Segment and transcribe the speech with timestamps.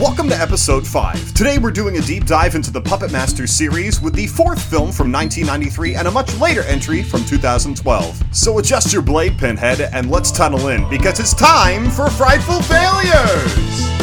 [0.00, 1.34] Welcome to episode 5.
[1.34, 4.92] Today we're doing a deep dive into the Puppet Master series with the fourth film
[4.92, 8.22] from 1993 and a much later entry from 2012.
[8.30, 13.97] So adjust your blade, Pinhead, and let's tunnel in because it's time for Frightful Failures!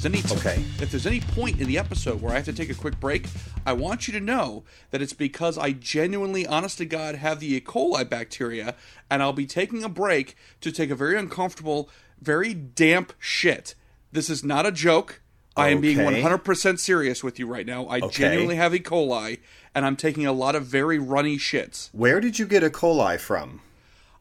[0.00, 0.62] There's any Okay.
[0.80, 3.26] if there's any point in the episode where I have to take a quick break,
[3.66, 7.54] I want you to know that it's because I genuinely, honest to God, have the
[7.54, 7.60] E.
[7.60, 8.74] coli bacteria,
[9.10, 11.88] and I'll be taking a break to take a very uncomfortable,
[12.20, 13.74] very damp shit.
[14.12, 15.20] This is not a joke.
[15.56, 17.86] I am being 100% serious with you right now.
[17.86, 18.18] I Okay.
[18.22, 18.78] genuinely have E.
[18.78, 19.38] coli,
[19.74, 21.88] and I'm taking a lot of very runny shits.
[21.92, 22.66] Where did you get E.
[22.68, 23.60] coli from?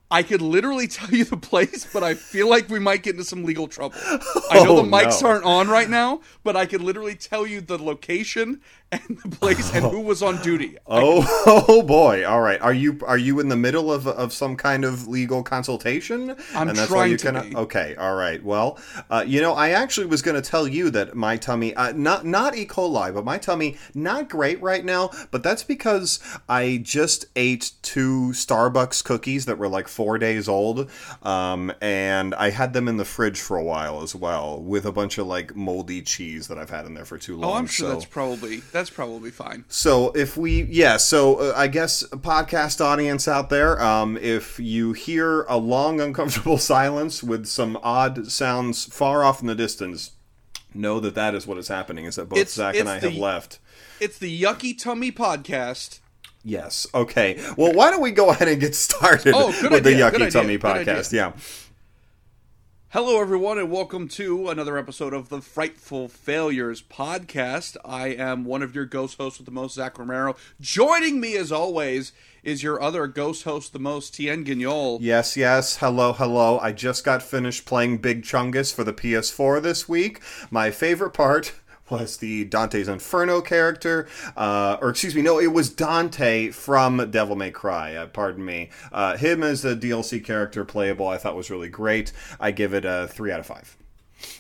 [0.09, 3.25] I could literally tell you the place, but I feel like we might get into
[3.25, 3.95] some legal trouble.
[4.50, 5.30] I know Oh, the mics no.
[5.30, 9.73] aren't on right now, but I could literally tell you the location and the place
[9.73, 10.77] and who was on duty.
[10.89, 12.25] Oh, oh boy!
[12.25, 15.44] All right, are you are you in the middle of of some kind of legal
[15.44, 16.31] consultation?
[16.55, 17.55] I'm and that's trying why you to cannot- be.
[17.57, 18.41] Okay, all right.
[18.44, 18.79] Well,
[19.09, 22.25] uh, you know, I actually was going to tell you that my tummy, uh, not
[22.25, 22.66] not E.
[22.66, 25.11] coli, but my tummy not great right now.
[25.29, 30.89] But that's because I just ate two Starbucks cookies that were like four days old,
[31.23, 34.91] um, and I had them in the fridge for a while as well, with a
[34.94, 37.51] bunch of like moldy cheese that I've had in there for too long.
[37.51, 39.66] Oh, I'm sure so- that's probably that's probably fine.
[39.67, 44.94] so if we, yeah, so uh, I guess podcast audience out there, um, if you
[44.94, 50.11] hear a long, uncomfortable silence with some odd sounds far off in the distance,
[50.73, 52.06] know that that is what is happening.
[52.06, 53.59] Is that both It's- Zach and it's I have left.
[54.00, 56.00] It's the Yucky Tummy podcast.
[56.44, 56.86] Yes.
[56.94, 57.44] Okay.
[57.58, 60.59] Well, why don't we go ahead and get started Oh, with the Yucky Tummy idea.
[60.59, 61.12] podcast?
[61.12, 61.34] Yeah.
[62.91, 67.75] Hello, everyone, and welcome to another episode of the Frightful Failures podcast.
[67.84, 70.38] I am one of your ghost hosts with the most, Zach Romero.
[70.62, 72.13] Joining me, as always,
[72.44, 75.00] is your other ghost host, the most, Tien Guignol.
[75.01, 75.75] Yes, yes.
[75.75, 76.59] Hello, hello.
[76.59, 80.22] I just got finished playing Big Chungus for the PS4 this week.
[80.50, 81.56] My favorite part
[81.90, 87.36] was the Dante's Inferno character, uh, or excuse me, no, it was Dante from Devil
[87.36, 87.96] May Cry.
[87.96, 88.70] Uh, pardon me.
[88.92, 92.12] Uh, him as a DLC character playable, I thought was really great.
[92.40, 93.75] I give it a three out of five.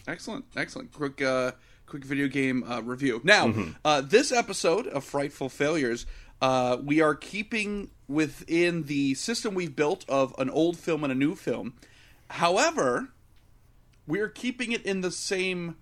[0.07, 0.91] Excellent, excellent.
[0.91, 1.51] Quick, uh,
[1.85, 3.21] quick video game uh, review.
[3.23, 3.71] Now, Mm-hmm.
[3.85, 6.05] uh, this episode of Frightful Failures,
[6.41, 11.15] uh, we are keeping within the system we've built of an old film and a
[11.15, 11.73] new film.
[12.29, 13.09] However,
[14.05, 15.75] we are keeping it in the same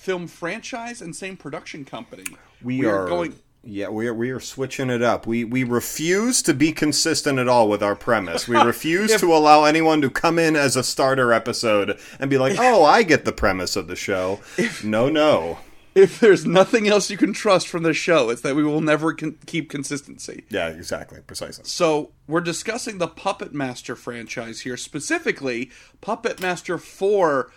[0.00, 2.24] film franchise and same production company.
[2.62, 3.34] We, are, going.
[3.62, 5.26] Yeah, we are, we are switching it up.
[5.26, 8.48] We we refuse to be consistent at all with our premise.
[8.48, 12.58] We refuse to allow anyone to come in as a starter episode and be like,
[12.58, 14.40] "Oh, I get the premise of the show."
[14.82, 15.58] no, no.
[15.94, 19.12] If there's nothing else you can trust from the show, it's that we will never
[19.12, 20.44] con- keep consistency.
[20.48, 21.64] Yeah, exactly, precisely.
[21.66, 27.50] So we're discussing the Puppet Master franchise here, specifically Puppet Master Four.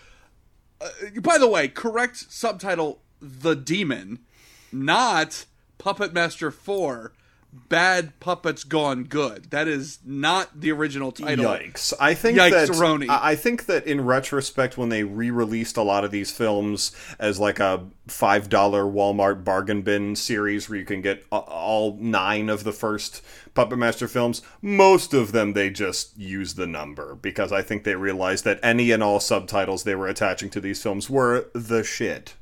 [0.84, 0.90] Uh,
[1.22, 4.20] by the way, correct subtitle: The Demon,
[4.70, 5.46] not
[5.78, 7.12] Puppet Master Four.
[7.68, 9.50] Bad puppets gone good.
[9.50, 11.44] That is not the original title.
[11.44, 11.92] Yikes!
[12.00, 13.06] I think Yikes-a-roni.
[13.06, 16.92] that I I think that in retrospect, when they re-released a lot of these films
[17.18, 22.48] as like a five dollar Walmart bargain bin series where you can get all nine
[22.48, 23.22] of the first
[23.54, 27.94] Puppet Master films, most of them they just use the number because I think they
[27.94, 32.34] realized that any and all subtitles they were attaching to these films were the shit.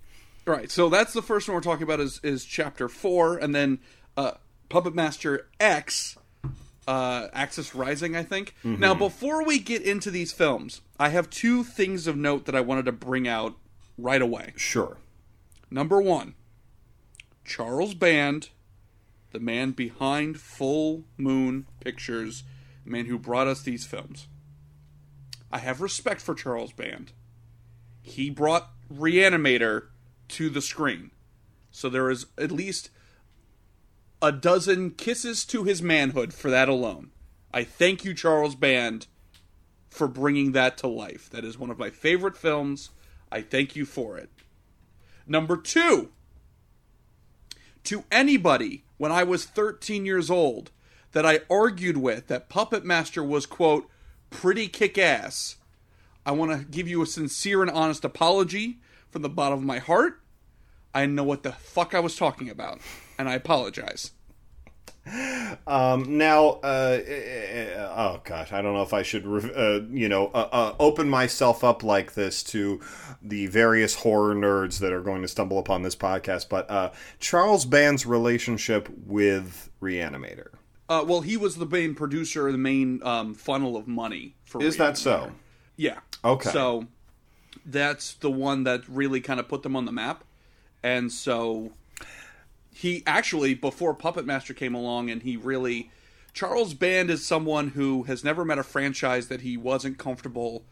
[0.46, 0.70] Right.
[0.70, 3.78] So that's the first one we're talking about is is chapter four, and then
[4.72, 6.16] Puppet Master X,
[6.88, 8.54] uh, Axis Rising, I think.
[8.64, 12.62] Now, before we get into these films, I have two things of note that I
[12.62, 13.58] wanted to bring out
[13.98, 14.54] right away.
[14.56, 14.96] Sure.
[15.70, 16.36] Number one,
[17.44, 18.48] Charles Band,
[19.32, 22.42] the man behind Full Moon Pictures,
[22.86, 24.26] the man who brought us these films.
[25.52, 27.12] I have respect for Charles Band.
[28.00, 29.88] He brought Reanimator
[30.28, 31.10] to the screen.
[31.70, 32.88] So there is at least
[34.22, 37.10] a dozen kisses to his manhood for that alone.
[37.52, 39.08] I thank you, Charles Band,
[39.90, 41.28] for bringing that to life.
[41.30, 42.90] That is one of my favorite films.
[43.32, 44.30] I thank you for it.
[45.26, 46.10] Number two,
[47.84, 50.70] to anybody when I was 13 years old
[51.10, 53.88] that I argued with that Puppet Master was, quote,
[54.30, 55.56] pretty kick ass,
[56.24, 58.78] I want to give you a sincere and honest apology
[59.10, 60.20] from the bottom of my heart.
[60.94, 62.80] I know what the fuck I was talking about,
[63.22, 64.10] and I apologize.
[65.66, 66.98] Um, now, uh,
[67.96, 71.62] oh gosh, I don't know if I should, uh, you know, uh, uh, open myself
[71.62, 72.80] up like this to
[73.22, 76.48] the various horror nerds that are going to stumble upon this podcast.
[76.48, 76.90] But uh,
[77.20, 80.48] Charles Band's relationship with Reanimator.
[80.88, 84.62] Uh, well, he was the main producer, the main um, funnel of money for.
[84.62, 85.32] Is that so?
[85.76, 86.00] Yeah.
[86.24, 86.50] Okay.
[86.50, 86.86] So
[87.64, 90.24] that's the one that really kind of put them on the map.
[90.82, 91.72] And so
[92.82, 95.92] he actually, before Puppet Master came along, and he really.
[96.34, 100.64] Charles Band is someone who has never met a franchise that he wasn't comfortable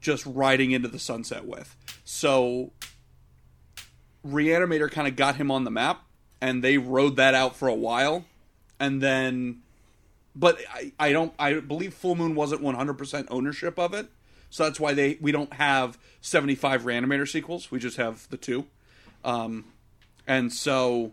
[0.00, 1.76] just riding into the sunset with.
[2.04, 2.72] So
[4.26, 6.02] Reanimator kind of got him on the map,
[6.40, 8.24] and they rode that out for a while.
[8.80, 9.62] And then
[10.34, 14.08] but I, I don't I believe Full Moon wasn't 100% ownership of it.
[14.50, 17.70] So that's why they we don't have 75 Reanimator sequels.
[17.70, 18.66] We just have the two.
[19.24, 19.66] Um,
[20.26, 21.12] and so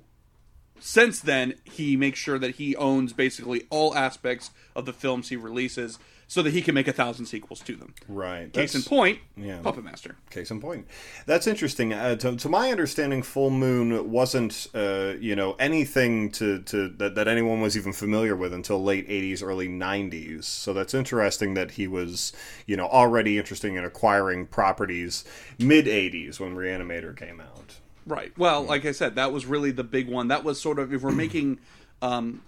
[0.80, 5.36] since then he makes sure that he owns basically all aspects of the films he
[5.36, 7.96] releases so that he can make a thousand sequels to them.
[8.08, 8.54] Right.
[8.54, 9.62] Case in point, yeah.
[9.64, 10.16] Puppet Master.
[10.30, 10.88] Case in point.
[11.26, 11.92] That's interesting.
[11.92, 17.16] Uh, to, to my understanding, Full Moon wasn't, uh, you know, anything to, to that,
[17.16, 20.44] that anyone was even familiar with until late '80s, early '90s.
[20.44, 22.32] So that's interesting that he was,
[22.68, 25.26] you know, already interested in acquiring properties
[25.58, 27.78] mid '80s when Reanimator came out.
[28.10, 28.36] Right.
[28.38, 30.30] Well, like I said, that was really the big one.
[30.30, 31.60] That was sort of if we're making
[32.02, 32.42] um,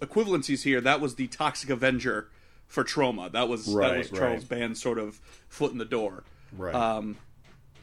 [0.00, 2.28] equivalencies here, that was the Toxic Avenger
[2.66, 3.32] for Troma.
[3.32, 4.48] That was that Right, was Charles right.
[4.60, 6.22] Band's sort of foot in the door.
[6.56, 6.74] Right.
[6.74, 7.16] Um,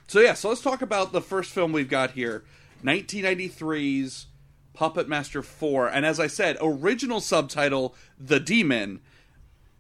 [0.08, 2.44] so yeah, so let's talk about the first film we've got here,
[2.84, 4.28] 1993's
[4.74, 9.02] Puppet Master 4, and as I said, original subtitle The Demon,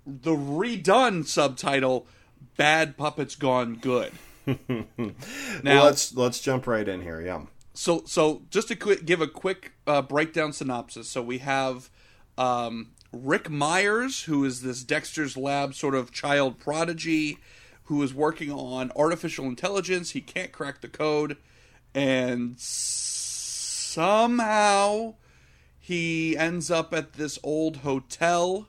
[0.05, 2.07] the redone subtitle
[2.57, 4.11] Bad Puppets Gone Good.
[5.63, 7.21] now, let's let's jump right in here.
[7.21, 7.43] Yeah.
[7.73, 11.89] so so just to quick, give a quick uh, breakdown synopsis so we have
[12.37, 17.37] um, rick myers who is this dexter's lab sort of child prodigy
[17.85, 21.37] who is working on artificial intelligence he can't crack the code
[21.93, 22.59] and
[23.93, 25.13] somehow
[25.79, 28.67] he ends up at this old hotel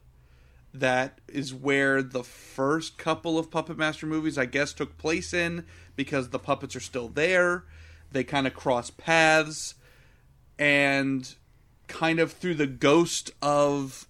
[0.75, 5.65] that is where the first couple of Puppet Master movies, I guess, took place in
[5.95, 7.65] because the puppets are still there.
[8.11, 9.75] They kind of cross paths,
[10.59, 11.33] and
[11.87, 14.07] kind of through the ghost of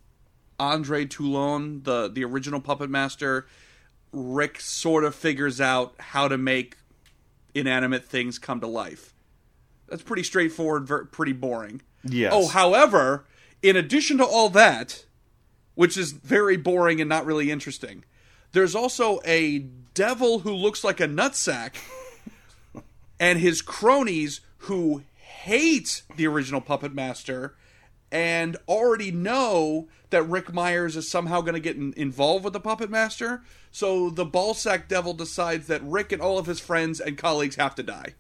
[0.59, 3.47] Andre Toulon, the the original Puppet Master,
[4.13, 6.77] Rick sort of figures out how to make
[7.55, 9.15] inanimate things come to life.
[9.89, 11.83] That's pretty straightforward, pretty boring.
[12.05, 12.33] Yes.
[12.35, 13.27] Oh, however,
[13.63, 15.04] in addition to all that,
[15.75, 18.05] which is very boring and not really interesting,
[18.53, 19.59] there's also a
[19.95, 21.75] devil who looks like a nutsack
[23.21, 27.55] and his cronies who hate the original Puppet Master
[28.11, 32.61] and already know that Rick Myers is somehow going to get in- involved with the
[32.61, 33.43] Puppet Master.
[33.73, 37.75] So the ballsack devil decides that Rick and all of his friends and colleagues have
[37.75, 38.15] to die.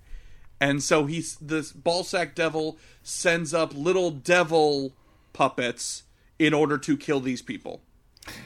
[0.60, 4.92] And so he's this ballsack devil sends up little devil
[5.32, 6.02] puppets
[6.44, 7.82] in order to kill these people.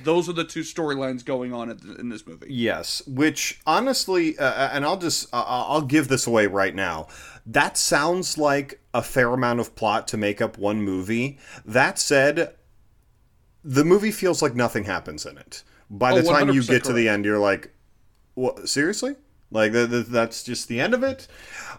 [0.02, 2.46] Those are the two storylines going on in, this movie.
[2.50, 7.06] Yes, which honestly, uh, and I'll just uh, I'll give this away right now.
[7.46, 11.38] That sounds like a fair amount of plot to make up one movie.
[11.64, 12.54] That said,
[13.62, 15.62] the movie feels like nothing happens in it.
[15.88, 17.72] By the Oh, time you 100% get to the end, you're like,
[18.34, 18.68] "What?
[18.68, 19.14] Seriously?"
[19.50, 21.26] Like th- th- that's just the end of it.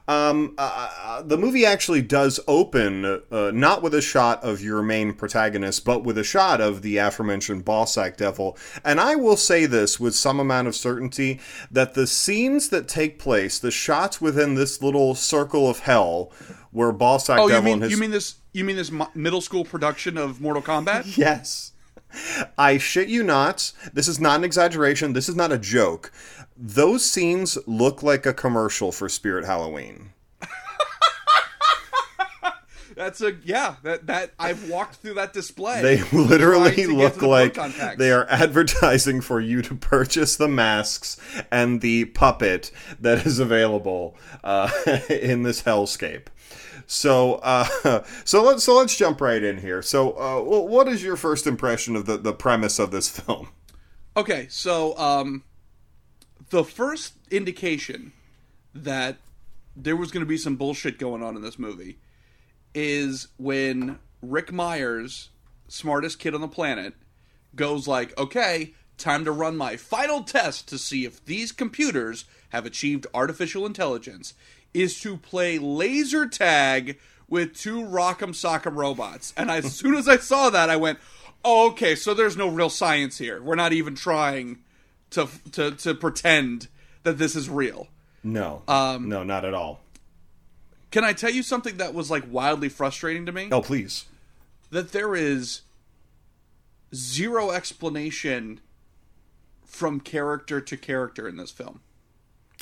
[0.07, 4.81] Um, uh, uh, the movie actually does open uh, not with a shot of your
[4.81, 8.57] main protagonist, but with a shot of the aforementioned Ballsack Devil.
[8.83, 13.19] And I will say this with some amount of certainty that the scenes that take
[13.19, 16.31] place, the shots within this little circle of hell,
[16.71, 19.41] where Ballsack Oh, you Devil mean and his you mean this you mean this middle
[19.41, 21.17] school production of Mortal Kombat?
[21.17, 21.73] Yes.
[22.57, 23.71] I shit you not.
[23.93, 25.13] This is not an exaggeration.
[25.13, 26.11] This is not a joke.
[26.61, 30.11] Those scenes look like a commercial for Spirit Halloween.
[32.99, 33.75] That's a yeah.
[33.83, 35.81] That that I've walked through that display.
[35.81, 37.57] They literally look the like
[37.97, 41.15] they are advertising for you to purchase the masks
[41.49, 44.69] and the puppet that is available uh,
[45.09, 46.25] in this hellscape.
[46.87, 49.81] So, uh, so let's so let's jump right in here.
[49.81, 53.47] So, uh, what is your first impression of the the premise of this film?
[54.17, 55.43] Okay, so um,
[56.49, 58.11] the first indication
[58.73, 59.17] that
[59.75, 61.97] there was going to be some bullshit going on in this movie
[62.73, 65.29] is when Rick Myers,
[65.67, 66.93] smartest kid on the planet,
[67.55, 72.65] goes like, "Okay, time to run my final test to see if these computers have
[72.65, 74.33] achieved artificial intelligence."
[74.71, 79.33] Is to play laser tag with two Rock'em Sock'em robots.
[79.37, 80.99] And as soon as I saw that, I went,
[81.45, 83.41] oh, okay, so there's no real science here.
[83.41, 84.59] We're not even trying
[85.11, 86.67] to to to pretend
[87.03, 87.87] that this is real.
[88.23, 89.81] No, Um, no, not at all.
[90.91, 93.47] Can I tell you something that was like wildly frustrating to me?
[93.51, 94.05] Oh, please.
[94.71, 95.61] That there is
[96.93, 98.59] zero explanation
[99.65, 101.81] from character to character in this film.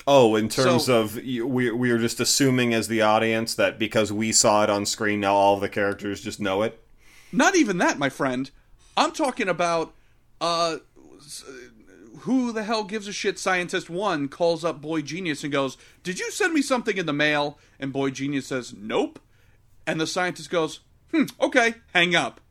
[0.05, 4.11] Oh, in terms So- of we we are just assuming as the audience that because
[4.11, 6.79] we saw it on screen, now all the characters just know it.
[7.31, 8.51] Not even that, my friend.
[8.95, 9.93] I'm talking about
[10.39, 10.77] uh
[12.21, 16.19] who the hell gives a shit scientist 1 calls up boy genius and goes, "Did
[16.19, 19.19] you send me something in the mail?" and boy genius says, "Nope."
[19.85, 20.81] And the scientist goes,
[21.11, 22.41] "Hmm, okay, hang up."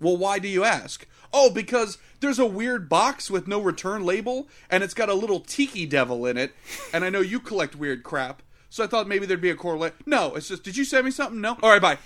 [0.00, 1.06] Well, why do you ask?
[1.32, 5.40] Oh, because there's a weird box with no return label, and it's got a little
[5.40, 6.54] tiki devil in it,
[6.92, 9.94] and I know you collect weird crap, so I thought maybe there'd be a correlate.
[10.06, 11.40] No, it's just, did you send me something?
[11.40, 11.56] No?
[11.62, 11.98] Alright, bye.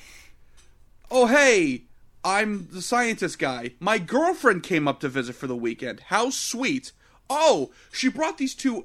[1.11, 1.85] Oh, hey,
[2.29, 3.71] I'm the scientist guy.
[3.81, 6.01] My girlfriend came up to visit for the weekend.
[6.09, 6.93] How sweet.
[7.31, 8.85] Oh, she brought these two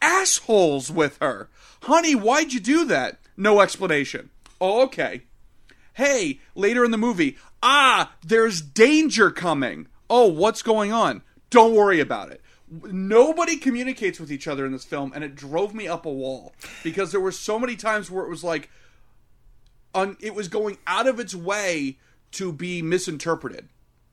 [0.00, 1.48] assholes with her.
[1.82, 3.18] Honey, why'd you do that?
[3.36, 4.30] No explanation.
[4.60, 5.22] Oh, okay.
[5.94, 9.88] Hey, later in the movie, ah, there's danger coming.
[10.08, 11.22] Oh, what's going on?
[11.50, 12.40] Don't worry about it.
[12.70, 16.54] Nobody communicates with each other in this film, and it drove me up a wall
[16.84, 18.70] because there were so many times where it was like,
[19.92, 21.98] un, it was going out of its way
[22.36, 23.68] to be misinterpreted.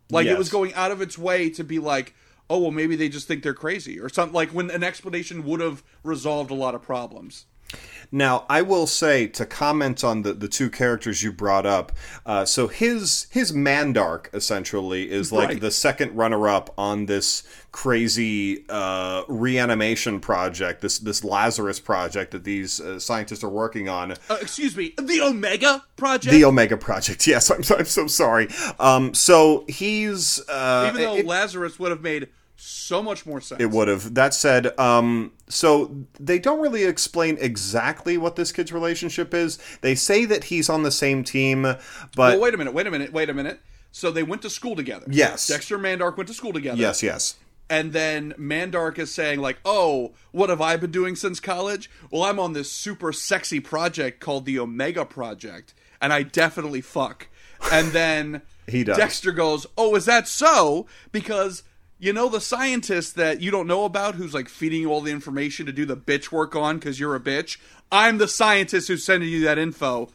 [0.09, 2.13] Like it was going out of its way to be like,
[2.49, 4.33] oh well, maybe they just think they're crazy or something.
[4.33, 7.45] Like when an explanation would have resolved a lot of problems.
[8.15, 11.91] Now, I will say to comment on the, the two characters you brought up.
[12.27, 15.59] Uh, so his his Mandark essentially is like Right.
[15.61, 22.43] the second runner up on this crazy uh, reanimation project, this this Lazarus project that
[22.43, 24.11] these uh, scientists are working on.
[24.11, 26.31] Uh, excuse me, the Omega Project.
[26.33, 27.25] The Omega Project.
[27.33, 28.47] Yes, I'm so, I'm so sorry.
[28.79, 32.29] Um, so he's uh, Even though it- Lazarus would have made
[32.63, 33.61] so much more sense.
[33.61, 34.13] It would have.
[34.13, 39.59] That said, um, so they don't really explain exactly what this kid's relationship is.
[39.81, 41.79] They say that he's on the same team, but
[42.17, 43.59] Well, wait a minute, wait a minute, wait a minute.
[43.91, 45.05] So they went to school together.
[45.09, 45.47] Yes.
[45.47, 46.79] Dexter and Mandark went to school together.
[46.79, 47.35] yes, yes.
[47.69, 51.89] And then Mandark is saying, like, oh, what have I been doing since college?
[52.11, 57.27] Well, I'm on this super sexy project called the Omega Project, and I definitely fuck.
[57.71, 58.97] And then He does.
[58.97, 60.87] Dexter goes, oh, is that so?
[61.11, 61.63] Because.
[62.03, 65.13] You know the scientist that you don't know about who's like feeding you all the
[65.13, 67.57] information to do the bitch work on because you're a bitch?
[67.93, 70.09] I'm the scientist who's sending you that info.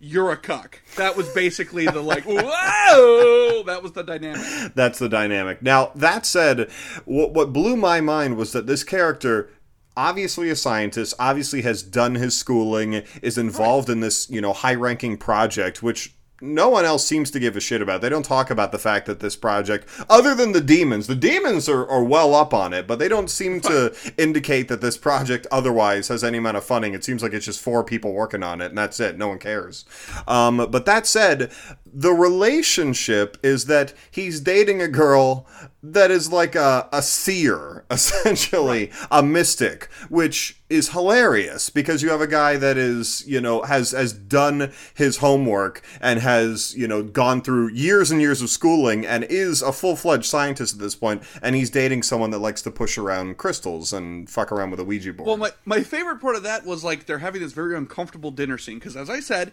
[0.00, 0.80] You're a cuck.
[0.96, 3.62] That was basically the like, whoa!
[3.66, 4.72] That was the dynamic.
[4.74, 5.60] That's the dynamic.
[5.60, 6.70] Now, that said,
[7.04, 9.50] what, what blew my mind was that this character
[9.98, 15.16] obviously a scientist obviously has done his schooling is involved in this you know high-ranking
[15.16, 18.00] project which no one else seems to give a shit about.
[18.00, 21.68] They don't talk about the fact that this project, other than the demons, the demons
[21.68, 25.46] are, are well up on it, but they don't seem to indicate that this project
[25.50, 26.94] otherwise has any amount of funding.
[26.94, 29.16] It seems like it's just four people working on it, and that's it.
[29.16, 29.84] No one cares.
[30.28, 31.50] Um, but that said,
[31.94, 35.46] the relationship is that he's dating a girl
[35.80, 42.20] that is like a, a seer, essentially, a mystic, which is hilarious because you have
[42.20, 47.04] a guy that is, you know, has has done his homework and has, you know,
[47.04, 51.22] gone through years and years of schooling and is a full-fledged scientist at this point
[51.42, 54.84] and he's dating someone that likes to push around crystals and fuck around with a
[54.84, 55.28] Ouija board.
[55.28, 58.58] Well, my, my favorite part of that was like they're having this very uncomfortable dinner
[58.58, 59.52] scene because, as I said,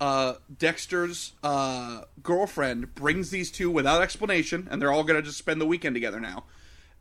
[0.00, 5.60] uh, Dexter's uh, girlfriend brings these two without explanation, and they're all gonna just spend
[5.60, 6.44] the weekend together now.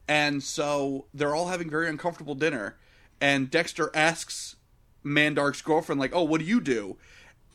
[0.07, 2.77] And so they're all having very uncomfortable dinner,
[3.21, 4.55] and Dexter asks
[5.03, 6.97] Mandark's girlfriend, like, "Oh, what do you do?"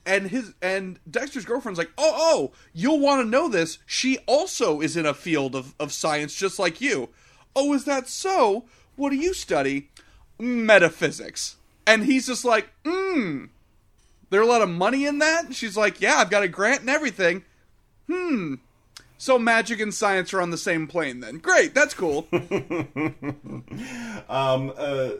[0.06, 3.78] And his and Dexter's girlfriend's like, "Oh, oh, you'll want to know this.
[3.86, 7.10] She also is in a field of, of science just like you."
[7.56, 8.64] Oh, is that so?
[8.96, 9.90] What do you study?
[10.38, 11.56] Metaphysics.
[11.86, 13.46] And he's just like, hmm.
[14.30, 15.46] There a lot of money in that?
[15.46, 17.44] And she's like, yeah, I've got a grant and everything.
[18.08, 18.54] Hmm.
[19.16, 21.38] So magic and science are on the same plane then.
[21.38, 22.28] Great, that's cool.
[24.26, 25.10] Um, uh,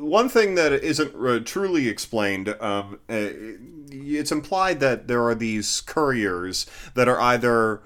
[0.00, 3.30] one thing that isn't uh, truly explained, um, uh,
[3.90, 7.80] it's implied that there are these couriers that are either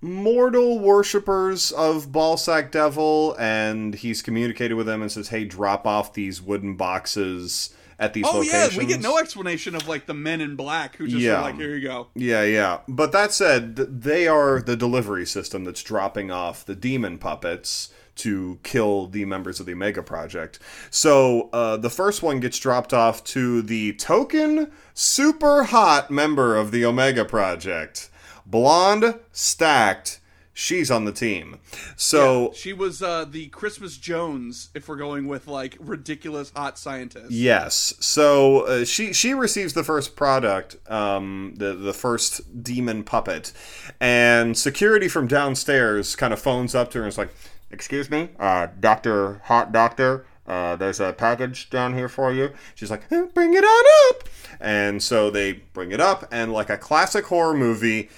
[0.00, 6.14] mortal worshippers of Ballsack Devil, and he's communicated with them and says, "Hey, drop off
[6.14, 10.14] these wooden boxes at these oh locations." yeah, we get no explanation of like the
[10.14, 11.36] men in black who just Yeah.
[11.36, 12.08] are like, here you go.
[12.16, 12.78] Yeah, yeah.
[12.88, 18.58] But that said, they are the delivery system that's dropping off the demon puppets to
[18.64, 20.58] kill the members of the Omega Project.
[20.90, 26.70] So uh, the first one gets dropped off to the token super hot member of
[26.70, 28.10] the Omega Project,
[28.44, 30.19] blonde, stacked.
[30.60, 31.58] She's on the team.
[31.96, 37.30] So She was uh, the Christmas Jones, if we're going with like ridiculous hot scientist.
[37.30, 37.94] Yes.
[37.98, 43.54] So uh, she she receives the first product, um, the the first demon puppet,
[44.00, 47.32] and security from downstairs kind of phones up to her and is like,
[47.70, 52.50] "Excuse me, uh, Doctor Hot Doctor." Uh, there's a package down here for you.
[52.74, 54.28] She's like, "Eh, bring it on up.
[54.60, 58.10] And so they bring it up, and like a classic horror movie,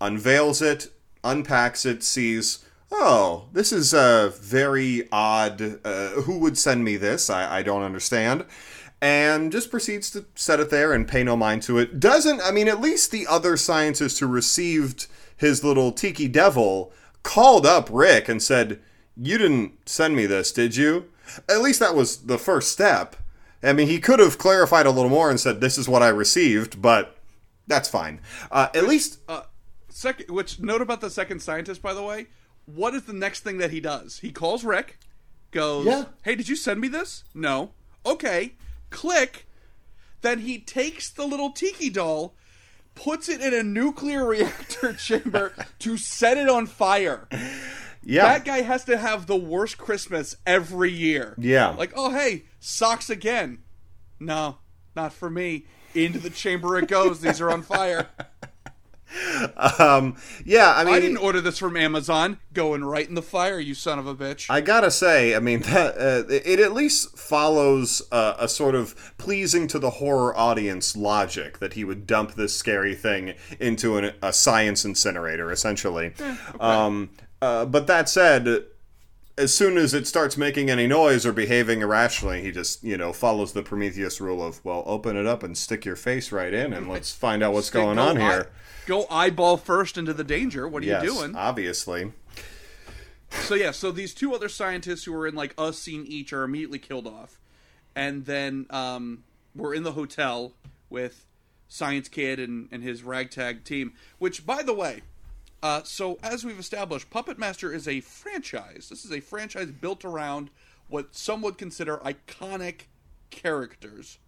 [0.00, 0.92] unveils it,
[1.24, 5.80] unpacks it, sees, oh, this is a very odd.
[5.84, 7.30] Uh, who would send me this?
[7.30, 8.44] I, I don't understand.
[9.00, 12.00] And just proceeds to set it there and pay no mind to it.
[12.00, 15.06] Doesn't, I mean, at least the other scientist who received
[15.36, 18.80] his little tiki devil called up Rick and said,
[19.16, 21.10] You didn't send me this, did you?
[21.48, 23.14] At least that was the first step.
[23.62, 26.08] I mean, he could have clarified a little more and said, This is what I
[26.08, 27.16] received, but
[27.68, 28.20] that's fine.
[28.50, 29.42] Uh, at least Uh,
[29.98, 32.26] second, which note about the second scientist, by the way.
[32.66, 34.18] What is the next thing that he does?
[34.18, 34.98] He calls Rick,
[35.50, 36.04] goes, Yeah.
[36.22, 37.24] "Hey, did you send me this?
[37.34, 37.72] No.
[38.04, 38.54] Okay.
[38.90, 39.46] Click."
[40.20, 42.34] Then he takes the little tiki doll,
[42.94, 47.28] puts it in a nuclear reactor chamber to set it on fire.
[48.02, 48.22] Yeah.
[48.24, 51.34] That guy has to have the worst Christmas every year.
[51.38, 51.68] Yeah.
[51.70, 53.58] Like, oh hey, socks again.
[54.20, 54.58] No,
[54.96, 55.66] not for me.
[55.94, 57.20] Into the chamber it goes.
[57.20, 58.08] These are on fire.
[59.78, 62.38] um, yeah, I mean, I didn't order this from Amazon.
[62.52, 64.46] Going right in the fire, you son of a bitch.
[64.50, 69.14] I gotta say, I mean that uh, it at least follows uh, a sort of
[69.18, 74.12] pleasing to the horror audience logic that he would dump this scary thing into an,
[74.22, 76.14] a science incinerator, essentially.
[76.60, 77.10] um,
[77.40, 78.64] uh, but that said,
[79.38, 83.12] as soon as it starts making any noise or behaving irrationally, he just you know
[83.12, 86.72] follows the Prometheus rule of well, open it up and stick your face right in,
[86.72, 88.50] and let's find out what's going on eye- here.
[88.86, 90.66] go eyeball first into the danger.
[90.68, 91.34] What are Yes, you doing?
[91.36, 92.12] obviously.
[93.30, 96.44] So yeah, so these two other scientists who were in like a scene each are
[96.44, 97.38] immediately killed off,
[97.94, 99.24] and then um,
[99.54, 100.54] we're in the hotel
[100.90, 101.26] with
[101.68, 103.92] Science Kid and, and his ragtag team.
[104.18, 105.02] Which, by the way,
[105.62, 108.88] uh, so as we've established, Puppet Master is a franchise.
[108.90, 110.50] This is a franchise built around
[110.88, 112.82] what some would consider iconic
[113.30, 114.18] characters.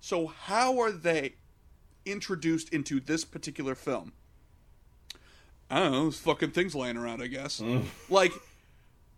[0.00, 1.34] So how are they
[2.04, 4.12] introduced into this particular film?
[5.70, 7.60] I don't know, those fucking things laying around, I guess.
[8.08, 8.32] Like,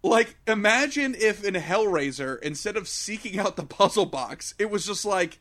[0.02, 5.04] like imagine if in Hellraiser, instead of seeking out the puzzle box, it was just
[5.04, 5.38] like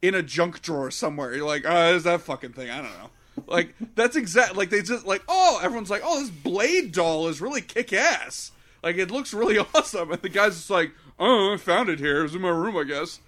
[0.00, 1.34] in a junk drawer somewhere.
[1.34, 2.70] You're like, oh, there's that fucking thing.
[2.70, 3.10] I don't know.
[3.46, 4.56] Like that's exact.
[4.56, 8.52] Like they just like, oh, everyone's like, oh, this Blade doll is really kick ass.
[8.82, 12.20] Like it looks really awesome, and the guy's just like, oh, I found it here.
[12.20, 13.20] It was in my room, I guess.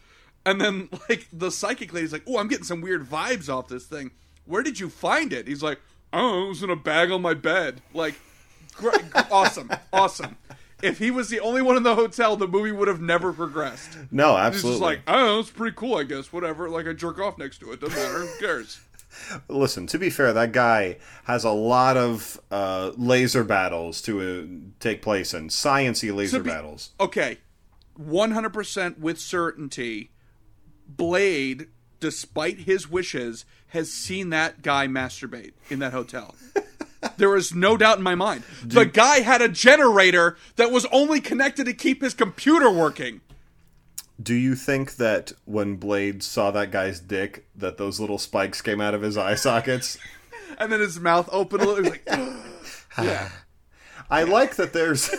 [0.47, 3.87] And then like the psychic lady's like, oh, I'm getting some weird vibes off this
[3.87, 4.11] thing.
[4.47, 5.49] Where did you find it?
[5.49, 5.81] He's like,
[6.12, 7.81] oh, it was in a bag on my bed.
[7.95, 8.14] Like,
[8.75, 10.37] great, awesome, awesome.
[10.83, 13.97] If he was the only one in the hotel, the movie would have never progressed.
[14.11, 14.73] No, absolutely.
[14.73, 16.31] just like, I oh, it's pretty cool, I guess.
[16.31, 16.69] Whatever.
[16.69, 17.81] Like I jerk off next to it.
[17.81, 18.27] Doesn't matter.
[18.27, 18.81] Who cares?
[19.48, 24.70] Listen, to be fair, that guy has a lot of uh, laser battles to uh,
[24.81, 26.92] take place in, sciency laser be- battles.
[27.00, 27.38] Okay,
[27.96, 30.11] one hundred percent with certainty.
[30.87, 36.35] Blade, despite his wishes, has seen that guy masturbate in that hotel.
[37.16, 38.44] There is no doubt in my mind.
[38.64, 43.20] The guy had a generator that was only connected to keep his computer working.
[44.22, 48.81] Do you think that when Blade saw that guy's dick, that those little spikes came
[48.81, 49.98] out of his eye sockets?
[50.57, 51.90] And then his mouth opened a little.
[51.90, 52.05] Like,
[53.03, 53.31] yeah.
[54.09, 55.11] I like that there's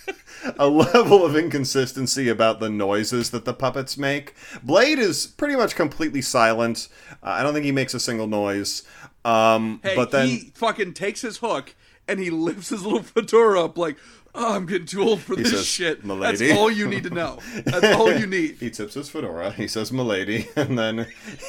[0.58, 4.34] a level of inconsistency about the noises that the puppets make.
[4.62, 6.88] Blade is pretty much completely silent.
[7.22, 8.82] Uh, I don't think he makes a single noise.
[9.26, 11.74] Um, Hey, but then he fucking takes his hook
[12.06, 13.98] and he lifts his little fedora up like,
[14.38, 16.04] oh, I'm getting too old for this says, shit.
[16.04, 17.38] "Milady." That's all you need to know.
[17.64, 18.56] That's all you need.
[18.60, 19.52] he tips his fedora.
[19.52, 21.06] He says "milady," and then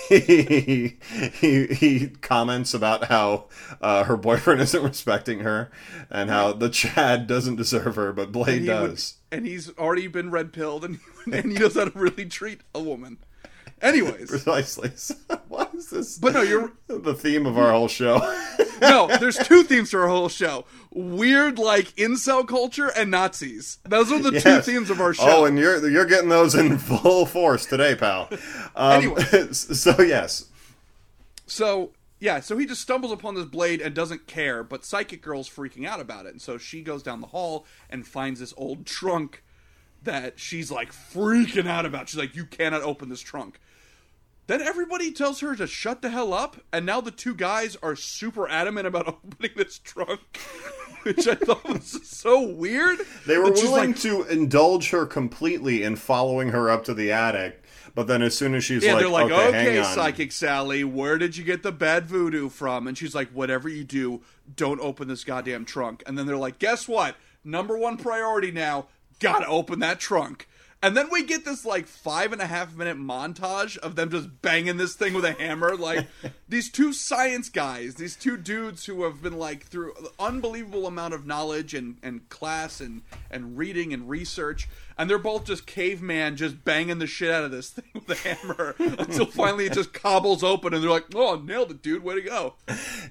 [0.10, 0.97] he
[1.39, 3.45] he, he comments about how
[3.82, 5.71] uh, her boyfriend isn't respecting her,
[6.10, 9.15] and how the Chad doesn't deserve her, but Blade he would- does.
[9.32, 10.99] and he's already been red pilled, and,
[11.32, 13.17] and he knows how to really treat a woman.
[13.82, 14.92] Anyways, Precisely.
[15.48, 16.18] Why is this?
[16.18, 18.18] but no, you're the theme of our whole show.
[18.82, 19.08] no.
[19.20, 23.78] There's two themes to our whole show: weird, like incel culture, and Nazis.
[23.88, 25.24] Those are the two themes of our show.
[25.42, 28.30] Oh, and you're you're getting those in full force today, pal.
[28.76, 29.24] Um, Anyway.
[29.54, 30.46] so yes,
[31.48, 35.50] so yeah, so he just stumbles upon this blade and doesn't care, but Psychic Girl's
[35.50, 36.34] freaking out about it.
[36.34, 39.42] And so she goes down the hall and finds this old trunk
[40.03, 42.09] that she's like freaking out about.
[42.09, 43.59] She's like, You cannot open this trunk.
[44.47, 47.95] Then everybody tells her to shut the hell up, and now the two guys are
[47.95, 50.21] super adamant about opening this trunk,
[51.03, 52.97] which I thought was so weird.
[53.27, 57.63] They were willing like, to indulge her completely in following her up to the attic,
[57.93, 59.83] but then as soon as she's Yeah, like, they're like, okay, okay.
[59.83, 62.88] Psychic Sally, where did you get the bad voodoo from?
[62.88, 64.21] And she's like, whatever you do,
[64.55, 66.01] don't open this goddamn trunk.
[66.07, 67.15] And then they're like, guess what?
[67.43, 68.88] Number one priority now,
[69.19, 70.47] gotta open that trunk.
[70.82, 74.41] And then we get this like five and a half minute montage of them just
[74.41, 75.75] banging this thing with a hammer.
[75.75, 76.08] Like
[76.49, 81.13] these two science guys, these two dudes who have been like through an unbelievable amount
[81.13, 84.67] of knowledge and, and class and, and reading and research.
[84.97, 88.15] And they're both just caveman just banging the shit out of this thing with a
[88.15, 92.03] hammer until finally it just cobbles open and they're like, oh, nailed it, dude.
[92.03, 92.55] Way to go.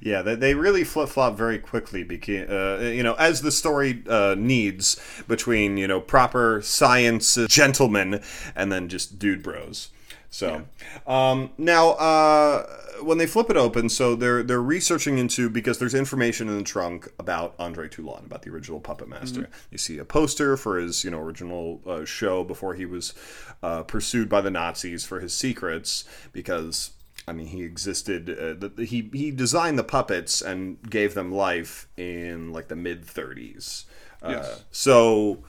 [0.02, 4.02] Yeah, they, they really flip flop very quickly, beca- uh, you know, as the story
[4.08, 8.20] uh, needs between you know proper science gentlemen
[8.56, 9.90] and then just dude bros.
[10.30, 10.64] So
[11.06, 12.66] um, now uh,
[13.02, 16.64] when they flip it open, so they're they're researching into because there's information in the
[16.64, 19.48] trunk about Andre Toulon, about the original puppet master.
[19.70, 23.14] You see a poster for his you know original uh, show before he was
[23.62, 26.90] uh, pursued by the Nazis for his secrets because
[27.28, 28.30] I mean, he existed.
[28.30, 33.06] Uh, the, he he designed the puppets and gave them life in like the mid
[33.06, 33.84] 30s.
[34.22, 34.64] Uh, Yes.
[34.70, 35.44] So,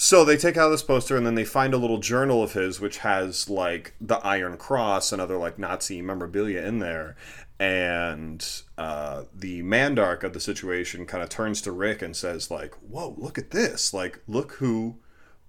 [0.00, 2.80] so they take out this poster and then they find a little journal of his
[2.80, 7.16] which has like the Iron Cross and other like Nazi memorabilia in there.
[7.58, 8.42] And
[8.78, 13.14] uh, the Mandark of the situation kind of turns to Rick and says like, "Whoa,
[13.18, 13.92] look at this!
[13.92, 14.96] Like, look who."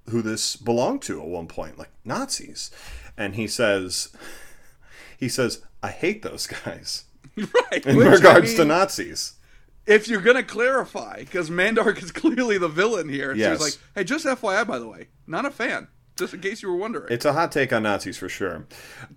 [0.09, 2.71] who this belonged to at one point, like Nazis.
[3.15, 4.09] And he says,
[5.17, 7.05] he says, I hate those guys
[7.37, 7.85] right.
[7.85, 9.33] in which, I regards to Nazis.
[9.85, 13.33] If you're gonna clarify, because Mandark is clearly the villain here.
[13.33, 13.59] Yes.
[13.59, 15.87] he's like, hey, just FYI, by the way, not a fan.
[16.17, 17.07] Just in case you were wondering.
[17.11, 18.67] It's a hot take on Nazis for sure.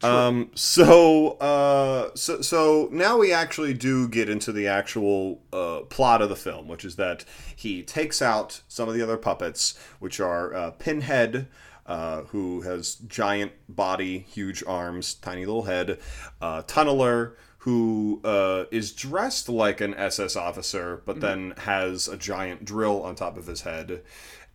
[0.03, 6.23] Um, so, uh, so, so now we actually do get into the actual uh, plot
[6.23, 7.25] of the film, which is that
[7.55, 11.49] he takes out some of the other puppets, which are uh, Pinhead.
[11.87, 15.99] Uh, who has giant body, huge arms, tiny little head.
[16.41, 22.63] Uh, Tunneler, who uh, is dressed like an SS officer, but then has a giant
[22.63, 24.03] drill on top of his head.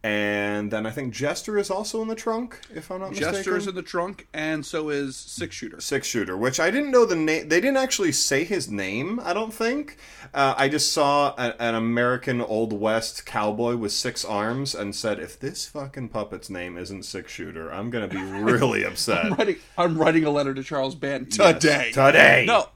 [0.04, 3.34] And then I think Jester is also in the trunk, if I'm not mistaken.
[3.34, 5.82] Jester is in the trunk, and so is Six Shooter.
[5.82, 7.50] Six shooter, which I didn't know the name.
[7.50, 9.20] They didn't actually say his name.
[9.22, 9.98] I don't think.
[10.32, 15.20] Uh, I just saw a, an American Old West cowboy with six arms and said,
[15.20, 19.56] "If this fucking puppet's name isn't Six Shooter, I'm gonna be really upset." I'm writing,
[19.80, 21.92] I'm writing a letter to Charles Band today.
[21.92, 22.46] Today.
[22.48, 22.70] No.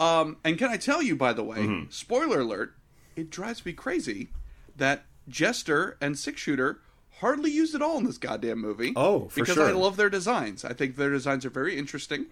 [0.00, 1.90] Um, and can I tell you, by the way, Mm-hmm.
[1.90, 2.74] spoiler alert,
[3.16, 4.30] it drives me crazy
[4.76, 6.80] that Jester and Six Shooter
[7.18, 8.94] hardly used at all in this goddamn movie.
[8.96, 9.68] Oh, for because sure.
[9.68, 10.64] I love their designs.
[10.64, 12.26] I think their designs are very interesting,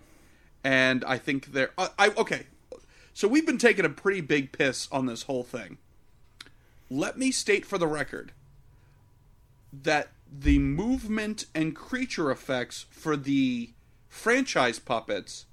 [0.65, 1.71] and I think they're.
[1.77, 2.47] I, I okay.
[3.13, 5.77] So we've been taking a pretty big piss on this whole thing.
[6.89, 8.33] Let me state for the record
[9.73, 13.71] that the movement and creature effects for the
[14.09, 15.45] franchise puppets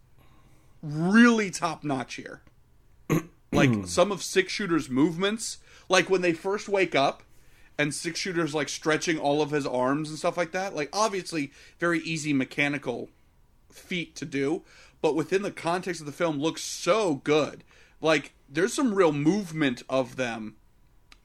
[0.86, 2.42] really top notch here.
[3.52, 5.58] like some of Six Shooter's movements,
[5.90, 7.24] like when they first wake up
[7.78, 10.76] and Six Shooter's like stretching all of his arms and stuff like that.
[10.76, 13.10] Like obviously very easy mechanical
[13.72, 14.64] feat to do,
[15.02, 17.64] but within the context of the film looks so good.
[18.02, 20.56] Like there's some real movement of them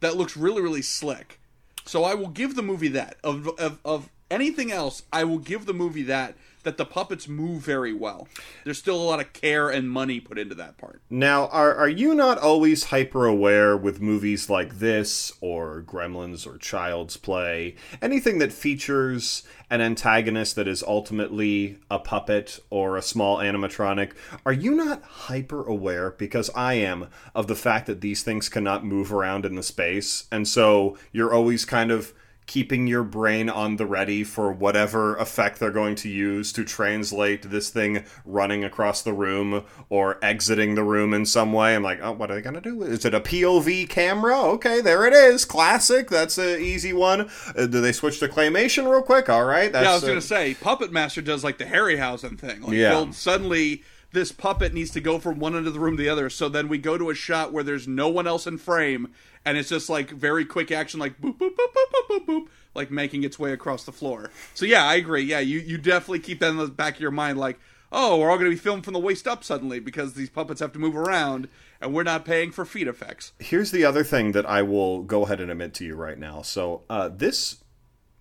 [0.01, 1.41] that looks really really slick.
[1.85, 3.17] So I will give the movie that.
[3.23, 7.63] Of of, of anything else, I will give the movie that that the puppets move
[7.63, 8.29] very well.
[8.65, 11.01] There's still a lot of care and money put into that part.
[11.09, 16.59] Now, are are you not always hyper aware with movies like this or Gremlins or
[16.59, 23.39] Child's Play, anything that features an antagonist that is ultimately a puppet or a small
[23.39, 24.13] animatronic?
[24.45, 28.85] Are you not hyper aware because I am of the fact that these things cannot
[28.85, 32.13] move around in the space, and so you're always kind of
[32.51, 37.49] keeping your brain on the ready for whatever effect they're going to use to translate
[37.49, 41.77] this thing running across the room or exiting the room in some way.
[41.77, 42.83] I'm like, oh, what are they going to do?
[42.83, 44.37] Is it a POV camera?
[44.37, 45.45] Okay, there it is.
[45.45, 46.11] Classic.
[46.11, 47.31] That's an easy one.
[47.57, 49.29] Uh, do they switch to claymation real quick?
[49.29, 49.71] All right.
[49.71, 52.63] That's, yeah, I was uh, gonna say Puppet Master does like the Harryhausen thing.
[52.63, 53.13] Like Yeah.
[53.13, 56.31] suddenly this puppet needs to go from one end of the room to the other.
[56.31, 59.13] So then we go to a shot where there's no one else in frame,
[59.45, 62.49] and it's just like very quick action, like boop boop boop boop boop boop boop,
[62.75, 64.31] like making its way across the floor.
[64.55, 65.23] So yeah, I agree.
[65.23, 67.59] Yeah, you you definitely keep that in the back of your mind, like.
[67.93, 70.61] oh, we're all going to be filmed from the waist up suddenly because these puppets
[70.61, 71.49] have to move around
[71.81, 73.33] and we're not paying for feet effects.
[73.41, 76.43] Here's the other thing that I will go ahead and admit to you right now.
[76.43, 77.65] So, uh, this,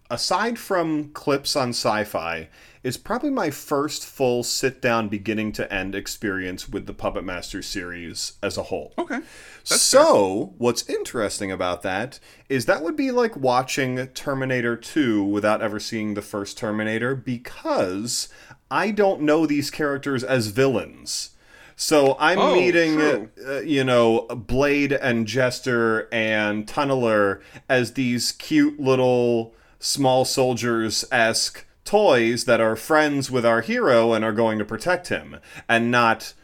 [0.09, 2.49] aside from clips on sci fi,
[2.83, 7.61] is probably my first full sit down, beginning to end experience with the Puppet Master
[7.61, 8.93] series as a whole.
[8.97, 9.19] Okay.
[9.63, 15.79] so, what's interesting about that is that would be like watching Terminator 2 without ever
[15.79, 18.29] seeing the first Terminator because
[18.71, 21.31] I don't know these characters as villains.
[21.75, 28.79] So I'm Oh, meeting, uh, you know, Blade and Jester and Tunneler as these cute
[28.81, 34.65] little small soldiers esque toys that are friends with our hero and are going to
[34.65, 36.35] protect him, and not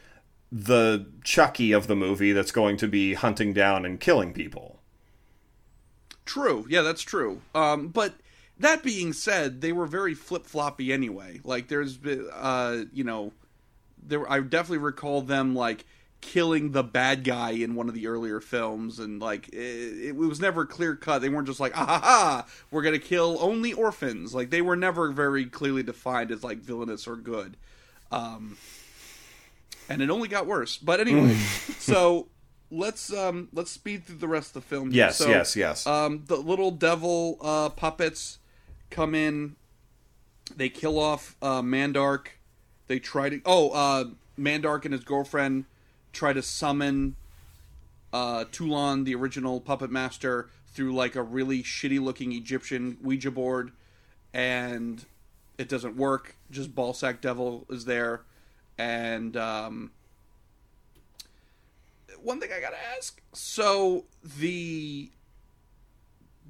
[0.52, 4.80] the Chucky of the movie that's going to be hunting down and killing people.
[6.26, 6.66] True.
[6.68, 7.42] Yeah, that's true.
[7.54, 8.16] Um, but
[8.58, 11.42] that being said, they were very flip floppy anyway.
[11.44, 13.32] Like, there's, uh, you know,
[14.02, 14.30] there.
[14.32, 15.86] I definitely recall them like
[16.26, 20.40] killing the bad guy in one of the earlier films, and like it, it was
[20.40, 21.20] never clear cut.
[21.22, 24.34] They weren't just like, ah ha ha, we're gonna kill only orphans.
[24.34, 27.58] Like they were never very clearly defined as like villainous or good.
[28.12, 28.58] Um,
[29.88, 30.78] and it only got worse.
[30.78, 31.36] But anyway,
[31.80, 32.28] so
[32.72, 34.90] let's um let's speed through the rest of the film.
[34.92, 35.06] here.
[35.06, 35.86] Yes, So, yes, yes.
[35.86, 38.40] um, the little devil uh, puppets
[38.90, 39.56] come in.
[40.56, 42.28] They kill off uh, Mandark.
[42.88, 43.42] They try to.
[43.46, 44.06] Oh, uh,
[44.40, 45.66] Mandark and his girlfriend
[46.16, 47.16] try to summon
[48.12, 53.72] uh, Toulon, the original puppet master, through like a really shitty looking Egyptian Ouija board,
[54.34, 55.06] and
[55.58, 56.36] it doesn't work.
[56.50, 58.22] Just Ballsack Devil is there,
[58.78, 59.92] and um,
[62.22, 63.22] one thing I gotta ask.
[63.34, 65.12] So the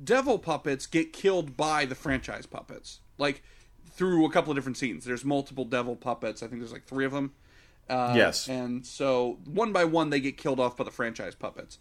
[0.03, 3.43] devil puppets get killed by the franchise puppets, like
[3.91, 5.05] through a couple of different scenes.
[5.05, 6.43] There's multiple devil puppets.
[6.43, 7.33] I think there's like three of them.
[7.89, 8.47] Uh, Yes.
[8.49, 11.77] and so one by one they get killed off by the franchise puppets.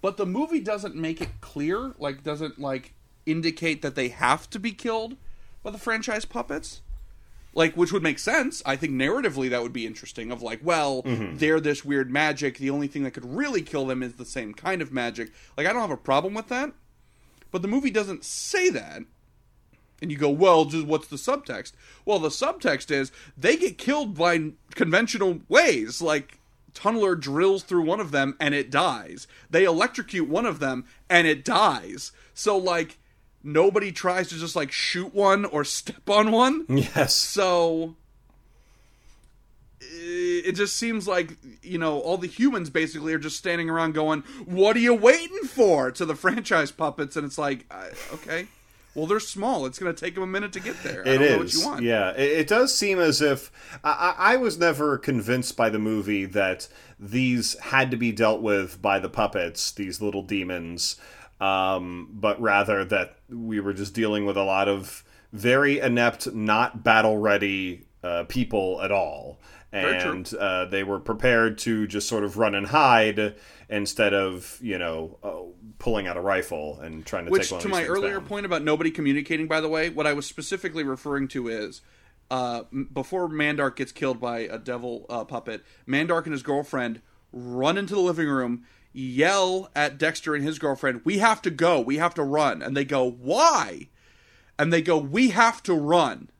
[0.00, 2.94] But the movie doesn't make it clear, like doesn't like
[3.26, 5.16] indicate that they have to be killed
[5.62, 6.80] by the franchise puppets.
[7.54, 8.62] Like which would make sense.
[8.64, 12.58] I think narratively that would be interesting of like well they're this weird magic.
[12.58, 15.32] The only thing that could really kill them is the same kind of magic.
[15.56, 16.72] Like i don't have a problem with that.
[17.50, 19.02] But the movie doesn't say that
[20.00, 21.72] and you go well just what's the subtext?
[22.04, 26.38] Well the subtext is they get killed by conventional ways like
[26.74, 29.26] tunneler drills through one of them and it dies.
[29.50, 32.12] They electrocute one of them and it dies.
[32.34, 32.98] So like
[33.42, 36.66] nobody tries to just like shoot one or step on one.
[36.68, 37.14] Yes.
[37.14, 37.96] so
[39.80, 44.22] it just seems like you know all the humans basically are just standing around going,
[44.44, 48.48] "What are you waiting for?" to the franchise puppets, and it's like, uh, okay,
[48.98, 49.64] well they're small.
[49.66, 51.06] It's going to take them a minute to get there.
[51.06, 51.82] I It don't is, know what you want.
[51.84, 52.10] yeah.
[52.12, 53.50] It, it does seem as if
[53.84, 58.42] I, I I was never convinced by the movie that these had to be dealt
[58.42, 60.96] with by the puppets, these little demons,
[61.40, 66.82] um, but rather that we were just dealing with a lot of very inept, not
[66.82, 69.38] battle ready uh, people at all.
[69.70, 73.34] And uh, they were prepared to just sort of run and hide
[73.68, 77.58] instead of, you know, uh, pulling out a rifle and trying to Which, take one
[77.58, 78.26] of to my earlier down.
[78.26, 81.82] point about nobody communicating, by the way, what I was specifically referring to is
[82.30, 87.02] uh, before Mandark gets killed by a devil uh, puppet, Mandark and his girlfriend
[87.32, 91.80] run into the living room, yell at Dexter and his girlfriend, "We have to go.
[91.80, 93.88] We have to run." And they go, "Why?"
[94.58, 96.30] And they go, "We have to run.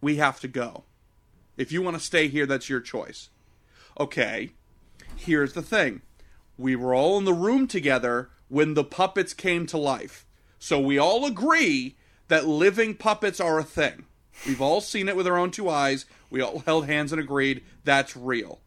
[0.00, 0.84] We have to go.
[1.56, 3.30] If you want to stay here, that's your choice."
[3.98, 4.50] Okay.
[5.16, 6.02] Here's the thing.
[6.56, 10.26] We were all in the room together when the puppets came to life.
[10.58, 11.96] So we all agree
[12.28, 14.06] that living puppets are a thing.
[14.46, 16.06] We've all seen it with our own two eyes.
[16.30, 18.60] We all held hands and agreed that's real.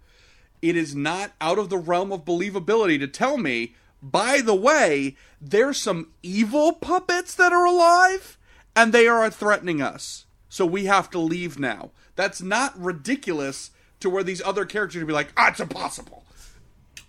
[0.62, 5.16] It is not out of the realm of believability to tell me, by the way,
[5.40, 8.38] there's some evil puppets that are alive
[8.76, 10.26] and they are threatening us.
[10.50, 11.92] So we have to leave now.
[12.18, 16.26] That's not ridiculous to where these other characters would be like, ah, it's impossible.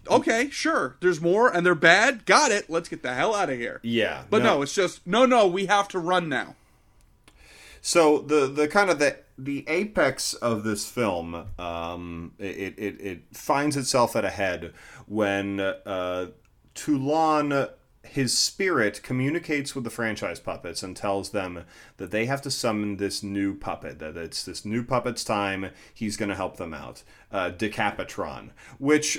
[0.09, 0.97] Okay, sure.
[1.01, 2.25] There's more and they're bad.
[2.25, 2.71] Got it.
[2.71, 3.81] Let's get the hell out of here.
[3.83, 4.23] Yeah.
[4.31, 6.55] But no, it's just, no, no, we have to run now.
[7.81, 13.23] So the the kind of the the apex of this film, um, it, it it
[13.33, 14.73] finds itself at a head
[15.07, 16.27] when uh,
[16.75, 17.69] Toulon,
[18.09, 21.65] his spirit, communicates with the franchise puppets and tells them
[21.97, 23.99] that they have to summon this new puppet.
[23.99, 25.71] That it's this new puppet's time.
[25.93, 27.03] He's going to help them out.
[27.31, 29.19] Uh, Decapitron, which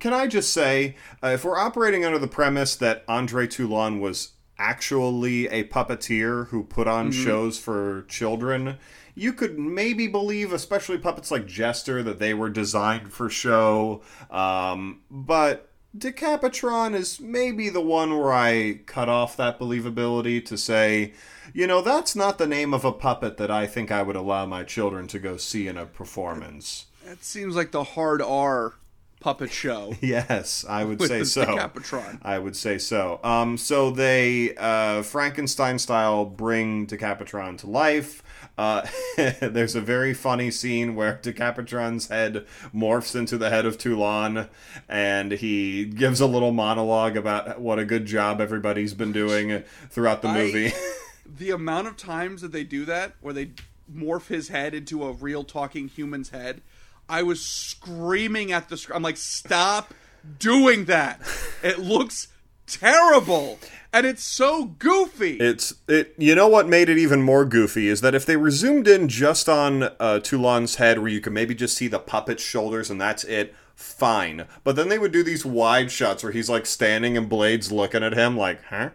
[0.00, 4.32] can I just say, uh, if we're operating under the premise that Andre Toulon was
[4.58, 8.78] actually a puppeteer who put on shows for children,
[9.14, 14.02] you could maybe believe, especially puppets like Jester, that they were designed for show.
[14.30, 21.12] Um, but Decapitron is maybe the one where I cut off that believability to say,
[21.54, 24.46] you know, that's not the name of a puppet that I think I would allow
[24.46, 26.86] my children to go see in a performance.
[27.04, 28.74] That seems like the hard R
[29.20, 29.94] puppet show.
[30.00, 31.44] Yes, I would say so.
[31.44, 32.18] Decapitron.
[32.22, 33.20] I would say so.
[33.24, 38.22] Um, so they uh, Frankenstein style bring Decapitron to life.
[38.58, 44.48] Uh, there's a very funny scene where Decapitron's head morphs into the head of Toulon,
[44.88, 50.22] and he gives a little monologue about what a good job everybody's been doing throughout
[50.22, 50.72] the I- movie.
[51.38, 53.50] the amount of times that they do that, where they
[53.92, 56.62] morph his head into a real talking human's head,
[57.08, 58.96] I was screaming at the screen.
[58.96, 59.94] I'm like, stop
[60.38, 61.20] doing that.
[61.62, 62.28] It looks
[62.66, 63.58] terrible.
[63.92, 65.38] And it's so goofy.
[65.38, 66.14] It's it.
[66.18, 69.08] You know what made it even more goofy is that if they were zoomed in
[69.08, 73.00] just on uh, Toulon's head, where you could maybe just see the puppet's shoulders and
[73.00, 74.46] that's it, fine.
[74.64, 78.02] But then they would do these wide shots where he's like standing and Blade's looking
[78.02, 78.90] at him like, huh?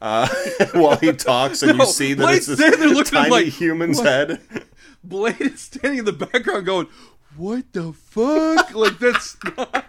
[0.00, 0.28] Uh,
[0.72, 3.30] while he talks, and No, you see that Blade's it's this there looking at him
[3.30, 4.06] tiny like, human's what?
[4.06, 4.40] head.
[5.04, 6.86] Blade is standing in the background going,
[7.36, 8.74] What the fuck?
[8.74, 9.86] like, that's not.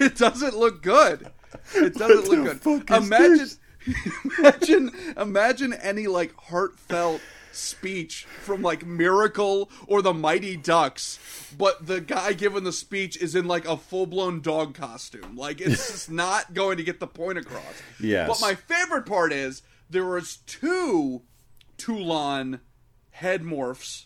[0.00, 1.30] It doesn't look good.
[1.74, 3.04] It doesn't What look good.
[3.04, 3.48] imagine,
[4.38, 7.20] imagine, imagine any, like, heartfelt
[7.52, 11.18] speech from, like, Miracle or the Mighty Ducks,
[11.56, 15.36] but the guy giving the speech is in, like, a full blown dog costume.
[15.36, 17.82] Like, it's just not going to get the point across.
[18.00, 18.28] Yes.
[18.28, 21.22] But my favorite part is there was two
[21.76, 22.60] Toulon
[23.10, 24.04] head morphs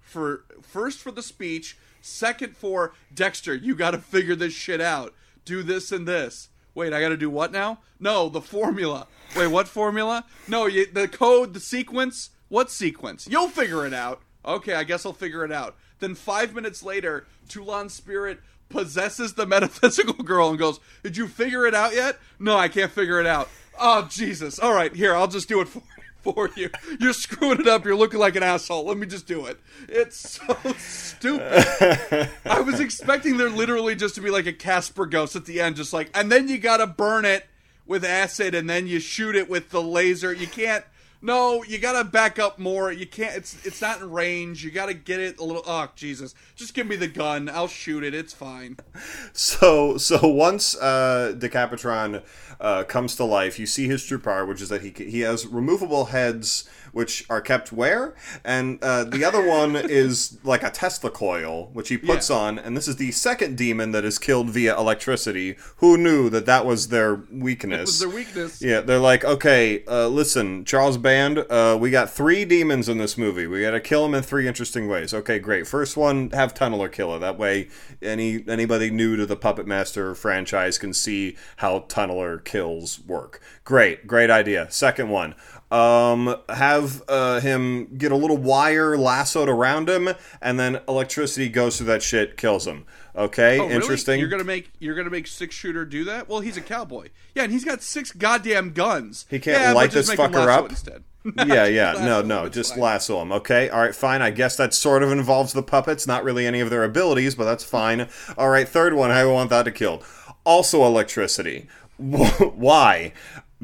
[0.00, 5.14] for first for the speech, second for Dexter, you got to figure this shit out.
[5.44, 6.48] Do this and this.
[6.78, 7.80] Wait, I got to do what now?
[7.98, 9.08] No, the formula.
[9.34, 10.24] Wait, what formula?
[10.46, 12.30] No, you, the code, the sequence.
[12.46, 13.26] What sequence?
[13.28, 14.22] You'll figure it out.
[14.46, 15.74] Okay, I guess I'll figure it out.
[15.98, 18.38] Then five minutes later, Toulon's spirit
[18.68, 22.20] possesses the metaphysical girl and goes, "Did you figure it out yet?
[22.38, 23.48] No, I can't figure it out.
[23.76, 24.60] Oh Jesus!
[24.60, 25.82] All right, here, I'll just do it for
[26.22, 26.70] for you.
[27.00, 27.84] You're screwing it up.
[27.84, 28.84] You're looking like an asshole.
[28.86, 29.58] Let me just do it.
[29.88, 32.30] It's so stupid.
[32.44, 35.76] I was expecting there literally just to be like a Casper ghost at the end,
[35.76, 37.46] just like, and then you gotta burn it
[37.86, 40.32] with acid, and then you shoot it with the laser.
[40.32, 40.84] You can't.
[41.20, 42.92] No, you gotta back up more.
[42.92, 43.36] You can't.
[43.36, 44.62] It's it's not in range.
[44.64, 45.64] You gotta get it a little.
[45.66, 46.32] Oh Jesus!
[46.54, 47.48] Just give me the gun.
[47.48, 48.14] I'll shoot it.
[48.14, 48.76] It's fine.
[49.32, 52.22] So so once uh, Decapitron
[52.60, 55.46] uh, comes to life, you see his true power, which is that he he has
[55.46, 61.10] removable heads, which are kept where, and uh, the other one is like a Tesla
[61.10, 62.36] coil, which he puts Yeah.
[62.36, 65.56] on, and this is the second demon that is killed via electricity.
[65.76, 67.78] Who knew that that was their weakness?
[67.78, 68.62] It was their weakness.
[68.62, 73.16] Yeah, they're like, okay, uh, listen, Charles Band, uh, we got three demons in this
[73.18, 73.46] movie.
[73.46, 75.12] We got to kill them in three interesting ways.
[75.14, 75.66] Okay, great.
[75.66, 77.18] First one, have Tunneler kill her.
[77.18, 77.68] That way,
[78.02, 83.40] any anybody new to the Puppet Master franchise can see how Tunneler kills work.
[83.64, 84.66] Great, great idea.
[84.70, 85.34] Second one,
[85.70, 91.76] um, have uh, him get a little wire lassoed around him, and then electricity goes
[91.76, 92.86] through that shit, kills him.
[93.16, 93.74] Okay, Oh, really?
[93.74, 94.20] interesting.
[94.20, 96.28] You're gonna make you're gonna make six shooter do that?
[96.28, 97.08] Well, he's a cowboy.
[97.34, 99.26] Yeah, and he's got six goddamn guns.
[99.28, 100.70] He can't yeah, light this fucker up?
[100.70, 101.02] instead.
[101.46, 101.92] yeah, yeah.
[101.98, 102.48] No, no.
[102.48, 102.80] Just fine.
[102.80, 103.32] lasso him.
[103.32, 103.68] Okay.
[103.68, 103.94] All right.
[103.94, 104.22] Fine.
[104.22, 106.06] I guess that sort of involves the puppets.
[106.06, 108.08] Not really any of their abilities, but that's fine.
[108.38, 108.66] All right.
[108.68, 109.10] Third one.
[109.10, 110.02] I want that to kill?
[110.44, 111.66] Also electricity.
[111.98, 113.12] why?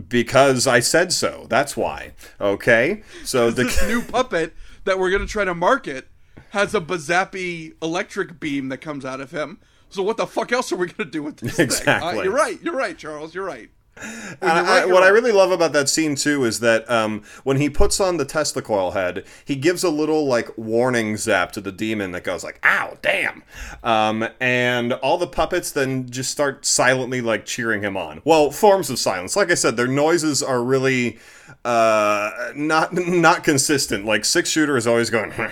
[0.08, 1.46] Because I said so.
[1.48, 2.12] That's why.
[2.40, 3.02] Okay.
[3.24, 4.54] So the this new puppet
[4.84, 6.08] that we're gonna try to market
[6.50, 9.60] has a Bazappy electric beam that comes out of him.
[9.88, 11.66] So what the fuck else are we gonna do with this thing?
[11.66, 12.20] Exactly.
[12.20, 12.60] Uh, you're right.
[12.62, 13.34] You're right, Charles.
[13.34, 13.70] You're right.
[13.96, 17.70] And I- what I really love about that scene too is that um, when he
[17.70, 21.70] puts on the Tesla coil head, he gives a little like warning zap to the
[21.72, 23.44] demon that goes like "Ow, damn!"
[23.82, 28.20] Um, and all the puppets then just start silently like cheering him on.
[28.24, 29.36] Well, forms of silence.
[29.36, 31.18] Like I said, their noises are really
[31.64, 34.04] uh, not not consistent.
[34.04, 35.32] Like six shooter is always going.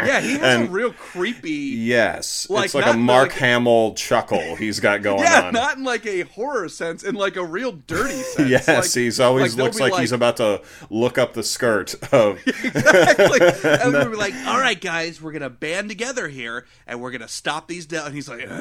[0.00, 1.50] Yeah, he has And- a real creepy.
[1.50, 5.52] Yes, Like, it's like a Mark like- Hamill chuckle he's got going Yeah, on.
[5.52, 8.48] not in like a horror sense, in like a real dirty sense.
[8.50, 12.38] Yes, Like- he's always like, looks like, he's about to look up the skirt of.
[12.46, 13.40] exactly.
[13.64, 17.28] And we'll be like, all right, guys, we're gonna band together here, and we're gonna
[17.28, 18.06] stop these down.
[18.06, 18.56] And he's like, all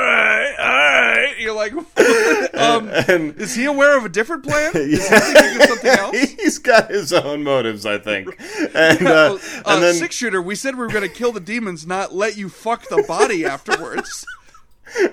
[0.00, 1.33] right, all right.
[1.44, 1.72] You're like,
[2.54, 4.72] um, and is he aware of a different plan?
[4.74, 6.16] Is he thinking of something else?
[6.40, 8.28] he's got his own motives, I think.
[8.74, 10.40] And uh, Uh, and then six shooter.
[10.40, 14.24] We said we were gonna kill the demons, not let you fuck the body afterwards.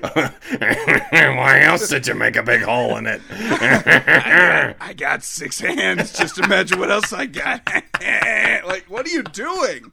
[1.12, 3.22] Why else did you make a big hole in it?
[3.32, 6.14] I got six hands.
[6.14, 7.66] Just imagine what else I got.
[8.66, 9.92] like, what are you doing?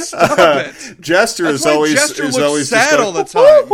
[0.00, 1.00] Stop it.
[1.00, 3.70] Jester is why always Jester is looks always sad all the time.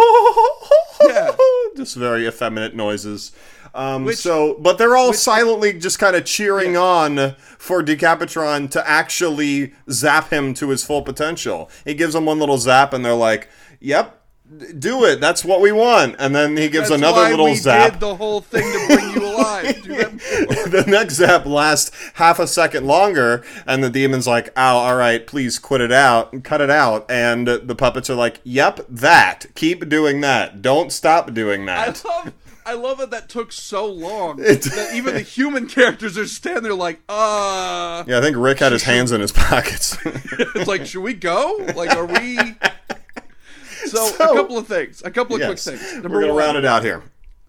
[1.08, 1.30] Yeah.
[1.76, 3.32] just very effeminate noises.
[3.74, 8.88] Um, Which- so, but they're all silently just kind of cheering on for Decapitron to
[8.88, 11.70] actually zap him to his full potential.
[11.84, 13.48] He gives them one little zap, and they're like,
[13.80, 14.15] "Yep,
[14.78, 15.20] do it.
[15.20, 17.92] That's what we want." And then he gives That's another why little we zap.
[17.92, 19.64] did the whole thing to bring you alive.
[19.84, 24.96] That the next zap lasts half a second longer, and the demon's like, "Ow, all
[24.96, 28.86] right, please quit it out, and cut it out." And the puppets are like, "Yep,
[28.88, 29.46] that.
[29.54, 30.62] Keep doing that.
[30.62, 32.32] Don't stop doing that." I that." love,
[32.66, 33.10] I love it.
[33.10, 38.18] That took so long that even the human characters are standing there like, uh, yeah,
[38.18, 39.96] I think Rick had his hands in his pockets.
[40.04, 41.64] it's like, should we go?
[41.76, 42.38] Like, are we?
[43.90, 45.02] So, So- a couple of things.
[45.04, 45.94] A couple of yes, quick things.
[45.94, 47.02] Number we're gonna one, round it out here.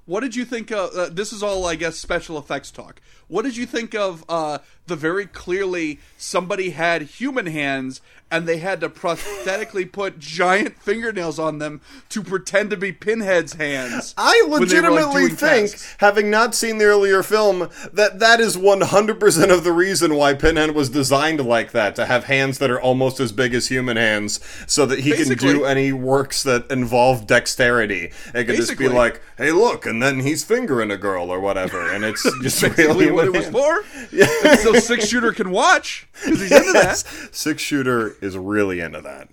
[0.06, 0.94] What did you think of?
[0.96, 3.02] Uh, this is all, I guess, special effects talk.
[3.28, 8.58] What did you think of uh, the very clearly somebody had human hands and they
[8.58, 11.80] had to prosthetically put giant fingernails on them
[12.10, 14.14] to pretend to be Pinhead's hands?
[14.18, 15.96] I were, like, legitimately think, tasks?
[16.00, 20.72] having not seen the earlier film, that that is 100% of the reason why Pinhead
[20.72, 24.42] was designed like that, to have hands that are almost as big as human hands,
[24.68, 28.12] so that he can do any works that involve dexterity.
[28.34, 31.40] It could just be Basically- like, hey, look, and then he's fingering a girl or
[31.40, 33.86] whatever, and it's just really what it was for.
[34.58, 36.98] So six shooter can watch because he's into that.
[37.32, 39.30] Six Shooter is really into that.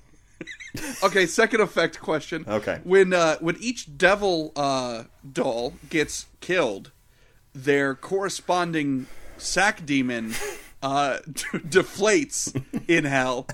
[1.02, 2.44] Okay, second effect question.
[2.48, 2.80] Okay.
[2.84, 6.90] When uh, when each devil uh, doll gets killed,
[7.54, 9.06] their corresponding
[9.38, 10.34] sack demon
[10.82, 13.46] uh, deflates in hell,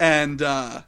[0.00, 0.82] and uh,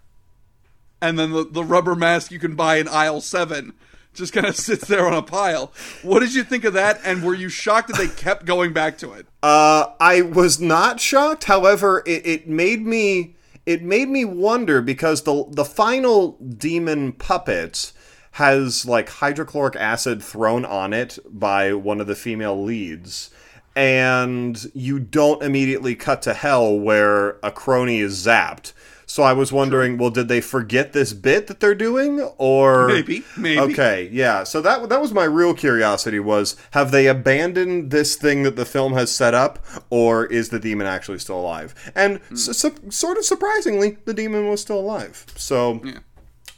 [1.01, 3.73] and then the, the rubber mask you can buy in aisle seven
[4.17, 5.73] just kind of sits there on a pile.
[6.03, 7.01] What did you think of that?
[7.05, 9.27] And were you shocked that they kept going back to it?
[9.43, 11.45] Uh, I was not shocked.
[11.45, 17.93] However, it, it made me it made me wonder because the the final demon puppet
[18.33, 23.31] has like hydrochloric acid thrown on it by one of the female leads.
[23.75, 28.73] And you don't immediately cut to hell where a crony is zapped.
[29.09, 33.23] So I was wondering, well, did they forget this bit that they're doing, or Maybe,
[33.37, 33.61] maybe.
[33.61, 34.43] Okay, yeah.
[34.43, 38.65] So that that was my real curiosity: was have they abandoned this thing that the
[38.67, 41.73] film has set up, or is the demon actually still alive?
[41.95, 45.25] And s- su- sort of surprisingly, the demon was still alive.
[45.37, 45.81] So.
[45.85, 45.99] Yeah.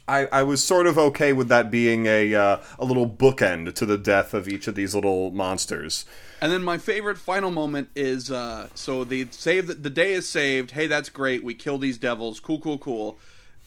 [0.07, 3.85] I, I was sort of okay with that being a uh, a little bookend to
[3.85, 6.03] the death of each of these little monsters.
[6.41, 10.27] And then my favorite final moment is uh, so they save that the day is
[10.27, 10.71] saved.
[10.71, 11.43] Hey, that's great.
[11.43, 12.39] We kill these devils.
[12.39, 13.17] Cool, cool, cool.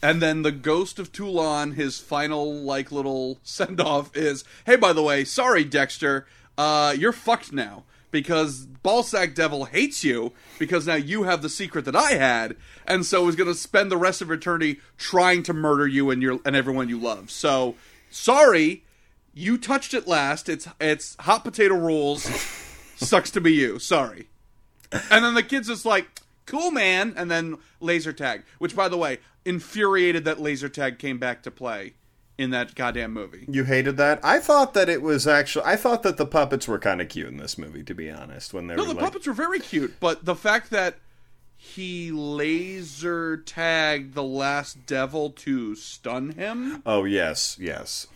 [0.01, 4.91] And then the ghost of Toulon, his final like little send off is, hey, by
[4.91, 6.25] the way, sorry, Dexter,
[6.57, 11.85] uh, you're fucked now because Ballsack Devil hates you because now you have the secret
[11.85, 12.55] that I had,
[12.85, 16.21] and so is going to spend the rest of eternity trying to murder you and
[16.21, 17.31] your and everyone you love.
[17.31, 17.75] So
[18.11, 18.83] sorry,
[19.33, 20.47] you touched it last.
[20.47, 22.29] It's it's hot potato rules.
[23.03, 23.79] Sucks to be you.
[23.79, 24.29] Sorry.
[24.91, 27.13] And then the kid's just like, cool, man.
[27.17, 31.51] And then laser tag, which, by the way, infuriated that laser tag came back to
[31.51, 31.93] play
[32.37, 33.45] in that goddamn movie.
[33.47, 34.19] You hated that?
[34.23, 35.65] I thought that it was actually.
[35.65, 38.53] I thought that the puppets were kind of cute in this movie, to be honest.
[38.53, 40.95] When they No, were the like, puppets were very cute, but the fact that
[41.55, 48.07] he laser tagged the last devil to stun him, oh yes, yes.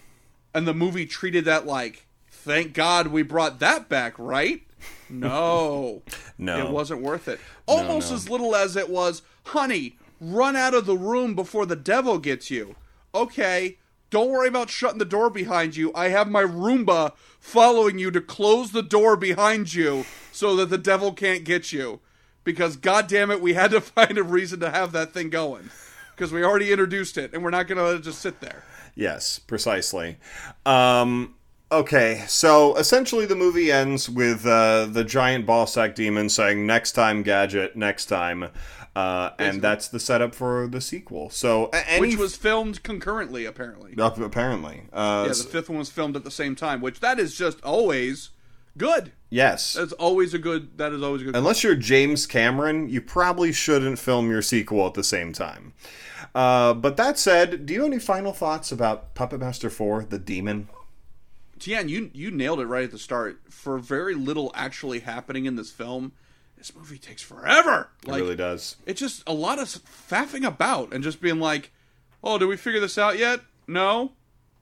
[0.54, 4.64] and the movie treated that like, thank God we brought that back, right?
[5.10, 6.02] No.
[6.40, 6.68] No.
[6.68, 7.40] It wasn't worth it.
[7.66, 8.16] Almost no.
[8.16, 12.52] as little as it was, honey, run out of the room before the devil gets
[12.52, 12.76] you.
[13.16, 13.78] Okay,
[14.10, 15.92] don't worry about shutting the door behind you.
[15.94, 20.78] I have my Roomba following you to close the door behind you so that the
[20.78, 22.00] devil can't get you.
[22.44, 25.70] Because, goddamn it, we had to find a reason to have that thing going.
[26.16, 28.64] Because we already introduced it, and we're not going to let it just sit there.
[28.96, 30.18] Yes, precisely.
[30.66, 31.36] Um,
[31.72, 36.94] okay, so essentially the movie ends with uh, the giant ball sack demon saying, "Next
[36.94, 37.76] time, gadget.
[37.76, 38.50] Next time,"
[38.96, 41.30] uh, and that's the setup for the sequel.
[41.30, 43.94] So, any Which was filmed concurrently, apparently.
[43.98, 47.20] Uh, apparently, uh, Yeah, the fifth one was filmed at the same time, which that
[47.20, 48.30] is just always
[48.78, 49.12] good.
[49.30, 49.74] yes.
[49.74, 50.78] That's always a good.
[50.78, 51.36] That is always a good.
[51.36, 55.74] Unless you're James Cameron, you probably shouldn't film your sequel at the same time.
[56.36, 60.20] Uh, but that said, do you have any final thoughts about Puppet Master 4, The
[60.20, 60.70] Demon?
[61.60, 63.40] Tian, you you nailed it right at the start.
[63.50, 66.14] For very little actually happening in this film,
[66.58, 67.90] this movie takes forever.
[68.06, 68.78] It really does.
[68.86, 71.72] it's just a lot of faffing about and just being like,
[72.24, 73.42] "Oh, did we figure this out yet?
[73.68, 74.14] No.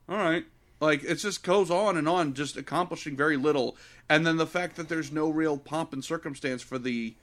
[0.10, 0.46] all right.
[0.82, 3.78] Like it just goes on and on, just accomplishing very little.
[4.10, 7.16] And then the fact that there's no real pomp and circumstance for the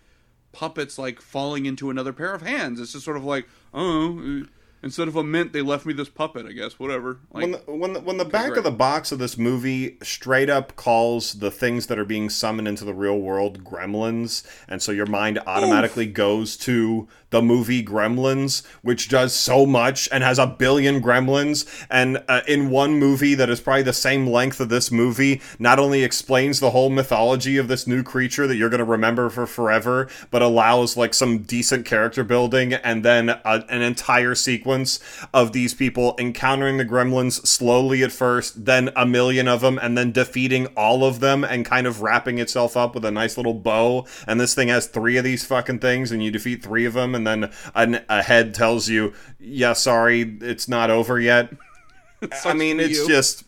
[0.52, 2.80] puppets like falling into another pair of hands.
[2.80, 4.46] It's just sort of like, oh, uh,
[4.82, 6.46] instead of a mint, they left me this puppet.
[6.46, 7.20] I guess whatever.
[7.32, 8.58] Like, when the, when the, when the back great.
[8.58, 12.68] of the box of this movie straight up calls the things that are being summoned
[12.68, 18.64] into the real world gremlins, and so your mind automatically goes to the movie Gremlins,
[18.82, 23.48] which does so much and has a billion gremlins, and uh, in one movie that
[23.48, 27.68] is probably the same length of this movie, not only explains the whole mythology of
[27.68, 31.86] this new creature that you're going to remember for forever, but allows like some decent
[31.86, 34.71] character building, and then a, an entire sequence
[35.32, 39.96] of these people encountering the gremlins slowly at first, then a million of them, and
[39.96, 43.54] then defeating all of them, and kind of wrapping itself up with a nice little
[43.54, 44.06] bow.
[44.26, 47.14] And this thing has three of these fucking things, and you defeat three of them,
[47.14, 51.52] and then an, a head tells you, "Yeah, sorry, it's not over yet."
[52.44, 53.08] I mean, it's you.
[53.08, 53.44] just.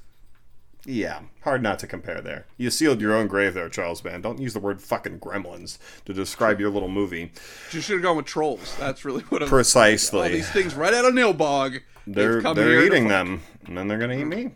[0.86, 2.46] Yeah, hard not to compare there.
[2.56, 4.22] You sealed your own grave there, Charles Band.
[4.22, 7.32] Don't use the word fucking gremlins to describe your little movie.
[7.72, 8.76] you should have gone with trolls.
[8.78, 9.42] That's really what.
[9.42, 10.20] I'm, Precisely.
[10.20, 11.80] all these things right out of Nilbog.
[12.06, 14.50] They're they're eating them, and then they're gonna eat me.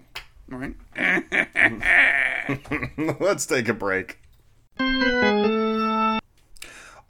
[0.53, 0.74] All right.
[3.20, 4.18] Let's take a break.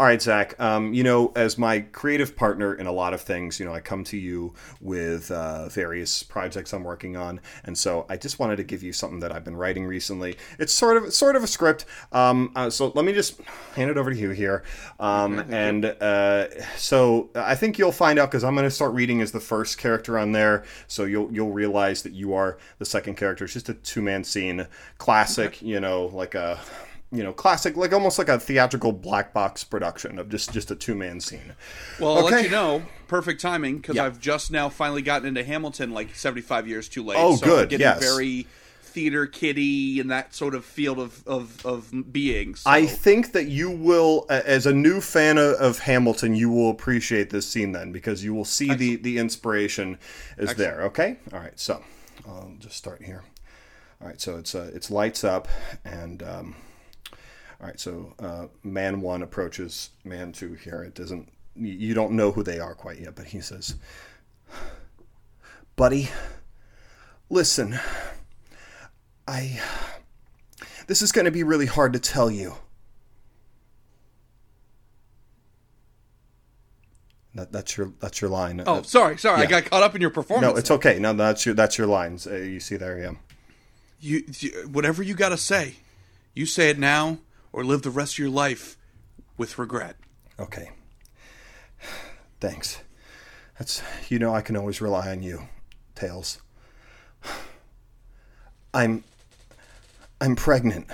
[0.01, 0.55] All right, Zach.
[0.61, 3.81] Um, you know, as my creative partner in a lot of things, you know, I
[3.81, 8.57] come to you with uh, various projects I'm working on, and so I just wanted
[8.59, 10.37] to give you something that I've been writing recently.
[10.61, 11.85] It's sort of sort of a script.
[12.13, 13.41] Um, uh, so let me just
[13.75, 14.63] hand it over to you here.
[15.01, 16.47] Um, and uh,
[16.77, 19.79] so I think you'll find out because I'm going to start reading as the first
[19.79, 23.47] character on there, so you'll you'll realize that you are the second character.
[23.47, 24.69] It's just a two man scene,
[24.99, 25.61] classic.
[25.61, 26.61] You know, like a
[27.11, 30.75] you know, classic, like almost like a theatrical black box production of just just a
[30.77, 31.55] two man scene.
[31.99, 32.83] Well, I'll let you know.
[33.07, 34.05] Perfect timing because Yeah.
[34.05, 37.17] I've just now finally gotten into Hamilton, like seventy-five years too late.
[37.19, 38.01] Oh, so I'm good, getting yes.
[38.01, 38.47] very
[38.83, 42.63] theater kitty and that sort of field of of, of beings.
[42.67, 47.31] I think that you will, as a new fan of, of Hamilton, you will appreciate
[47.31, 49.99] this scene then because you will see the the inspiration
[50.37, 50.83] is there.
[50.83, 51.59] Okay, all right.
[51.59, 51.83] So
[52.27, 53.25] I'll just start here.
[54.01, 55.49] All right, so it's uh, it's lights up,
[55.85, 56.55] and um,
[57.61, 60.83] all right, so uh, man one approaches man two here.
[60.83, 63.75] It doesn't, you don't know who they are quite yet, but he says,
[65.77, 66.09] "Buddy,
[67.31, 67.79] listen,
[69.27, 69.61] I."
[70.87, 72.55] This is going to be really hard to tell you.
[77.35, 78.63] That, that's your that's your line.
[78.67, 79.43] Oh, Uh, sorry, sorry.
[79.43, 80.51] I got caught up in your performance.
[80.53, 80.99] no, it's okay.
[80.99, 82.27] No, that's your that's your lines.
[82.27, 83.13] Uh, you see there, yeah.
[84.01, 85.75] you, you- whatever you got to say.
[86.35, 87.19] You say it now,
[87.53, 88.77] or live the rest of your life
[89.37, 89.97] with regret.
[90.39, 90.71] Okay.
[92.41, 92.81] Thanks.
[93.59, 95.49] That's you know I can always rely on you,
[95.95, 96.41] Tails.
[98.75, 99.03] I'm
[100.21, 100.87] I'm pregnant.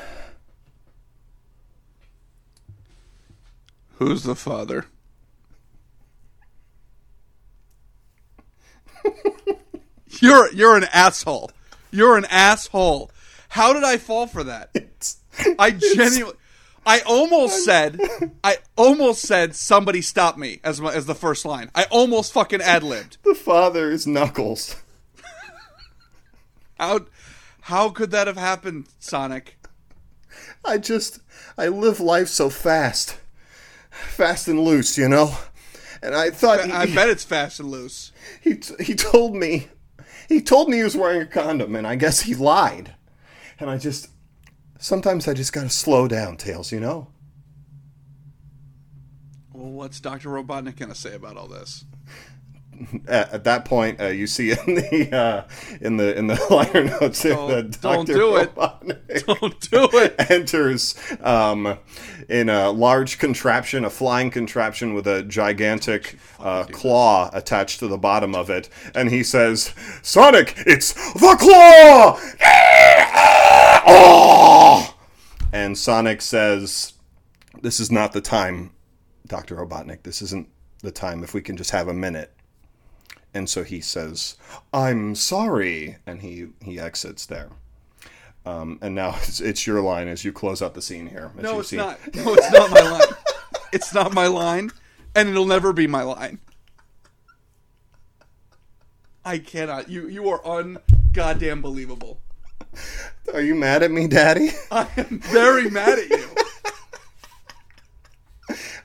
[3.98, 4.86] Who's the father?
[10.20, 11.50] you're you're an asshole.
[11.90, 13.10] You're an asshole.
[13.50, 14.70] How did I fall for that?
[14.74, 15.18] It's,
[15.58, 16.38] I genuinely
[16.86, 18.00] I almost said
[18.42, 21.70] I almost said somebody stop me as my, as the first line.
[21.74, 23.18] I almost fucking ad-libbed.
[23.24, 24.76] the father is Knuckles.
[26.78, 27.06] How
[27.62, 29.56] how could that have happened, Sonic?
[30.64, 31.20] I just
[31.56, 33.18] I live life so fast,
[33.90, 35.36] fast and loose, you know.
[36.02, 38.12] And I thought he, I bet it's fast and loose.
[38.42, 39.68] he he told me
[40.28, 42.94] he told me he was wearing a condom, and I guess he lied.
[43.58, 44.08] And I just
[44.84, 46.70] sometimes I just gotta slow down, Tails.
[46.70, 47.08] You know.
[49.52, 50.28] Well, what's Dr.
[50.28, 51.84] Robotnik to say about all this?
[53.06, 55.44] At, at that point, uh, you see in the uh,
[55.80, 58.12] in the in the liner notes Don't- that don't Dr.
[58.18, 58.54] do it.
[58.54, 60.30] Robotnik Don't do it.
[60.30, 61.78] enters um,
[62.28, 67.96] in a large contraption, a flying contraption with a gigantic uh, claw attached to the
[67.98, 69.72] bottom of it, and he says,
[70.02, 72.18] "Sonic, it's the claw!"
[73.86, 74.96] Oh!
[75.52, 76.94] And Sonic says,
[77.62, 78.72] "This is not the time,
[79.26, 80.02] Doctor Robotnik.
[80.02, 80.48] This isn't
[80.82, 81.22] the time.
[81.22, 82.32] If we can just have a minute."
[83.32, 84.36] And so he says,
[84.72, 87.50] "I'm sorry," and he he exits there.
[88.46, 91.30] Um, and now it's, it's your line as you close out the scene here.
[91.36, 91.98] No, it's not.
[92.14, 93.16] No, it's not my line.
[93.72, 94.70] It's not my line,
[95.16, 96.38] and it'll never be my line.
[99.24, 99.88] I cannot.
[99.88, 102.20] You you are ungoddamn believable.
[103.32, 104.50] Are you mad at me, Daddy?
[104.70, 106.28] I am very mad at you.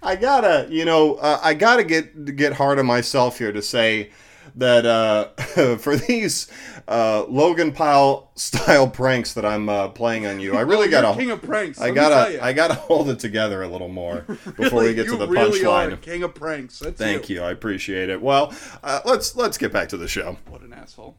[0.02, 4.12] I gotta, you know, uh, I gotta get get hard on myself here to say,
[4.56, 5.30] that uh,
[5.78, 6.48] for these
[6.88, 11.32] uh, Logan Paul style pranks that I'm uh, playing on you, I really gotta king
[11.32, 11.80] of pranks.
[11.80, 12.44] I let me tell gotta.
[12.44, 14.22] I gotta hold it together a little more
[14.58, 16.02] before we get to you the really are punchline.
[16.02, 16.80] king of pranks.
[16.80, 18.22] That's Thank you, I appreciate it.
[18.22, 20.38] Well, uh, let's let's get back to the show.
[20.48, 21.18] What an asshole.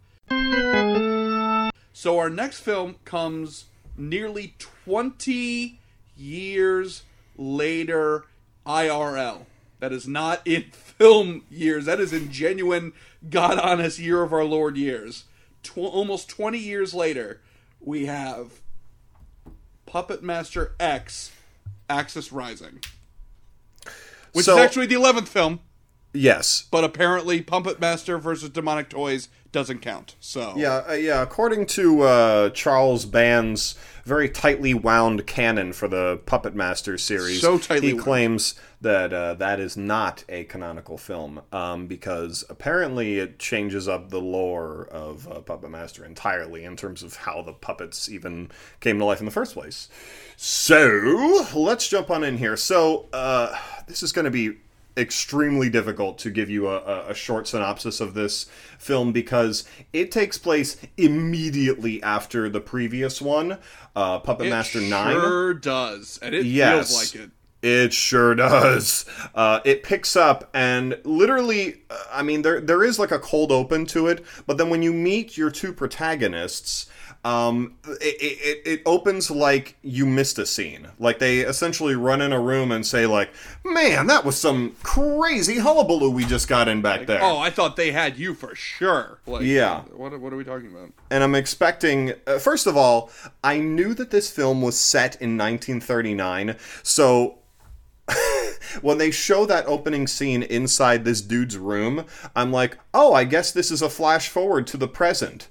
[2.01, 5.79] So our next film comes nearly 20
[6.17, 7.03] years
[7.37, 8.25] later
[8.67, 9.41] IRL.
[9.81, 11.85] That is not in film years.
[11.85, 12.95] That is in genuine,
[13.29, 15.25] God honest year of our Lord years.
[15.63, 17.43] Tw- almost 20 years later,
[17.81, 18.63] we have
[19.85, 21.33] Puppet Master X
[21.91, 22.81] Axis Rising.
[24.33, 25.61] Which So- is actually the 11th film,
[26.13, 30.17] Yes, but apparently Puppet Master versus Demonic Toys doesn't count.
[30.21, 31.23] So Yeah, uh, yeah.
[31.23, 33.75] According to uh, Charles Band's
[34.05, 38.05] very tightly wound canon for the Puppet Master series, So tightly he wound.
[38.05, 44.09] claims that uh, that is not a canonical film um, because apparently it changes up
[44.11, 48.99] the lore of uh, Puppet Master entirely in terms of how the puppets even came
[48.99, 49.89] to life in the first place.
[50.37, 52.57] So let's jump on in here.
[52.57, 53.55] So uh,
[53.87, 54.57] this is going to be
[55.01, 58.45] extremely difficult to give you a, a, short synopsis of this
[58.79, 63.59] film because it takes place immediately after the previous one,
[63.97, 65.15] uh, Puppet It Master 9.
[65.15, 66.91] Sure does, and it Yes.
[66.91, 67.31] feels like it.
[67.63, 69.05] It sure does.
[69.35, 73.53] Uh, it picks up and literally, uh, I mean, there there is like a cold
[73.53, 76.87] open to it, but then when you meet your two protagonists,
[77.23, 80.89] um, it, it, it opens like you missed a scene.
[80.99, 83.31] Like they essentially run in a room and say like,
[83.65, 87.77] "Man, that was some crazy hullabaloo we just got in back there." Oh, I thought
[87.77, 89.19] they had you for sure.
[89.27, 89.83] Like, Yeah.
[89.93, 90.93] What what are we talking about?
[91.11, 92.15] and I'm expecting.
[92.27, 93.11] Uh, first of all,
[93.45, 97.39] I knew that this film was set in 1939, so
[98.81, 103.53] when they show that opening scene inside this dude's room, I'm like, oh, I guess
[103.53, 105.49] this is a flash forward to the present.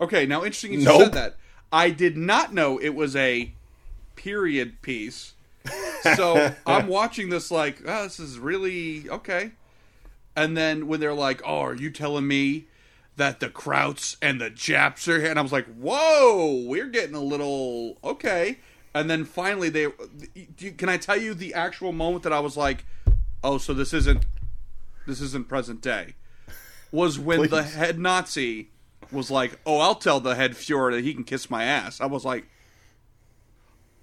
[0.00, 1.02] Okay, now interesting you Nope.
[1.02, 1.36] said that.
[1.72, 3.52] I did not know it was a
[4.16, 5.34] period piece.
[6.16, 9.52] So I'm watching this like, oh, this is really okay.
[10.36, 12.66] And then when they're like, "Oh, are you telling me
[13.16, 17.14] that the Krauts and the Japs are here?" And I was like, "Whoa, we're getting
[17.14, 18.58] a little okay."
[18.94, 19.86] And then finally, they
[20.76, 22.84] can I tell you the actual moment that I was like,
[23.42, 24.26] "Oh, so this isn't
[25.06, 26.16] this isn't present day."
[26.92, 28.68] Was when the head Nazi
[29.12, 32.06] was like, "Oh, I'll tell the head Fuhrer that he can kiss my ass." I
[32.06, 32.46] was like,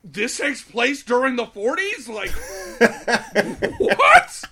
[0.04, 2.08] "This takes place during the '40s?
[2.08, 2.32] Like,
[3.80, 4.44] what?"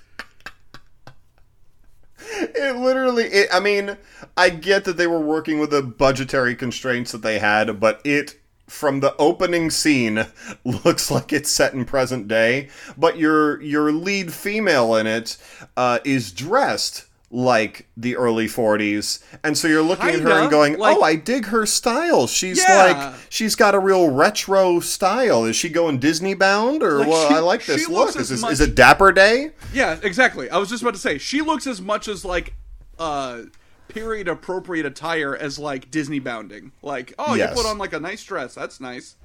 [2.32, 3.98] It literally, it, I mean,
[4.38, 8.40] I get that they were working with the budgetary constraints that they had, but it,
[8.68, 10.26] from the opening scene,
[10.64, 12.70] looks like it's set in present day.
[12.98, 15.38] But your your lead female in it
[15.76, 20.78] uh, is dressed like the early 40s and so you're looking at her and going
[20.80, 22.84] like- oh i dig her style she's Yeah.
[22.86, 27.30] like she's got a real retro style is she going disney bound or Like, well
[27.30, 30.50] she- i like this look is, this, is it dapper day Yeah, exactly.
[30.50, 32.56] I was just about to say she looks as much as like
[32.98, 33.42] uh
[33.90, 36.72] period appropriate attire as like Disney bounding.
[36.84, 37.50] Like, oh, Yes.
[37.56, 38.54] you put on like a nice dress.
[38.54, 39.16] That's nice.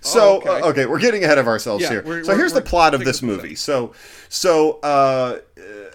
[0.00, 0.48] So Oh, okay.
[0.50, 0.62] okay.
[0.68, 2.02] okay, we're getting ahead of ourselves Yeah, here.
[2.04, 3.54] we're- so we're- here's the plot of this movie.
[3.54, 3.92] So
[4.28, 5.38] so uh,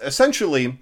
[0.02, 0.78] essentially,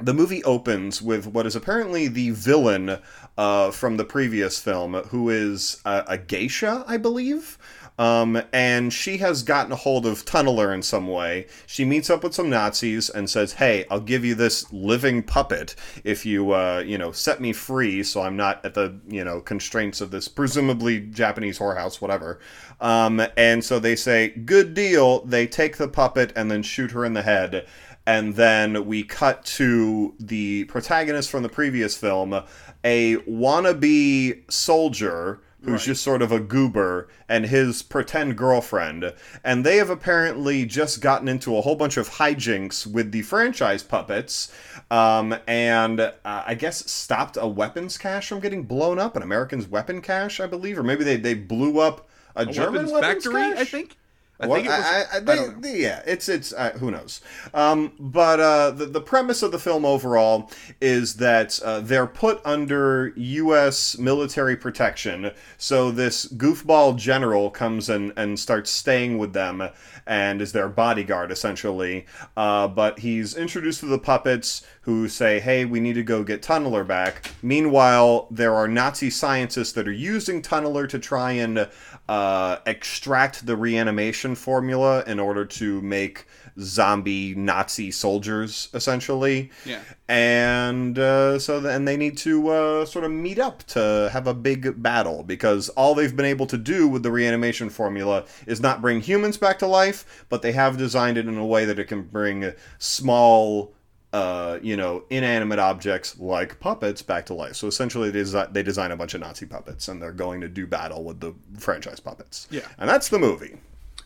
[0.00, 2.98] the movie opens with what is apparently the villain
[3.38, 7.58] uh, from the previous film, who is a, a geisha, I believe.
[8.02, 11.46] Um, and she has gotten a hold of Tunneler in some way.
[11.68, 15.76] She meets up with some Nazis and says, "Hey, I'll give you this living puppet
[16.02, 19.40] if you, uh, you know, set me free, so I'm not at the, you know,
[19.40, 22.40] constraints of this presumably Japanese whorehouse, whatever."
[22.80, 27.04] Um, and so they say, "Good deal." They take the puppet and then shoot her
[27.04, 27.66] in the head.
[28.04, 32.42] And then we cut to the protagonist from the previous film,
[32.82, 39.12] a wannabe soldier who's just sort of a goober, and his pretend girlfriend.
[39.44, 43.82] And they have apparently just gotten into a whole bunch of hijinks with the franchise
[43.82, 44.52] puppets,
[44.90, 49.68] um, and uh, I guess stopped a weapons cache from getting blown up, an American's
[49.68, 53.60] weapon cache, I believe, or maybe they, they blew up a, German Weapons weapons factory,
[53.60, 53.96] I think.
[54.42, 54.84] I Well, think it was.
[54.84, 55.48] I, I, I they- know.
[55.60, 57.20] they- yeah, it's it's uh, who knows.
[57.54, 62.40] Um, but uh, the the premise of the film overall is that uh, they're put
[62.44, 63.96] under U.S.
[63.98, 65.30] military protection.
[65.58, 69.62] So this goofball general comes and and starts staying with them
[70.06, 72.06] and is their bodyguard essentially.
[72.36, 76.42] Uh, but he's introduced to the puppets who say, "Hey, we need to go get
[76.42, 81.68] Tunneler back." Meanwhile, there are Nazi scientists that are using Tunneler to try and
[82.08, 86.26] uh, extract the reanimation formula in order to make
[86.60, 89.50] zombie Nazi soldiers, essentially.
[89.64, 89.80] Yeah.
[90.08, 94.34] And uh, so then they need to uh, sort of meet up to have a
[94.34, 98.82] big battle because all they've been able to do with the reanimation formula is not
[98.82, 101.84] bring humans back to life, but they have designed it in a way that it
[101.84, 103.72] can bring small
[104.12, 107.56] uh, you know, inanimate objects like puppets back to life.
[107.56, 110.48] So essentially, they, desi- they design a bunch of Nazi puppets, and they're going to
[110.48, 112.46] do battle with the franchise puppets.
[112.50, 112.68] Yeah.
[112.78, 113.56] and that's the movie.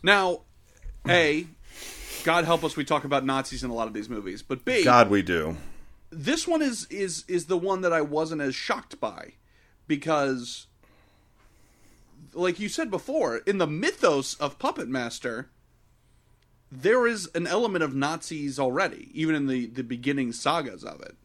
[0.03, 0.41] Now,
[1.07, 1.47] A,
[2.23, 4.41] God help us, we talk about Nazis in a lot of these movies.
[4.41, 5.57] But B, God, we do.
[6.09, 9.33] this one is is is the one that I wasn't as shocked by
[9.87, 10.67] because
[12.33, 15.49] like you said before, in the mythos of Puppet Master,
[16.71, 21.15] there is an element of Nazis already, even in the the beginning sagas of it.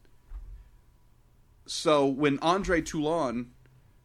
[1.65, 3.51] So when Andre Toulon,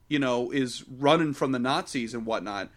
[0.09, 2.71] you know, is running from the Nazis and whatnot,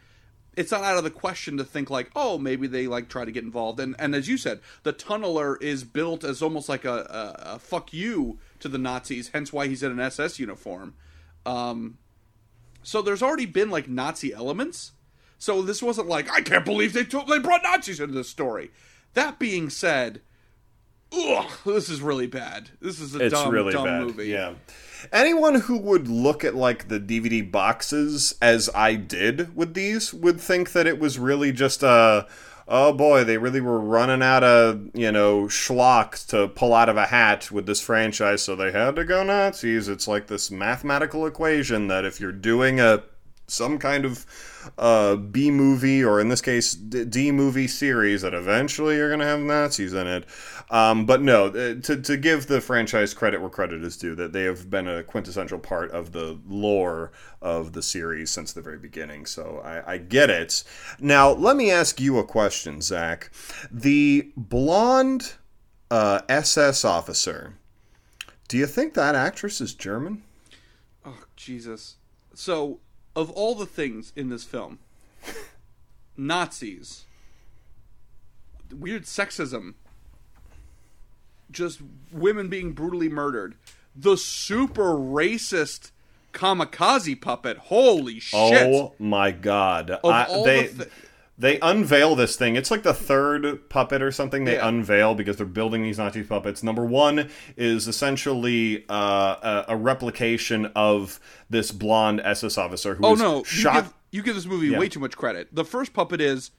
[0.56, 3.32] it's not out of the question to think like, oh, maybe they like try to
[3.32, 3.80] get involved.
[3.80, 7.60] And and as you said, the tunneler is built as almost like a, a, a
[7.60, 9.30] fuck you to the Nazis.
[9.30, 10.96] Hence why he's in an SS uniform.
[11.46, 11.98] Um,
[12.84, 14.92] so there's already been like Nazi elements.
[15.42, 18.70] So this wasn't like I can't believe they took, they brought Nazis into this story.
[19.16, 20.22] That being said,
[21.12, 22.70] ugh, this is really bad.
[22.80, 24.04] This is a It's dumb, really dumb bad.
[24.04, 24.28] movie.
[24.28, 24.54] Yeah.
[25.12, 30.40] Anyone who would look at like the DVD boxes as I did with these would
[30.40, 32.28] think that it was really just a
[32.68, 36.98] oh boy, they really were running out of, you know, schlock to pull out of
[36.98, 39.88] a hat with this franchise, so they had to go Nazis.
[39.88, 43.04] It's like this mathematical equation that if you're doing a
[43.52, 44.26] some kind of
[44.78, 49.26] uh, B movie, or in this case, D, movie series that eventually you're going to
[49.26, 50.26] have Nazis in it.
[50.70, 54.34] Um, but no, uh, to, to give the franchise credit where credit is due, that
[54.34, 58.78] they have been a quintessential part of the lore of the series since the very
[58.78, 59.26] beginning.
[59.26, 60.64] So I, I get it.
[61.00, 63.32] Now, let me ask you a question, Zach.
[63.72, 65.34] The blonde
[65.90, 67.56] uh, SS officer,
[68.48, 70.24] do you think that actress is German?
[71.06, 71.98] Oh Jesus!
[72.34, 72.80] So,
[73.16, 74.80] of all the things in this film,
[76.18, 77.06] Nazis,
[78.72, 79.74] weird sexism,
[81.50, 81.82] just
[82.12, 83.56] women being brutally murdered,
[83.96, 85.92] the super racist
[86.34, 87.58] kamikaze puppet.
[87.58, 88.68] Holy oh shit!
[88.74, 89.92] Oh my god!
[89.92, 90.92] Of I- all they the thi-
[91.42, 92.56] they unveil this thing.
[92.56, 94.68] It's like the third puppet or something they Yeah.
[94.68, 96.62] unveil because they're building these Nazi puppets.
[96.62, 101.20] Number one is essentially uh, a, a replication of
[101.50, 103.38] this blonde SS officer who oh was no!
[103.40, 103.74] You shot.
[103.84, 104.80] give, you give this movie Yeah.
[104.80, 105.48] way too much credit.
[105.52, 106.52] The first puppet is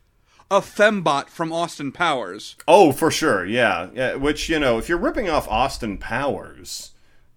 [0.51, 2.57] a fembot from Austin Powers.
[2.67, 4.17] Oh, for sure, yeah, yeah.
[4.17, 6.92] Which you know, if you're ripping off Austin Powers,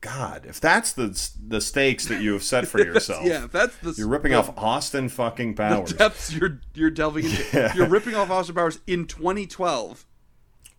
[0.05, 1.07] God, if that's the
[1.47, 4.53] the stakes that you have set for yourself, Yeah, that's the you're ripping the- off
[4.57, 5.93] Austin fucking Powers.
[5.93, 7.71] depths you're you're delving into.
[7.75, 10.05] You're ripping off Austin Powers in 2012.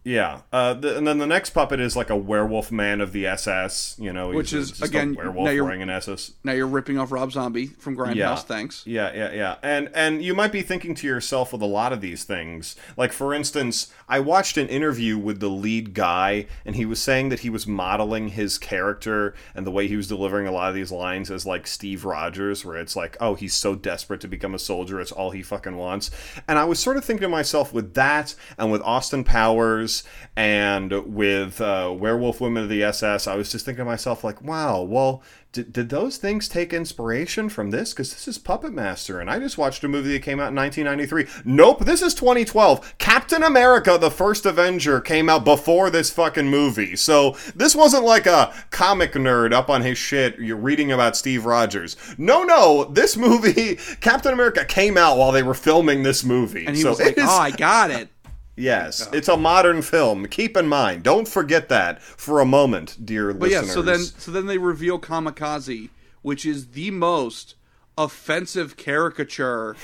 [0.06, 3.26] Yeah, uh, the, and then the next puppet is like a werewolf man of the
[3.26, 3.96] SS.
[3.98, 6.30] You know, Which is, again, werewolf now you're- wearing an SS.
[6.44, 8.14] Now you're ripping off Rob Zombie from Grindhouse.
[8.14, 8.36] Yeah.
[8.36, 8.86] Thanks.
[8.86, 9.56] Yeah, yeah, yeah.
[9.64, 12.76] And and you might be thinking to yourself with a lot of these things.
[12.96, 17.30] Like for instance, I watched an interview with the lead guy and he was saying
[17.30, 20.76] that he was modeling his character and the way he was delivering a lot of
[20.76, 24.54] these lines as like Steve Rogers where it's like, "Oh, he's so desperate to become
[24.54, 26.12] a soldier, it's all he fucking wants."
[26.46, 29.95] And I was sort of thinking to myself with that and with Austin Powers
[30.36, 34.42] and with uh, Werewolf Women of the SS, I was just thinking to myself like,
[34.42, 35.22] "Wow, well,
[35.52, 37.92] did, did those things take inspiration from this?
[37.92, 40.54] Because this is Puppet Master, and I just watched a movie that came out in
[40.56, 41.42] 1993.
[41.50, 42.98] Nope, this is 2012.
[42.98, 48.26] Captain America: The First Avenger came out before this fucking movie, so this wasn't like
[48.26, 50.38] a comic nerd up on his shit.
[50.38, 51.96] You're reading about Steve Rogers.
[52.18, 56.76] No, no, this movie, Captain America, came out while they were filming this movie, And
[56.76, 58.08] he so was like, is- "Oh, I got it."
[58.56, 60.26] Yes, it's a modern film.
[60.26, 64.30] Keep in mind, don't forget that for a moment, dear But yeah, so then so
[64.30, 65.90] then they reveal Kamikaze,
[66.22, 67.54] which is the most
[67.98, 69.76] offensive caricature.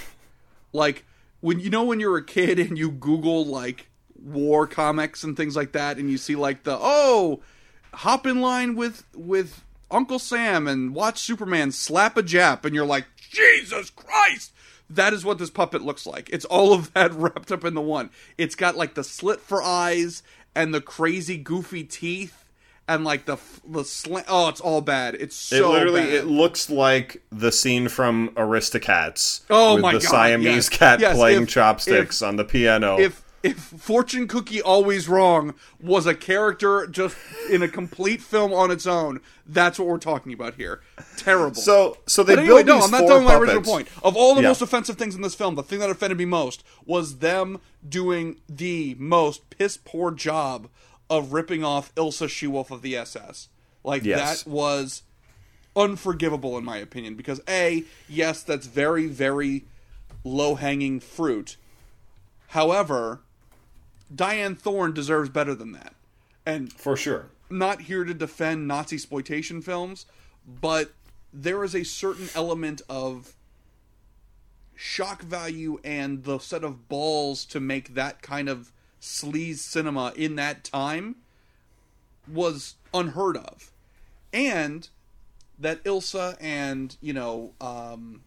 [0.72, 1.04] Like
[1.40, 5.54] when you know when you're a kid and you Google like war comics and things
[5.54, 7.42] like that, and you see like the oh,
[7.92, 12.86] hop in line with with Uncle Sam and watch Superman slap a Jap, and you're
[12.86, 14.52] like, Jesus Christ!
[14.94, 16.28] That is what this puppet looks like.
[16.30, 18.10] It's all of that wrapped up in the one.
[18.36, 20.22] It's got like the slit for eyes
[20.54, 22.44] and the crazy goofy teeth
[22.88, 24.26] and like the the slant.
[24.28, 25.14] Oh, it's all bad.
[25.14, 25.70] It's so.
[25.70, 26.12] It literally bad.
[26.14, 29.42] it looks like the scene from Aristocats.
[29.50, 30.68] Oh with my the God, Siamese yes.
[30.68, 32.98] cat Yes, playing if- chopsticks on the piano.
[32.98, 37.16] if if Fortune Cookie Always Wrong was a character just
[37.50, 40.80] in a complete film on its own, that's what we're talking about here.
[41.16, 41.56] Terrible.
[41.60, 43.88] So so they but anyway, build no, I'm not telling my original point.
[44.02, 44.48] Of all the Yeah.
[44.48, 48.36] most offensive things in this film, the thing that offended me most was them doing
[48.48, 50.68] the most piss poor job
[51.10, 53.48] of ripping off Ilsa She-Wolf of the SS.
[53.84, 54.44] Like Yes.
[54.44, 55.02] that was
[55.74, 59.64] unforgivable in my opinion because a yes that's very very
[60.22, 61.56] low hanging fruit
[62.48, 63.20] however
[64.14, 65.94] Dyanne Thorne deserves better than that
[66.44, 67.26] and For sure.
[67.50, 70.06] not here to defend nazi exploitation films
[70.60, 70.92] but
[71.32, 73.34] there is a certain element of
[74.74, 80.36] shock value and the set of balls to make that kind of sleaze cinema in
[80.36, 81.16] that time
[82.26, 83.70] was unheard of
[84.32, 84.88] and
[85.58, 88.22] that Ilsa and you know um,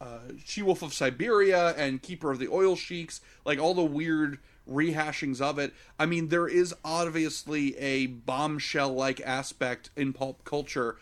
[0.00, 4.38] uh, She Wolf of Siberia and Keeper of the Oil Sheiks, like all the weird
[4.70, 5.72] rehashings of it.
[5.98, 10.96] I mean, there is obviously a bombshell-like aspect in pulp culture,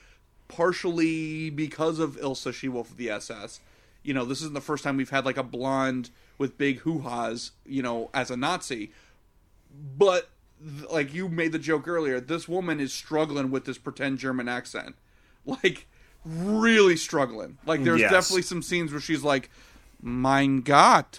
[0.49, 3.61] partially because of Ilsa She Wolf of the SS.
[4.03, 7.53] You know, this isn't the first time we've had like a blonde with big hoo-has,
[7.65, 8.91] you know, as a Nazi,
[9.97, 10.29] but
[10.91, 14.95] like you made the joke earlier, this woman is struggling with this pretend German accent.
[15.45, 15.87] Like
[16.25, 17.59] really struggling.
[17.67, 18.13] Like there's Yes.
[18.13, 19.51] definitely some scenes where she's like,
[20.01, 21.19] "Mein Gott.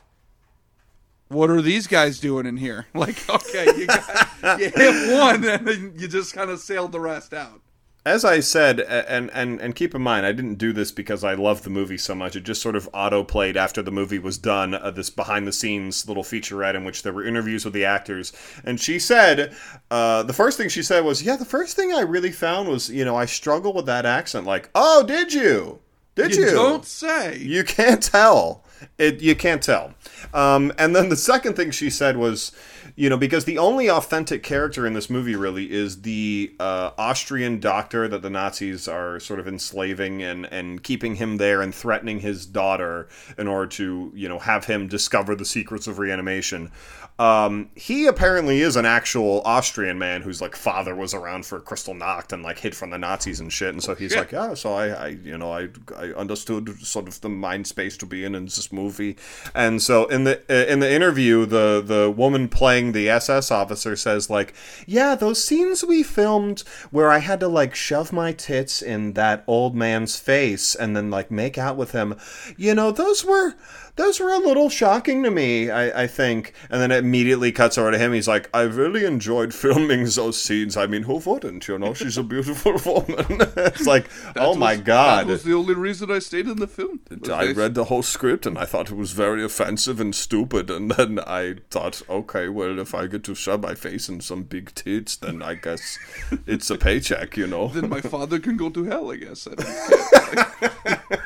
[1.33, 4.29] What are these guys doing in here?" Like, okay, you got
[4.59, 7.61] you hit one and then you just kind of sailed the rest out.
[8.05, 11.35] As I said, and, and and keep in mind, I didn't do this because I
[11.35, 12.35] love the movie so much.
[12.35, 14.73] It just sort of auto played after the movie was done.
[14.73, 18.33] Uh, this behind the scenes little featurette in which there were interviews with the actors,
[18.65, 19.55] and she said,
[19.89, 22.89] uh, the first thing she said was, "Yeah, the first thing I really found was,
[22.89, 24.45] you know, I struggle with that accent.
[24.45, 25.79] Like, oh, did you?
[26.15, 26.45] Did you?
[26.45, 27.37] You don't say.
[27.37, 28.62] You can't tell.
[28.97, 29.93] It you can't tell.
[30.33, 32.51] Um, and then the second thing she said was,
[32.95, 37.59] you know, because the only authentic character in this movie really is the uh, Austrian
[37.59, 42.19] doctor that the Nazis are sort of enslaving and and keeping him there and threatening
[42.19, 46.71] his daughter in order to you know have him discover the secrets of reanimation.
[47.19, 52.33] Um, he apparently is an actual Austrian man whose like father was around for Kristallnacht
[52.33, 53.69] and like hid from the Nazis and shit.
[53.69, 54.19] And so he's shit.
[54.19, 57.97] like, yeah, so I, I you know, I, I understood sort of the mind space
[57.97, 59.15] to be in in this movie.
[59.53, 63.95] And so in the uh, in the interview, the the woman playing the SS officer
[63.95, 64.53] says like,
[64.85, 66.61] yeah, those scenes we filmed
[66.91, 71.09] where I had to like shove my tits in that old man's face and then
[71.09, 72.15] like make out with him,
[72.57, 73.55] you know, those were
[73.95, 76.53] those were a little shocking to me, I, I think.
[76.69, 78.13] And then it immediately cuts over to him.
[78.13, 80.75] He's like, I really enjoyed filming those scenes.
[80.75, 81.67] I mean, who wouldn't?
[81.67, 83.25] You know, she's a beautiful woman.
[83.57, 85.27] it's like, oh my God.
[85.27, 87.01] That was the only reason I stayed in the film.
[87.31, 90.71] I read the whole script and I thought it was very offensive and stupid.
[90.71, 94.43] And then I thought, okay, well, if I get to shove my face in some
[94.43, 95.99] big tits, then I guess
[96.47, 97.67] it's a paycheck, you know?
[97.67, 99.47] Then my father can go to hell, I guess.
[99.47, 101.19] I.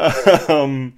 [0.48, 0.94] um,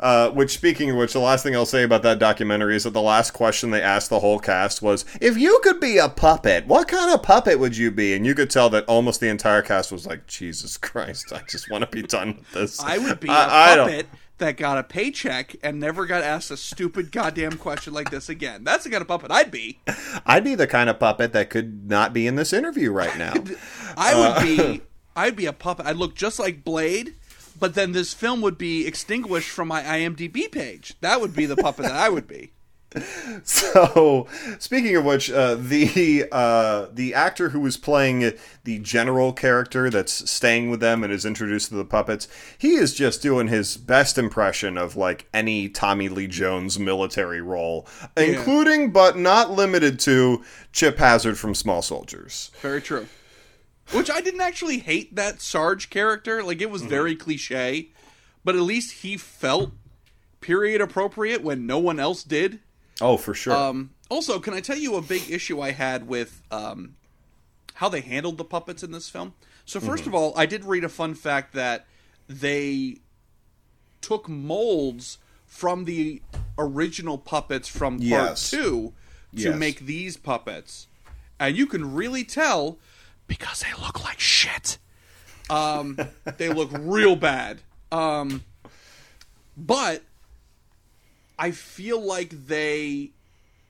[0.00, 2.90] uh, which, speaking of which, the last thing I'll say about that documentary is that
[2.90, 6.66] the last question they asked the whole cast was, "If you could be a puppet,
[6.66, 9.62] what kind of puppet would you be?" And you could tell that almost the entire
[9.62, 13.20] cast was like, "Jesus Christ, I just want to be done with this." I would
[13.20, 14.06] be a I- I puppet
[14.38, 18.64] that got a paycheck and never got asked a stupid goddamn question like this again.
[18.64, 19.78] That's the kind of puppet I'd be.
[20.26, 23.34] I'd be the kind of puppet that could not be in this interview right now.
[23.96, 24.42] I would Uh.
[24.42, 24.82] be.
[25.14, 25.84] I'd be a puppet.
[25.86, 27.14] I'd look just like Blade,
[27.62, 30.96] but then this film would be extinguished from my IMDb page.
[31.00, 32.50] That would be the puppet that I would be.
[33.44, 34.26] So,
[34.58, 38.34] speaking of which, uh, the uh, the actor who was playing
[38.64, 42.92] the general character that's staying with them and is introduced to the puppets, he is
[42.92, 49.16] just doing his best impression of like any Tommy Lee Jones military role, including but
[49.16, 52.50] not limited to Chip Hazard from Small Soldiers.
[52.60, 53.06] Very true.
[53.92, 56.42] Which I didn't actually hate that Sarge character.
[56.42, 57.88] Like it was very cliche,
[58.44, 59.70] but at least he felt
[60.40, 62.60] period appropriate when no one else did.
[63.00, 63.52] Oh, for sure.
[63.54, 66.94] Um, also, can I tell you a big issue I had with um,
[67.74, 69.34] how they handled the puppets in this film?
[69.64, 70.08] So, 1st Mm-hmm.
[70.08, 71.86] of all, I did read a fun fact that
[72.28, 72.96] they
[74.00, 76.22] took molds from the
[76.58, 78.50] original puppets from part Yes.
[78.50, 78.92] two
[79.36, 79.58] to Yes.
[79.58, 80.86] make these puppets,
[81.38, 82.78] and you can really tell
[83.26, 84.78] because they look like shit.
[85.50, 85.98] Um,
[86.38, 87.60] they look real bad.
[87.90, 88.44] Um,
[89.56, 90.02] but
[91.38, 93.10] I feel like they,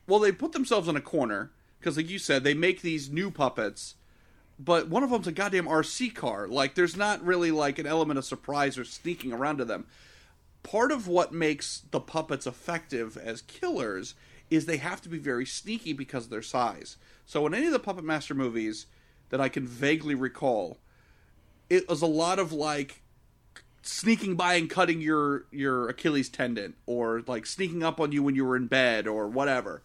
[0.06, 1.50] well, they put themselves in a corner
[1.80, 3.94] because, like you said, they make these new puppets,
[4.58, 6.46] but one of them's a goddamn RC car.
[6.46, 9.86] Like, there's not really like an element of surprise or sneaking around to them.
[10.62, 14.14] part of what makes the puppets effective as killers
[14.50, 16.96] is they have to be very sneaky because of their size.
[17.26, 18.86] So in any of the Puppet Master movies
[19.32, 20.76] that I can vaguely recall,
[21.70, 23.00] it was a lot of like
[23.80, 28.34] sneaking by and cutting your your Achilles tendon or like sneaking up on you when
[28.34, 29.82] you were in bed or whatever.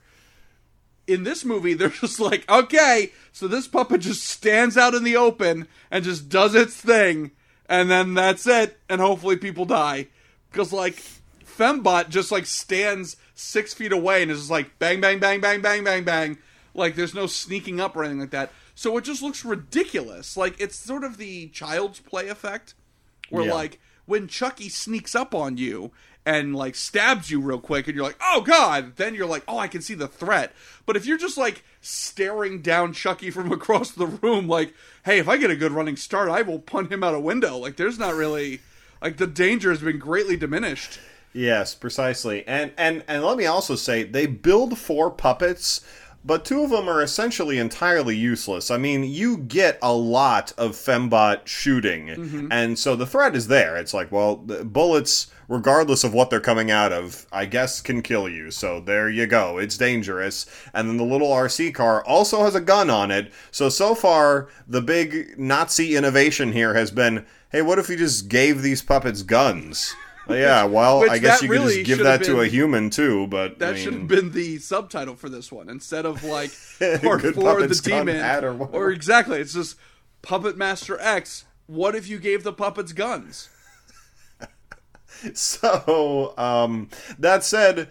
[1.08, 5.16] In this movie, they're just like, okay, so this puppet just stands out in the
[5.16, 7.32] open and just does its thing,
[7.70, 10.08] and then that's it, and hopefully people die.
[10.52, 11.02] Because like
[11.45, 15.62] Fembot just like stands six feet away and is just like bang bang bang bang
[15.62, 16.38] bang bang bang.
[16.74, 18.52] Like there's no sneaking up or anything like that.
[18.78, 20.38] So it just looks ridiculous.
[20.38, 22.75] Like it's sort of the child's play effect,
[23.32, 23.53] where Yeah.
[23.55, 25.91] like when Chucky sneaks up on you
[26.28, 29.57] and like stabs you real quick, and you're like, oh god, then you're like, oh,
[29.57, 30.53] I can see the threat.
[30.86, 34.75] But if you're just like staring down Chucky from across the room, like,
[35.05, 37.57] hey, if I get a good running start, I will punt him out a window.
[37.57, 38.59] Like, there's not really
[39.01, 40.99] like the danger has been greatly diminished.
[41.34, 42.45] Yes, precisely.
[42.47, 45.82] And and and let me also say they build four puppets,
[46.28, 48.69] but two of them are essentially entirely useless.
[48.69, 52.51] I mean, you get a lot of fembot shooting, mm-hmm.
[52.51, 53.78] and so the threat is there.
[53.78, 58.01] It's like, well, the bullets regardless of what they're coming out of, I guess can
[58.01, 58.51] kill you.
[58.51, 59.57] So there you go.
[59.57, 60.45] It's dangerous.
[60.73, 63.32] And then the little RC car also has a gun on it.
[63.51, 68.28] So so far the big Nazi innovation here has been, hey, what if we just
[68.28, 69.95] gave these puppets guns?
[70.30, 73.59] Yeah, well, I guess you could just give that have to a human too, but
[73.59, 76.51] That I should have been the subtitle for this one instead of like
[77.01, 79.39] part four, the demon, or or, exactly.
[79.39, 79.78] It's just
[80.21, 81.45] Puppet Master X.
[81.67, 83.49] What if you gave the puppets guns?
[85.34, 87.89] So, um, that said,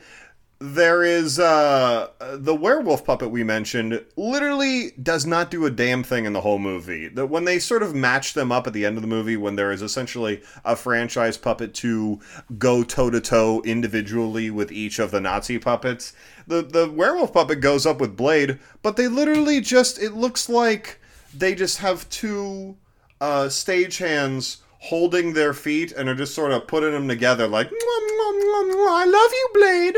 [0.58, 4.02] there is uh, the werewolf puppet we mentioned.
[4.16, 7.08] Literally does not do a damn thing in the whole movie.
[7.08, 9.56] That when they sort of match them up at the end of the movie, when
[9.56, 12.20] there is essentially a franchise puppet to
[12.58, 16.14] go toe to toe individually with each of the Nazi puppets,
[16.46, 20.98] the the werewolf puppet goes up with Blade, but they literally just it looks like
[21.34, 22.76] they just have two
[23.20, 27.72] uh, stagehands holding their feet and are just sort of putting them together like, "Mwah,
[27.74, 29.96] mwah, mwah, mwah, I love you, Blade.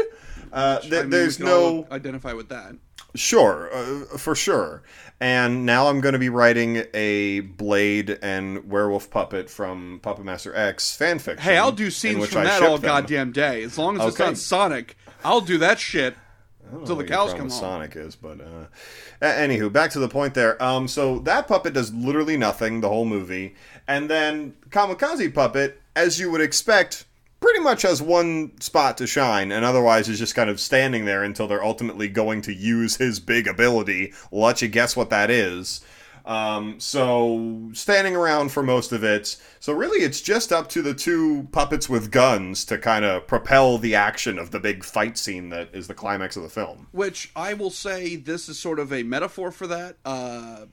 [0.53, 1.87] Uh, th- I mean, there's we can all no.
[1.91, 2.75] identify with that.
[3.15, 4.83] Sure, uh, for sure.
[5.21, 10.55] And now I'm going to be writing a Blade and werewolf puppet from Puppet Master
[10.55, 11.41] X fanfiction.
[11.41, 12.89] Hey, I'll do scenes from I that all them.
[12.89, 13.63] goddamn day.
[13.63, 14.31] As long as it's Okay.
[14.31, 16.15] not Sonic, I'll do that shit
[16.65, 17.51] I don't know till the cows come home.
[17.51, 18.67] Sonic is, but uh,
[19.23, 20.63] anywho, back to the point there.
[20.63, 23.57] Um, so that puppet does literally nothing the whole movie,
[23.89, 27.07] and then Kamikaze puppet, as you would expect,
[27.41, 31.22] pretty much has one spot to shine, and otherwise is just kind of standing there
[31.22, 34.12] until they're ultimately going to use his big ability.
[34.30, 35.80] We'll let you guess what that is.
[36.28, 39.36] Um, so standing around for most of it.
[39.61, 43.78] So really, it's just up to the two puppets with guns to kind of propel
[43.78, 46.89] the action of the big fight scene that is the climax of the film.
[46.93, 49.97] Which I will say, this is sort of a metaphor for that.
[50.05, 50.66] Uh,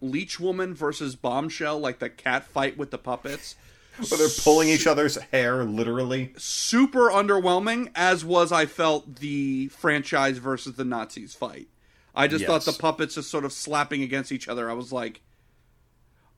[0.00, 3.56] Leech Woman versus Bombshell, like the cat fight with the puppets.
[3.98, 6.32] But they're pulling each other's hair, literally.
[6.36, 11.68] super underwhelming, as was I felt the franchise versus the Nazis fight.
[12.14, 14.70] I just thought the puppets just sort of slapping against each other.
[14.70, 15.20] I was like,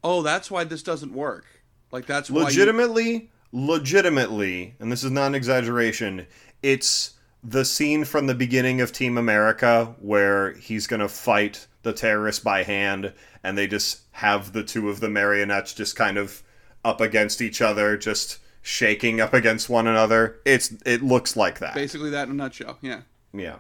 [0.02, 1.44] oh, that's why this doesn't work.
[1.92, 6.26] Like that's why you- Legitimately, legitimately, and this is not an exaggeration,
[6.62, 11.92] it's the scene from the beginning of Team America where he's going to fight the
[11.92, 13.12] terrorists by hand,
[13.44, 16.42] and they just have the two of the marionettes just kind of
[16.89, 20.39] up against each other, just shaking up against one another.
[20.45, 21.74] It's it looks like that.
[21.74, 22.78] basically that in a nutshell.
[22.80, 23.03] Yeah.
[23.32, 23.57] Yeah.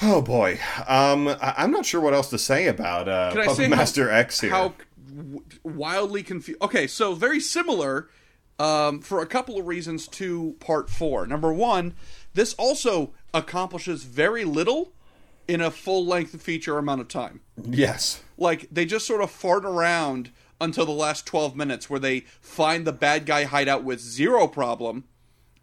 [0.00, 0.58] Oh boy,
[0.88, 4.10] um, I- I'm not sure what else to say about uh, Puppet say how- Master
[4.10, 4.50] X here.
[4.50, 4.74] How
[5.62, 6.60] wildly confused.
[6.62, 8.08] Okay, so very similar
[8.58, 11.26] um, for a couple of reasons to part four.
[11.26, 11.94] Number one,
[12.34, 14.92] this also accomplishes very little
[15.46, 17.40] in a full length feature amount of time.
[17.62, 18.22] Yes.
[18.38, 20.30] like they just sort of fart around
[20.62, 25.04] until the last 12 minutes where they find the bad guy hideout with zero problem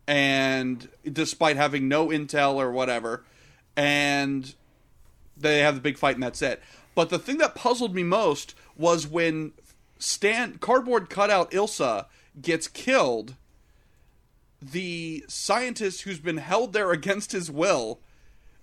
[0.05, 3.23] and despite having no intel or whatever
[3.77, 4.55] and
[5.37, 6.61] they have the big fight and that's it
[6.95, 9.53] but the thing that puzzled me most was when
[9.97, 12.05] Stan cardboard cutout Ilsa
[12.41, 13.35] gets killed
[14.61, 18.01] the scientist who's been held there against his will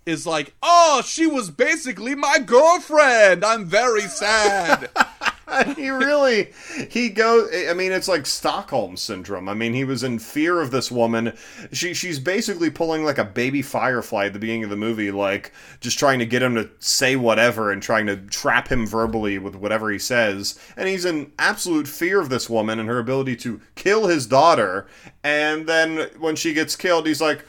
[0.05, 3.45] is like, "Oh, she was basically my girlfriend.
[3.45, 4.91] I'm very sad."
[5.77, 6.53] he really
[6.91, 9.49] he goes i mean it's like stockholm syndrome.
[9.49, 11.37] I mean he was in fear of this woman.
[11.73, 15.53] She she's basically pulling like a baby firefly at the beginning of the movie like
[15.81, 19.55] just trying to get him to say whatever and trying to trap him verbally with
[19.55, 20.59] whatever he says.
[20.77, 24.87] And he's in absolute fear of this woman and her ability to kill his daughter.
[25.23, 27.45] And then when she gets killed he's like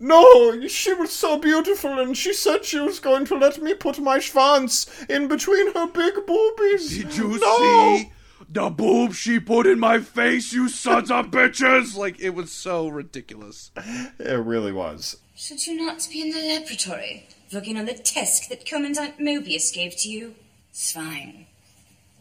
[0.00, 3.98] no, she was so beautiful, and she said she was going to let me put
[3.98, 6.96] my schwanz in between her big boobies.
[6.98, 7.96] Did you no!
[7.96, 8.12] see
[8.48, 11.96] the boob she put in my face, you sons of bitches?
[11.96, 13.70] Like, it was so ridiculous.
[14.18, 15.16] It really was.
[15.34, 19.96] Should you not be in the laboratory, working on the test that Commandant Mobius gave
[19.98, 20.34] to you?
[20.72, 21.46] Swine.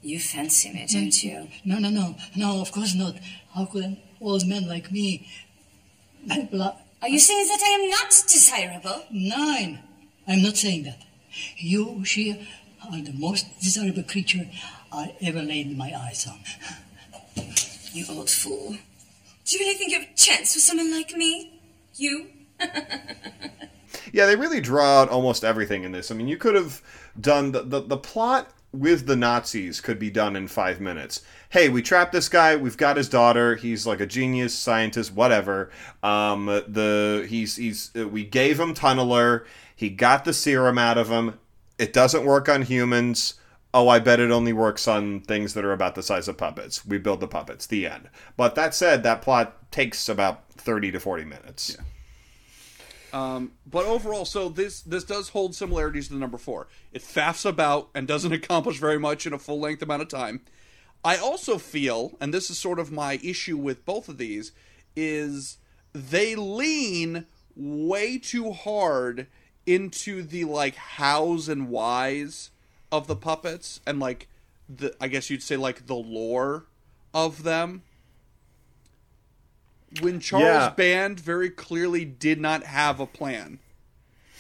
[0.02, 1.48] You fancy me, don't you?
[1.66, 3.16] No, no, no, no, of course not.
[3.54, 5.28] How could an old man like me.
[6.52, 6.76] Blah.
[7.02, 9.04] Are you saying that I am not desirable?
[9.12, 9.80] Nine.
[10.28, 11.04] I'm not saying that.
[11.58, 12.48] You, she,
[12.84, 14.48] are the most desirable creature
[14.92, 16.40] I ever laid my eyes on.
[17.94, 18.76] You old fool.
[19.46, 21.60] Do you really think you have a chance with someone like me?
[21.96, 22.28] You?
[24.14, 26.12] Yeah, they really draw out almost everything in this.
[26.12, 26.82] I mean, you could have
[27.20, 31.22] done the, the, the plot with the Nazis could be done in five minutes.
[31.50, 32.56] Hey, we trapped this guy.
[32.56, 33.56] We've got his daughter.
[33.56, 35.72] He's like a genius scientist, whatever.
[36.04, 39.46] Um, the he's he's we gave him tunneler.
[39.76, 41.40] He got the serum out of him.
[41.80, 43.36] It doesn't work on humans.
[43.74, 46.86] Oh, I bet it only works on things that are about the size of puppets.
[46.86, 47.68] We build the puppets.
[47.68, 48.10] The end.
[48.36, 51.78] But that said, that plot takes about thirty to forty minutes.
[51.78, 51.86] Yeah.
[53.14, 56.68] Um, but overall, so this this does hold similarities to the number four.
[56.92, 60.42] It faffs about and doesn't accomplish very much in a full length amount of time.
[61.04, 64.52] I also feel, and this is sort of my issue with both of these,
[64.96, 65.58] is
[65.94, 69.28] they lean way too hard
[69.66, 72.52] into the like hows and whys
[72.92, 74.28] of the puppets and like
[74.70, 76.66] the I guess you'd say like the lore
[77.14, 77.84] of them
[80.02, 80.70] when Charles Yeah.
[80.70, 83.60] Band very clearly did not have a plan.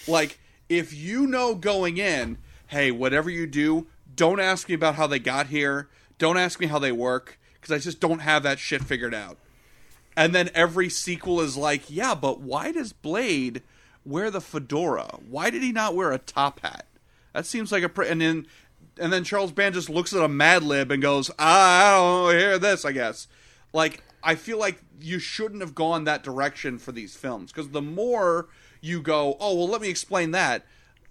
[0.07, 0.39] Like,
[0.69, 2.37] if you know going in,
[2.67, 5.89] hey, whatever you do, don't ask me about how they got here.
[6.17, 9.37] Don't ask me how they work, because I just don't have that shit figured out.
[10.15, 13.61] And then every sequel is like, yeah, but why does Blade
[14.03, 15.19] wear the fedora?
[15.29, 16.87] Why did he not wear a top hat?
[17.33, 18.47] That seems like a pre- and then
[18.99, 21.97] and then Charles Band just looks at a Mad Lib and goes, "Ah, I
[22.31, 23.27] don't hear this." I guess.
[23.73, 27.81] Like I feel like you shouldn't have gone that direction for these films because the
[27.81, 28.47] more
[28.81, 30.65] you go, "Oh, well, let me explain that,"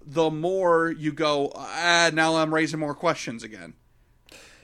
[0.04, 3.74] the more you go, "Ah, now I'm raising more questions again."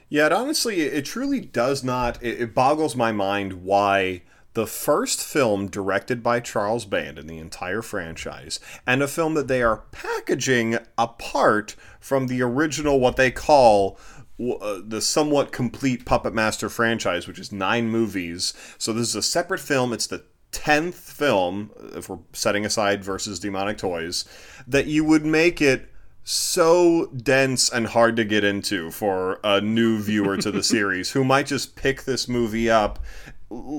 [0.09, 2.21] Yeah, it honestly, it truly does not.
[2.21, 4.21] It, it boggles my mind why
[4.53, 9.47] the first film directed by Charles Band in the entire franchise, and a film that
[9.47, 13.97] they are packaging apart from the original, what they call
[14.39, 18.53] uh, the somewhat complete Puppet Master franchise, which is nine movies.
[18.77, 19.93] So this is a separate film.
[19.93, 24.25] It's the tenth film, if we're setting aside versus Demonic Toys,
[24.67, 25.89] that you would make it
[26.23, 31.23] so dense and hard to get into for a new viewer to the series who
[31.23, 32.99] might just pick this movie up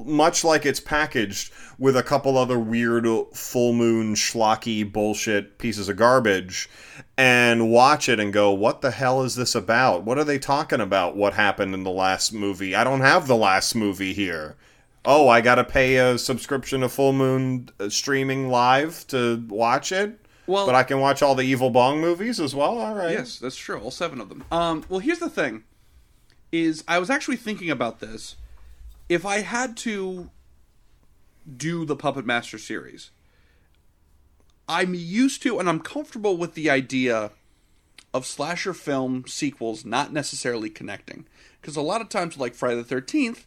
[0.07, 5.97] much like it's packaged with a couple other weird full moon schlocky bullshit pieces of
[5.97, 6.68] garbage
[7.16, 10.81] and watch it and go what the hell is this about what are they talking
[10.81, 14.57] about what happened in the last movie i don't have the last movie here
[15.05, 20.20] oh i gotta pay a subscription to full moon uh, streaming live to watch it
[20.47, 22.79] Well- but I can watch all the Evil Bong movies as well.
[22.79, 23.12] All right.
[23.12, 23.81] Yes, that's true.
[23.81, 24.45] All seven of them.
[24.53, 25.64] Um, well, here's the thing:
[26.53, 28.37] is I was actually thinking about this.
[29.09, 30.30] If I had to
[31.57, 33.11] do the Puppet Master series,
[34.66, 37.30] I'm used to and I'm comfortable with the idea
[38.14, 41.26] of slasher film sequels not necessarily connecting,
[41.61, 43.46] because a lot of times, like Friday the Thirteenth,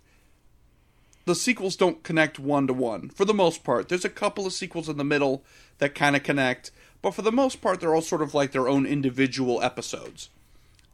[1.26, 3.90] the sequels don't connect one to one for the most part.
[3.90, 5.44] There's a couple of sequels in the middle
[5.80, 8.68] that kind of connect, but for the most part, they're all sort of like their
[8.68, 10.30] own individual episodes.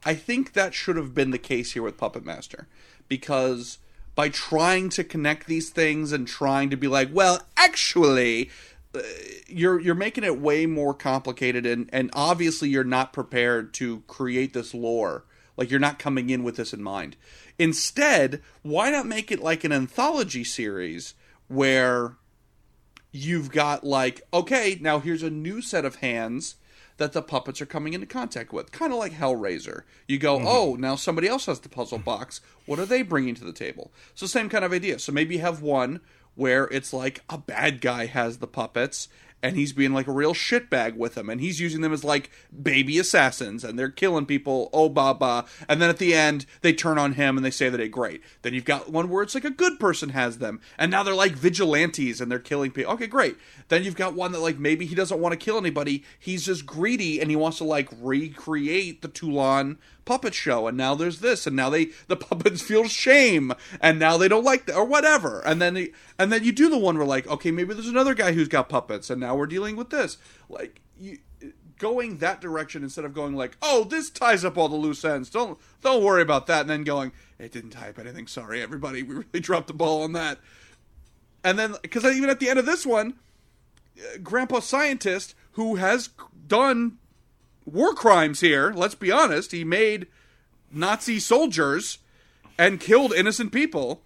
[0.05, 2.67] I think that should have been the case here with Puppet Master
[3.07, 3.77] because
[4.15, 8.49] by trying to connect these things and trying to be like, well, actually,
[8.93, 9.01] uh,
[9.47, 14.53] you're you're making it way more complicated and and obviously you're not prepared to create
[14.53, 15.25] this lore.
[15.57, 17.15] Like you're not coming in with this in mind.
[17.59, 21.13] Instead, why not make it like an anthology series
[21.47, 22.17] where
[23.11, 26.55] you've got like, okay, now here's a new set of hands
[26.97, 28.71] that the puppets are coming into contact with.
[28.71, 29.83] Kind of like Hellraiser.
[30.07, 30.47] You go, mm-hmm.
[30.47, 32.05] oh, now somebody else has the puzzle mm-hmm.
[32.05, 32.41] box.
[32.65, 33.91] What are they bringing to the table?
[34.15, 34.99] So, same kind of idea.
[34.99, 36.01] So, maybe you have one
[36.35, 39.07] where it's like a bad guy has the puppets,
[39.43, 42.31] and he's being like a real shitbag with them, and he's using them as like
[42.63, 44.69] baby assassins, and they're killing people.
[44.73, 45.45] Oh, ba ba.
[45.67, 48.21] And then at the end, they turn on him and they say that it's great.
[48.41, 51.13] Then you've got one where it's like a good person has them, and now they're
[51.13, 52.93] like vigilantes and they're killing people.
[52.93, 53.35] Okay, great.
[53.67, 56.03] Then you've got one that like maybe he doesn't want to kill anybody.
[56.17, 60.93] He's just greedy and he wants to like recreate the Toulon puppet show and now
[60.95, 64.75] there's this and now they the puppets feel shame and now they don't like that
[64.75, 67.73] or whatever and then they, and then you do the one where like okay maybe
[67.73, 70.17] there's another guy who's got puppets and now we're dealing with this
[70.49, 71.17] like you
[71.79, 75.29] going that direction instead of going like oh this ties up all the loose ends
[75.29, 79.03] don't don't worry about that and then going it didn't tie up anything sorry everybody
[79.03, 80.37] we really dropped the ball on that
[81.43, 83.15] and then because even at the end of this one
[83.97, 86.09] uh, grandpa scientist who has
[86.47, 86.97] done
[87.65, 88.71] war crimes here.
[88.75, 89.51] Let's be honest.
[89.51, 90.07] He made
[90.71, 91.99] Nazi soldiers
[92.57, 94.03] and killed innocent people.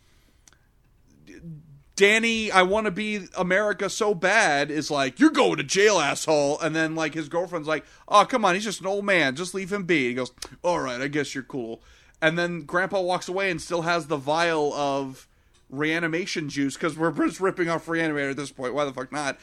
[1.98, 6.60] Danny, I want to be America so bad is like, you're going to jail, asshole.
[6.61, 9.36] And then, like, his girlfriend's like, oh, come on, he's just an old man.
[9.36, 10.07] Just leave him be.
[10.07, 10.32] He goes,
[10.64, 11.82] all right, I guess you're cool.
[12.22, 15.28] And then Grandpa walks away and still has the vial of
[15.69, 18.74] reanimation juice because we're just ripping off Reanimator at this point.
[18.74, 19.38] Why the fuck not?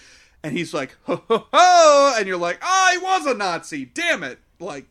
[0.44, 3.86] and he's like, ho, ho, ho, and you're like, oh, he was a Nazi.
[3.86, 4.38] Damn it!
[4.60, 4.86] Like,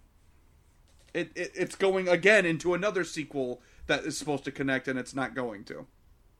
[1.13, 5.15] it, it it's going again into another sequel that is supposed to connect, and it's
[5.15, 5.85] not going to.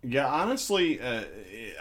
[0.04, 1.24] Yeah, honestly, uh,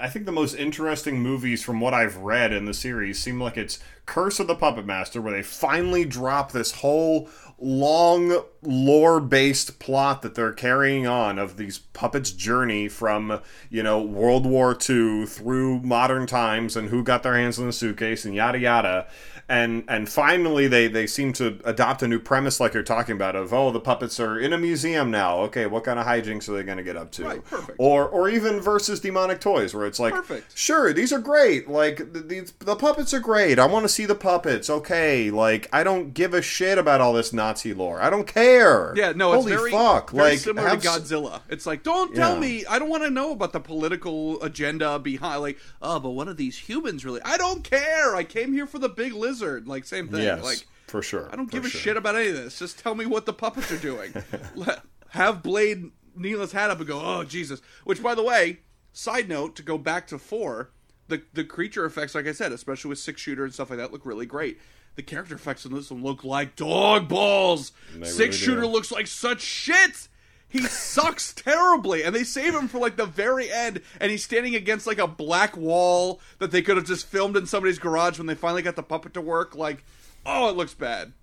[0.00, 3.56] I think the most interesting movies from what I've read in the series seem like
[3.56, 7.28] it's Curse of the Puppet Master, where they finally drop this whole
[7.58, 13.40] long lore based plot that they're carrying on of these puppets' journey from,
[13.70, 17.72] you know, World War II through modern times and who got their hands on the
[17.72, 19.06] suitcase and yada yada
[19.48, 23.35] and and finally they they seem to adopt a new premise like you're talking about
[23.36, 25.39] of oh the puppets are in a museum now.
[25.40, 27.24] Okay what kind of hijinks are they going to get up to?
[27.24, 27.77] Right, perfect.
[27.78, 30.56] or or even versus demonic toys where it's like perfect.
[30.56, 31.69] sure these are great.
[31.69, 33.59] Like the, the, the puppets are great.
[33.59, 34.70] I want to see the puppets.
[34.70, 38.01] Okay like i don't give a shit about all this nazi lore.
[38.01, 38.94] I don't care.
[38.97, 40.10] Yeah no Holy it's very, fuck.
[40.10, 41.40] very like similar have to s- godzilla.
[41.48, 42.40] It's like don't tell Yeah.
[42.40, 46.28] me i don't want to know about the political agenda behind like oh but one
[46.28, 47.20] of these humans really?
[47.24, 48.14] I don't care.
[48.14, 51.36] I came here for the big lizard like same thing yes like for sure I
[51.36, 51.80] don't give a sure.
[51.80, 52.59] shit about any of this.
[52.59, 54.12] Just tell me what the puppets are doing.
[54.54, 58.59] Let, have Blade kneel his hat up and go, "Oh Jesus!" Which, by the way,
[58.92, 60.70] side note to go back to four,
[61.09, 63.92] the the creature effects, like I said, especially with six shooter and stuff like that,
[63.92, 64.60] look really great.
[64.96, 67.72] The character effects in this one look like dog balls.
[68.02, 68.66] Six really shooter do.
[68.66, 70.09] looks like such shit.
[70.52, 74.54] He sucks terribly, and they save him for like the very end, and he's standing
[74.54, 78.26] against like a black wall that they could have just filmed in somebody's garage when
[78.26, 79.54] they finally got the puppet to work.
[79.54, 79.82] Like,
[80.26, 81.14] oh, it looks bad.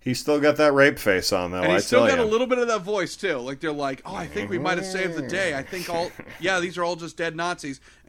[0.00, 2.46] he's still got that rape face on though And i still got you a little
[2.46, 3.36] bit of that voice too.
[3.38, 5.54] Like they're like, "Oh, I think we might have saved the day.
[5.54, 6.10] I think all,
[6.40, 7.80] yeah, these are all just dead Nazis."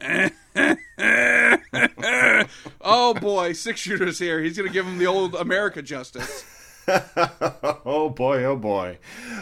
[2.80, 4.40] oh boy, six shooters here.
[4.40, 6.44] He's gonna give him the old America justice.
[7.84, 8.98] oh boy, oh boy.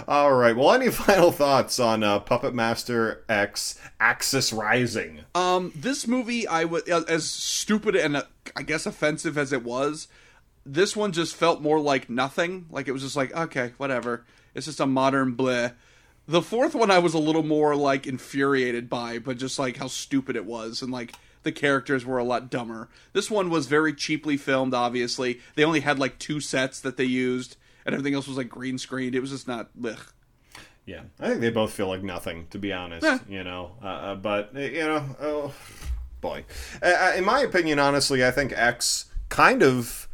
[0.06, 0.56] All right.
[0.56, 5.20] Well, any final thoughts on uh, Puppet Master X Axis Rising?
[5.34, 8.22] Um, this movie, I was as stupid and uh,
[8.56, 10.08] I guess offensive as it was.
[10.66, 12.66] This one just felt more like nothing.
[12.70, 14.24] Like it was just like, okay, whatever.
[14.54, 15.74] It's just a modern bleh.
[16.26, 19.86] The fourth one, I was a little more like infuriated by, but just like how
[19.86, 21.14] stupid it was, and like
[21.48, 22.90] the characters were a lot dumber.
[23.14, 24.74] This one was very cheaply filmed.
[24.74, 27.56] Obviously, they only had like two sets that they used,
[27.86, 29.14] and everything else was like green screened.
[29.14, 29.70] It was just not.
[29.82, 29.98] Ugh.
[30.84, 33.02] Yeah, I think they both feel like nothing, to be honest.
[33.02, 33.18] Yeah.
[33.26, 35.54] You know, uh, uh, but uh, you know, oh
[36.20, 36.44] boy.
[36.82, 40.06] Uh, in my opinion, honestly, I think X kind of,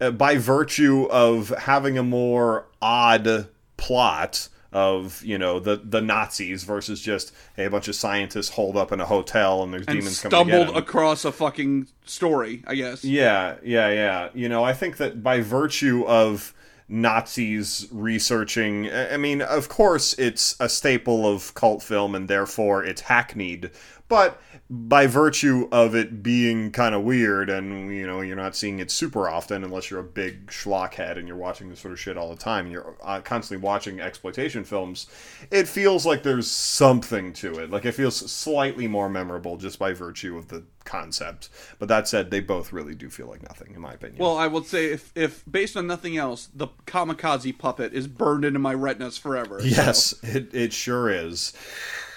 [0.00, 6.62] uh, by virtue of having a more odd plot of you know the the Nazis
[6.62, 10.00] versus just hey a bunch of scientists holed up in a hotel and there's And
[10.00, 12.62] demons coming stumbled across a fucking story.
[12.66, 13.02] I guess.
[13.02, 14.28] Yeah, yeah, yeah.
[14.34, 16.52] You know, I think that by virtue of
[16.88, 23.00] Nazis researching, I mean, of course, it's a staple of cult film and therefore it's
[23.00, 23.70] hackneyed.
[24.08, 28.80] But by virtue of it being kind of weird, and you know, you're not seeing
[28.80, 32.16] it super often unless you're a big schlockhead and you're watching this sort of shit
[32.16, 32.64] all the time.
[32.66, 35.06] And you're uh, constantly watching exploitation films.
[35.52, 37.70] It feels like there's something to it.
[37.70, 41.48] Like it feels slightly more memorable just by virtue of the concept.
[41.78, 44.18] But that said, they both really do feel like nothing, in my opinion.
[44.18, 48.44] Well, I would say if, if based on nothing else, the kamikaze puppet is burned
[48.44, 49.60] into my retinas forever.
[49.60, 51.52] so- yes, it, it sure is.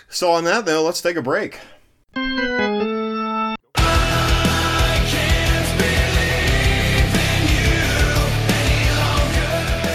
[0.09, 1.59] So on that though, let's take a break.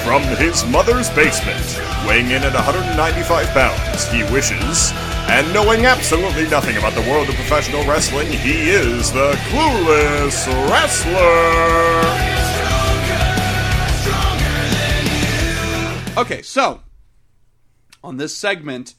[0.04, 4.92] From his mother's basement, weighing in at 195 pounds, he wishes,
[5.28, 12.24] and knowing absolutely nothing about the world of professional wrestling, he is the Clueless Wrestler!
[16.16, 16.80] Okay, so
[18.04, 18.94] on this segment,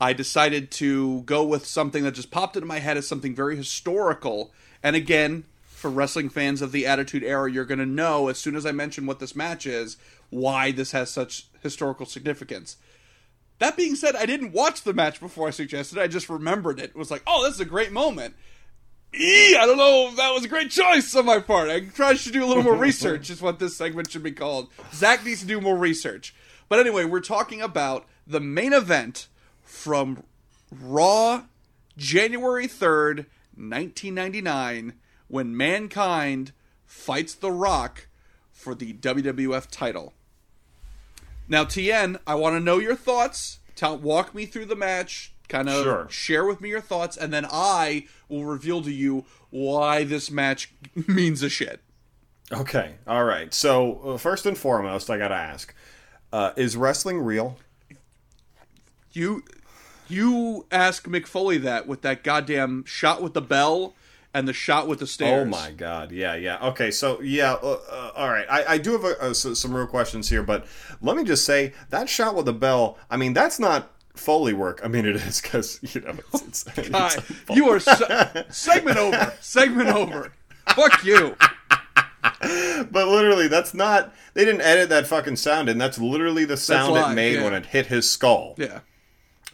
[0.00, 3.56] I decided to go with something that just popped into my head as something very
[3.56, 4.50] historical.
[4.82, 8.56] And again, for wrestling fans of the Attitude Era, you're going to know as soon
[8.56, 9.96] as I mention what this match is
[10.30, 12.76] why this has such historical significance.
[13.58, 15.98] That being said, I didn't watch the match before I suggested.
[15.98, 16.02] it.
[16.02, 16.90] I just remembered it.
[16.90, 18.34] It was like, oh, this is a great moment.
[19.12, 21.68] Eee, I don't know if that was a great choice on my part.
[21.68, 24.70] I probably to do a little more research, is what this segment should be called.
[24.94, 26.34] Zach needs to do more research.
[26.68, 29.26] But anyway, we're talking about the main event
[29.70, 30.24] from
[30.70, 31.44] Raw,
[31.96, 33.26] January 3rd,
[33.56, 34.94] 1999,
[35.28, 36.52] when Mankind
[36.84, 38.08] fights The Rock
[38.52, 40.12] for the WWF title.
[41.48, 43.60] Now, Tien, I want to know your thoughts.
[43.76, 45.32] Tell, walk me through the match.
[45.48, 46.06] Kind of Sure.
[46.10, 50.72] share with me your thoughts, and then I will reveal to you why this match
[51.08, 51.80] means a shit.
[52.52, 53.52] Okay, all right.
[53.54, 55.74] So uh, first and foremost, I gotta ask:
[56.32, 57.56] uh, Is wrestling real?
[59.12, 59.42] You,
[60.10, 63.94] you ask Mick Foley that with that goddamn shot with the bell
[64.32, 65.46] and the shot with the stairs.
[65.46, 66.58] Oh my god, yeah, yeah.
[66.68, 68.46] Okay, so yeah, uh, uh, all right.
[68.48, 70.66] I, I do have a, uh, s- some real questions here, but
[71.00, 72.98] let me just say that shot with the bell.
[73.10, 74.80] I mean, that's not Foley work.
[74.84, 78.98] I mean, it is because you know it's, it's, God, it's you are so, segment
[78.98, 79.34] over.
[79.40, 80.32] Segment over.
[80.68, 81.36] Fuck you.
[82.20, 84.14] but literally, that's not.
[84.34, 87.44] They didn't edit that fucking sound, and that's literally the sound live, it made yeah.
[87.44, 88.54] when it hit his skull.
[88.56, 88.80] Yeah.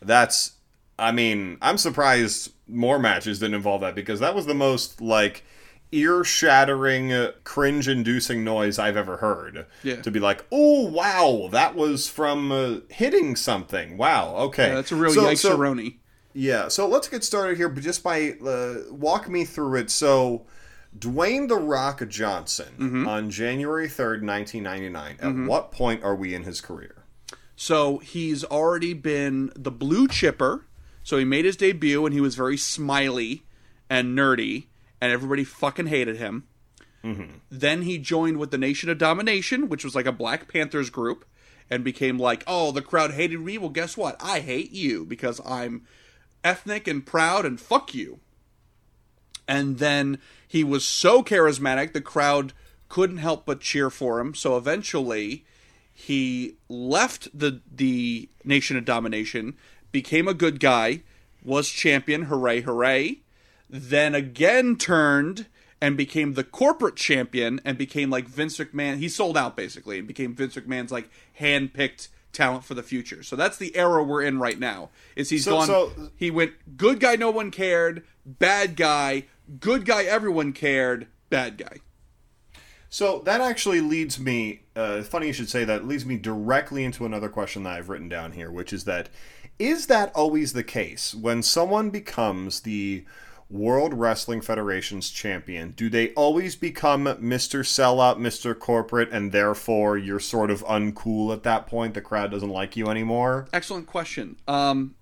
[0.07, 0.53] That's.
[0.99, 5.45] I mean, I'm surprised more matches didn't involve that because that was the most like
[5.93, 9.67] ear-shattering, uh, cringe-inducing noise I've ever heard.
[9.83, 9.97] Yeah.
[10.03, 13.97] To be like, oh wow, that was from uh, hitting something.
[13.99, 14.37] Wow.
[14.37, 14.69] Okay.
[14.69, 15.57] Yeah, that's a real So- yikes so-
[16.39, 19.91] yeah, so let's get started here, but just by uh, walk me through it.
[19.91, 20.45] So,
[20.99, 23.09] Dwayne the Rock Johnson Mm-hmm.
[23.09, 25.17] on January third, nineteen ninety nine.
[25.21, 27.05] At what point are we in his career?
[27.57, 30.67] So he's already been the blue chipper.
[31.03, 33.45] So he made his debut and he was very smiley
[33.89, 34.67] and nerdy,
[35.01, 36.45] and everybody fucking hated him.
[37.05, 37.37] Mm-hmm.
[37.51, 41.25] Then he joined with the Nation of Domination, which was like a Black Panthers group,
[41.71, 43.59] and became like, oh, the crowd hated me.
[43.59, 44.17] Well, guess what?
[44.21, 45.87] I hate you because I'm
[46.43, 48.19] ethnic and proud and fuck you.
[49.47, 50.19] And then
[50.49, 52.53] he was so charismatic, the crowd
[52.89, 54.35] couldn't help but cheer for him.
[54.35, 55.45] So eventually,
[55.99, 59.55] he left the the Nation of Domination,
[59.93, 61.03] became a good guy,
[61.43, 63.21] was champion, hooray, hooray.
[63.71, 65.47] Then again turned
[65.81, 68.99] and became the corporate champion and became like Vince McMahon.
[68.99, 73.23] He sold out basically and became Vince McMahon's like hand-picked talent for the future.
[73.23, 74.91] So that's the era we're in right now.
[75.17, 79.25] Is he's So- gone so- he went good guy no one cared, bad guy,
[79.61, 81.79] good guy everyone cared, bad guy.
[82.89, 84.63] So that actually leads me.
[84.75, 85.87] Uh, funny you should say that.
[85.87, 89.09] Leads me directly into another question that I've written down here, which is that
[89.59, 93.05] is that always the case when someone becomes the
[93.49, 95.71] World Wrestling Federation's champion?
[95.71, 97.61] Do they always become Mr.
[97.61, 98.59] Sellout, Mr.
[98.59, 101.95] Corporate, and therefore you're sort of uncool at that point?
[101.95, 103.47] The crowd doesn't like you anymore.
[103.53, 104.37] Excellent question.
[104.49, 104.97] Um,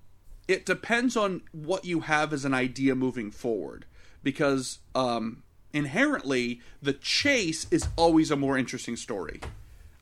[0.46, 3.86] it depends on what you have as an idea moving forward,
[4.22, 5.42] because um,
[5.74, 9.40] inherently the chase is always a more interesting story,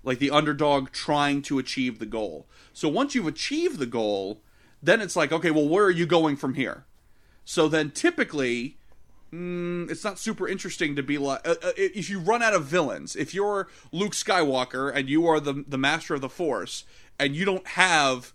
[0.05, 2.47] like the underdog trying to achieve the goal.
[2.73, 4.41] So once you've achieved the goal,
[4.83, 6.85] then it's like, okay, well, where are you going from here?
[7.45, 8.77] So then typically
[9.33, 12.65] mm, it's not super interesting to be like uh, uh, if you run out of
[12.65, 13.17] villains.
[13.17, 16.85] If you're Luke Skywalker and you are the the master of the Force,
[17.19, 18.33] and you don't have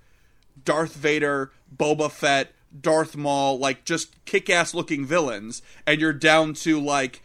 [0.64, 6.80] Darth Vader, Boba Fett, Darth Maul, like just kick-ass looking villains, and you're down to
[6.80, 7.22] like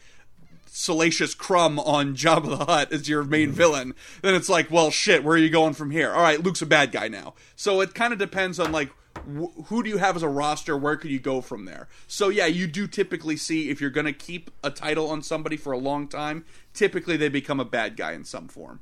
[0.67, 3.55] Salacious Crumb on Jabba the Hutt as your main hmm.
[3.55, 6.13] villain, then it's like, well, shit, where are you going from here?
[6.13, 7.35] All right, Luke's a bad guy now.
[7.57, 8.91] So it kind of depends on like
[9.27, 10.77] wh- who do you have as a roster?
[10.77, 11.89] Where could you go from there?
[12.07, 15.57] So yeah, you do typically see if you're going to keep a title on somebody
[15.57, 18.81] for a long time, typically they become a bad guy in some form.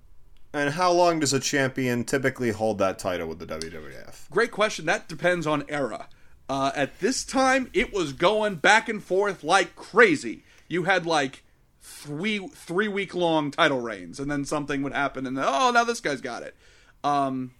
[0.52, 4.28] And how long does a champion typically hold that title with the WWF?
[4.30, 4.84] Great question.
[4.86, 6.08] That depends on era.
[6.50, 10.42] Uh, at this time, it was going back and forth like crazy.
[10.66, 11.44] You had like
[11.80, 15.84] three three week long title reigns, and then something would happen, and then oh, now
[15.84, 16.56] this guy's got it.
[17.04, 17.52] Um,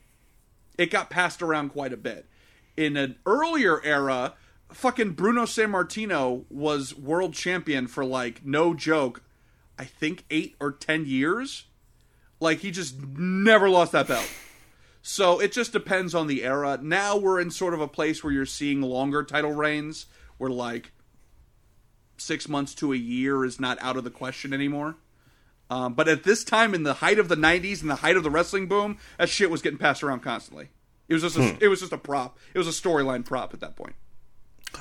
[0.76, 2.26] it got passed around quite a bit.
[2.76, 4.34] In an earlier era,
[4.72, 9.22] fucking Bruno Sammartino was world champion for like no joke,
[9.78, 11.66] I think eight or ten years.
[12.40, 14.28] Like he just never lost that belt.
[15.02, 16.78] So it just depends on the era.
[16.80, 20.06] Now we're in sort of a place where you're seeing longer title reigns,
[20.38, 20.92] where like
[22.16, 24.96] six months to a year is not out of the question anymore.
[25.70, 28.24] Um, but at this time, in the height of the '90s and the height of
[28.24, 30.68] the wrestling boom, that shit was getting passed around constantly.
[31.08, 32.38] It was just a, it was just a prop.
[32.54, 33.94] It was a storyline prop at that point.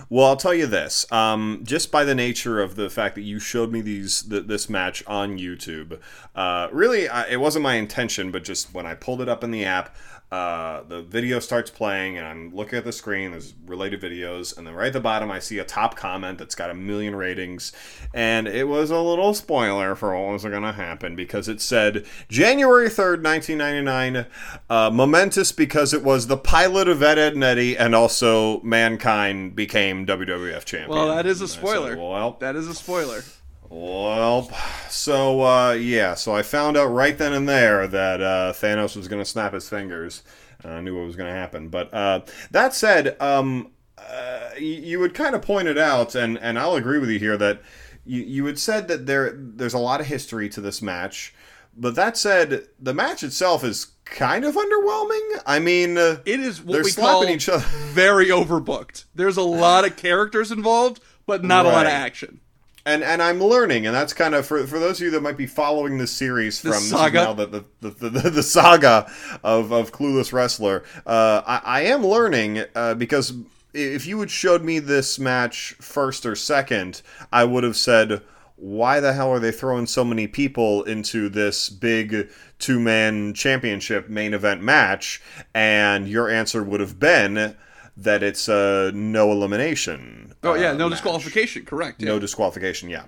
[0.09, 1.11] Well, I'll tell you this.
[1.11, 4.69] Um, just by the nature of the fact that you showed me these th- this
[4.69, 5.99] match on YouTube,
[6.35, 8.31] uh, really, I, it wasn't my intention.
[8.31, 9.95] But just when I pulled it up in the app,
[10.31, 13.31] uh, the video starts playing, and I'm looking at the screen.
[13.31, 16.53] There's related videos, and then right at the bottom, I see a top comment that's
[16.53, 17.71] got a million ratings,
[18.13, 22.05] and it was a little spoiler for what was going to happen because it said
[22.27, 24.27] January 3rd, 1999,
[24.69, 29.55] uh, momentous because it was the pilot of Ed, Edd n Eddy, and also Mankind
[29.55, 30.89] became WWF champion.
[30.91, 31.97] Well, that is a I said, spoiler.
[31.97, 33.23] well, That is a spoiler.
[33.69, 34.51] Well,
[34.89, 39.07] so uh, yeah, so I found out right then and there that uh, Thanos was
[39.07, 40.23] going to snap his fingers.
[40.63, 41.69] I knew what was going to happen.
[41.69, 42.21] But uh,
[42.51, 47.09] that said, um, uh, you, had kind of pointed out, and, and I'll agree with
[47.09, 47.61] you here that
[48.05, 51.33] you, you had said that there there's a lot of history to this match.
[51.77, 55.41] But that said, the match itself is kind of underwhelming.
[55.45, 57.63] I mean, uh, It is what They're we slapping call each other.
[57.91, 59.05] very overbooked.
[59.15, 62.41] There's a lot of characters involved, but not a lot of action.
[62.85, 65.37] And and I'm learning, and that's kind of for for those of you that might
[65.37, 67.23] be following this series from is saga.
[67.23, 69.11] now the the, the, the, the saga
[69.43, 70.83] of of clueless wrestler.
[71.05, 73.33] Uh, I, I am learning uh, because
[73.73, 77.01] if you had showed me this match first or second,
[77.31, 78.21] I would have said.
[78.61, 82.29] Why the hell are they throwing so many people into this big
[82.59, 85.21] two man championship main event match?
[85.53, 87.55] And your answer would have been
[87.95, 90.28] that it's a no elimination.
[90.43, 90.97] Oh yeah, no match.
[90.99, 91.65] disqualification.
[91.65, 92.01] Correct.
[92.01, 92.09] Yeah.
[92.09, 92.89] No disqualification.
[92.89, 93.03] Yeah.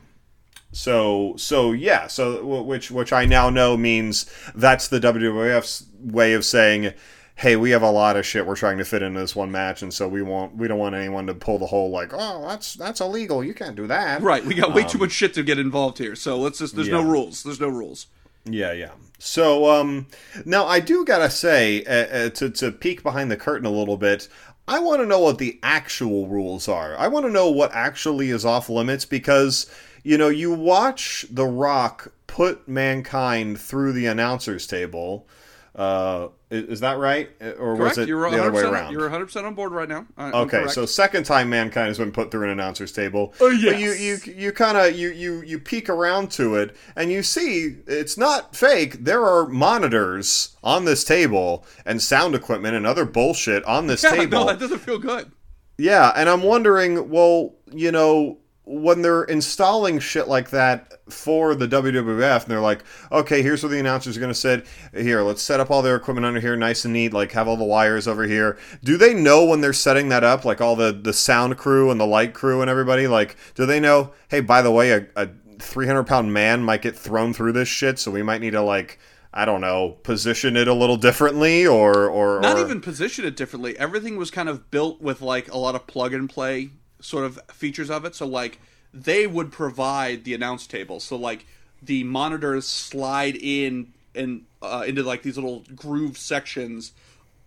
[0.71, 2.07] So so yeah.
[2.07, 6.93] So which which I now know means that's the WWF's way of saying,
[7.35, 9.81] hey, we have a lot of shit we're trying to fit into this one match,
[9.81, 12.73] and so we want we don't want anyone to pull the whole like, oh, that's
[12.75, 13.43] that's illegal.
[13.43, 14.21] You can't do that.
[14.21, 14.45] Right.
[14.45, 16.15] We got way too much shit to get involved here.
[16.15, 16.75] So let's just.
[16.75, 17.43] There's no Um, rules.
[17.43, 18.07] There's no rules.
[18.43, 18.89] Yeah, yeah.
[19.19, 20.07] So, um,
[20.45, 21.91] now I do gotta say, uh,
[22.25, 24.27] uh, to to peek behind the curtain a little bit,
[24.71, 26.97] I want to know what the actual rules are.
[26.97, 29.69] I want to know what actually is off limits because
[30.01, 35.27] you know you watch The Rock put mankind through the announcers table.
[35.75, 37.79] Uh, is, that right, Uh, or Correct.
[37.79, 38.91] was it you're the other way 100%, around?
[38.91, 40.05] You're 100 percent on board right now.
[40.17, 43.33] I- Okay, so second time mankind has been put through an announcer's table.
[43.39, 43.79] Oh, But yes.
[43.79, 47.77] you you you kind of you you you peek around to it and you see
[47.87, 49.03] it's not fake.
[49.05, 54.11] There are monitors on this table and sound equipment and other bullshit on this yeah,
[54.11, 54.41] table.
[54.41, 55.31] no, that doesn't feel good.
[55.77, 58.37] Yeah, and I'm wondering, well, you know,
[58.71, 63.69] when they're installing shit like that for the WWF, and they're like, okay, here's what
[63.69, 64.65] the announcers are going to sit.
[64.93, 67.11] Here, let's set up all their equipment under here, nice and neat.
[67.11, 68.57] Like, have all the wires over here.
[68.83, 71.99] Do they know when they're setting that up, like all the the sound crew and
[71.99, 73.07] the light crew and everybody?
[73.07, 74.13] Like, do they know?
[74.29, 75.29] Hey, by the way, a, a
[75.59, 78.99] 300 pound man might get thrown through this shit, so we might need to like.
[79.33, 83.37] I don't know, position it a little differently, or or Not or- even position it
[83.37, 83.77] differently.
[83.79, 86.71] Everything was kind of built with like a lot of plug and play
[87.01, 88.15] sort of features of it.
[88.15, 88.59] So like
[88.93, 90.99] they would provide the announce table.
[90.99, 91.45] So like
[91.81, 96.93] the monitors slide in and uh, into like these little groove sections,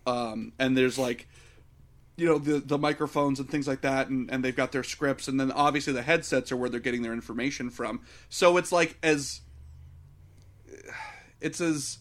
[0.05, 1.27] um, and there's like
[2.17, 5.27] you know the the microphones and things like that and, and they've got their scripts
[5.27, 7.99] and then obviously the headsets are where they're getting their information from
[8.29, 9.41] so it's like as
[11.41, 11.97] it's as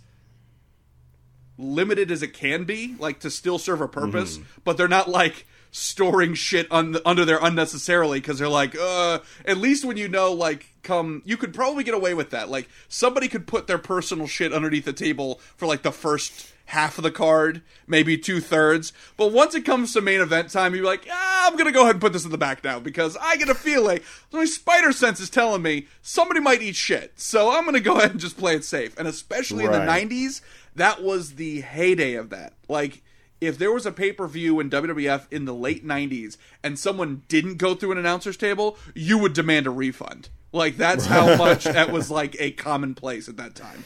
[1.59, 5.47] limited as it can be like to still serve a purpose but they're not like
[5.77, 10.33] storing shit un- under there unnecessarily because they're like uh at least when you know
[10.33, 14.29] like come you could probably get away with that like somebody could put their personal
[14.29, 18.93] shit underneath the table for like the first half of the card, maybe two thirds.
[19.17, 21.97] But once it comes to main event time, you're like, ah, I'm gonna go ahead
[21.97, 24.01] and put this in the back now because I get a feeling
[24.33, 27.13] my spider sense is telling me somebody might eat shit.
[27.17, 28.99] So I'm gonna go ahead and just play it safe.
[28.99, 30.41] And especially in the '90s,
[30.77, 32.53] that was the heyday of that.
[32.69, 33.03] Like.
[33.47, 37.23] If there was a pay per view in WWF in the late 90s and someone
[37.29, 40.29] didn't go through an announcer's table, you would demand a refund.
[40.53, 43.85] Like, that's how much that was like a commonplace at that time.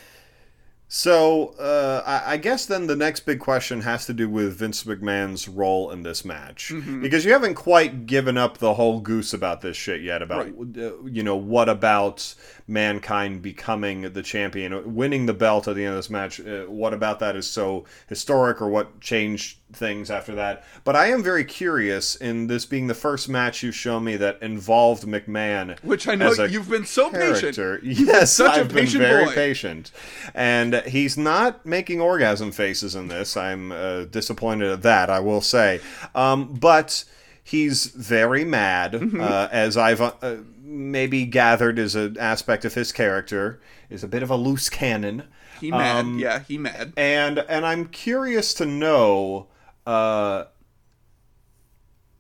[0.91, 4.85] So, uh, I, I guess then the next big question has to do with Vince
[4.85, 6.71] McMahon's role in this match.
[6.73, 7.03] Mm-hmm.
[7.03, 11.05] Because you haven't quite given up the whole goose about this shit yet, about, uh,
[11.05, 12.35] you know, what about
[12.67, 16.41] Mankind becoming the champion, winning the belt at the end of this match?
[16.41, 20.65] Uh, what about that is so historic, or what changed things after that.
[20.85, 24.41] But I am very curious in this being the first match you've shown me that
[24.43, 27.83] involved McMahon, Which I know a you've been so patient.
[27.83, 29.35] Yes, such a I've been patient very boy.
[29.35, 29.93] patient,
[30.35, 33.37] and he's not making orgasm faces in this.
[33.37, 35.11] I'm uh, disappointed at that.
[35.11, 35.81] I will say,
[36.15, 37.05] um, but
[37.43, 39.21] he's very mad, Mm-hmm.
[39.21, 40.01] uh, as I've.
[40.01, 40.37] Uh,
[40.71, 45.23] Maybe gathered as an aspect of his character is a bit of a loose cannon.
[45.59, 45.97] He mad.
[46.05, 46.93] Um, yeah, he mad.
[46.95, 49.47] and and I'm curious to know
[49.87, 50.45] uh,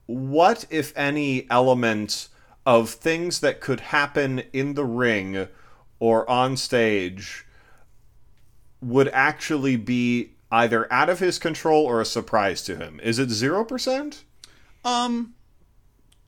[0.06, 2.28] what, if any, element
[2.64, 5.48] of things that could happen in the ring
[6.00, 7.44] or on stage
[8.80, 13.00] would actually be either out of his control or a surprise to him.
[13.02, 14.24] Is it zero percent?
[14.84, 15.34] Um,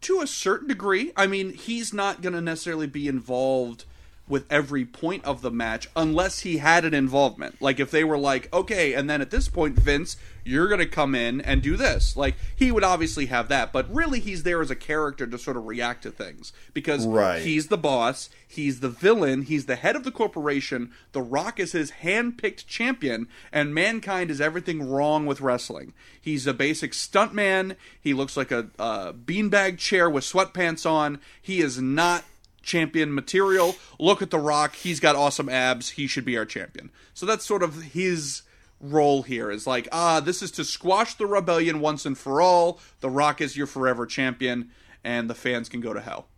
[0.03, 1.13] to a certain degree.
[1.17, 3.85] I mean, he's not going to necessarily be involved
[4.31, 7.61] with every point of the match unless he had an involvement.
[7.61, 10.86] Like if they were like, okay, and then at this point, Vince, you're going to
[10.86, 12.16] come in and do this.
[12.16, 15.57] Like he would obviously have that, but really he's there as a character to sort
[15.57, 17.43] of react to things because Right.
[17.43, 20.93] he's the boss, he's the villain, he's the head of the corporation.
[21.12, 25.93] The Rock is his hand-picked champion, and Mankind is everything wrong with wrestling.
[26.20, 27.74] He's a basic stuntman.
[28.01, 31.19] He looks like a, a beanbag chair with sweatpants on.
[31.43, 32.24] He is not
[32.62, 33.77] champion material.
[33.99, 34.74] Look at The Rock.
[34.74, 35.91] He's got awesome abs.
[35.91, 36.91] He should be our champion.
[37.15, 38.43] So that's sort of his
[38.81, 42.81] role here is like, ah, this is to squash the rebellion once and for all.
[43.01, 44.70] The Rock is your forever champion,
[45.05, 46.28] and the fans can go to hell.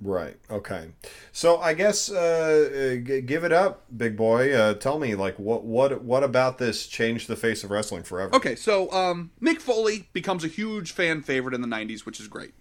[0.00, 0.36] Right.
[0.48, 0.90] Okay.
[1.32, 4.54] So I guess uh, g- give it up, big boy.
[4.54, 8.34] Uh, tell me, like, what what what about this changed the face of wrestling forever?
[8.34, 12.28] Okay, so um, Mick Foley becomes a huge fan favorite in the 90s, which is
[12.28, 12.54] great.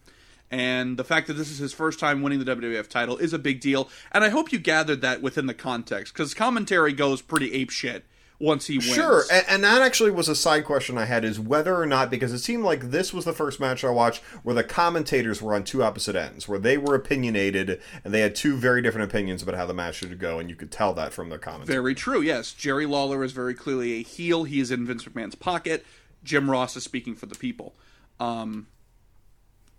[0.50, 3.40] And the fact that this is his first time winning the WWF title is a
[3.40, 3.90] big deal.
[4.12, 8.06] And I hope you gathered that within the context, because commentary goes pretty ape shit
[8.40, 8.94] once he wins.
[8.94, 12.10] Sure, and, and that actually was a side question I had: is whether or not
[12.10, 15.56] because it seemed like this was the first match I watched where the commentators were
[15.56, 19.42] on two opposite ends, where they were opinionated and they had two very different opinions
[19.42, 21.68] about how the match should go, and you could tell that from their comments.
[21.68, 22.54] Very true, yes.
[22.54, 24.44] Jerry Lawler is very clearly a heel.
[24.44, 25.86] He is in Vince McMahon's pocket.
[26.24, 27.76] Jim Ross is speaking for the people.
[28.20, 28.68] Um,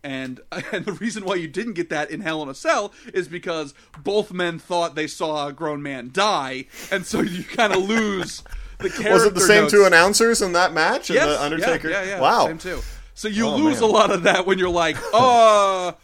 [0.04, 0.40] and
[0.72, 3.74] and the reason why you didn't get that in Hell in a Cell is because
[4.02, 8.42] both men thought they saw a grown man die, and so you kind of lose
[8.78, 9.12] the character.
[9.12, 9.72] was it the same notes.
[9.72, 11.10] two announcers in that match?
[11.10, 11.90] Yes, and the Undertaker.
[11.90, 12.20] Yeah, yeah, yeah.
[12.20, 12.46] Wow.
[12.46, 12.80] Same too.
[13.14, 13.90] So you Oh, lose man.
[13.90, 15.94] a lot of that when you're like, oh,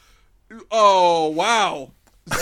[0.70, 1.92] oh, wow.
[2.32, 2.38] Um,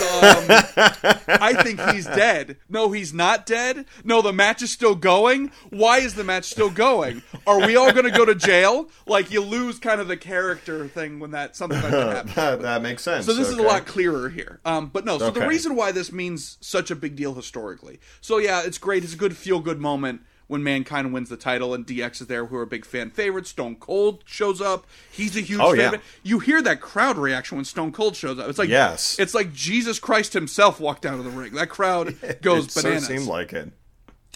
[1.27, 2.57] I think he's dead.
[2.69, 3.85] No, he's not dead.
[4.03, 5.51] No, the match is still going.
[5.69, 7.21] Why is the match still going?
[7.45, 8.89] Are we all going to go to jail?
[9.05, 12.35] Like you lose kind of the character thing when that something like that happens.
[12.35, 13.25] that, that makes sense.
[13.25, 14.59] So this is a lot clearer here.
[14.63, 17.99] Um, but no, so the reason why this means such a big deal historically.
[18.21, 19.03] So yeah, it's great.
[19.03, 20.21] It's a good feel good moment
[20.53, 23.47] when Mankind wins the title and DX is there, who are a big fan favorite.
[23.47, 24.85] Stone Cold shows up.
[25.11, 25.83] He's a huge Oh, yeah.
[25.89, 26.01] favorite.
[26.21, 28.47] You hear that crowd reaction when Stone Cold shows up.
[28.47, 29.17] It's like Yes.
[29.19, 31.53] it's like Jesus Christ himself walked down to the ring.
[31.53, 32.67] That crowd goes bananas.
[32.67, 33.07] It so bananas.
[33.07, 33.71] seemed like it.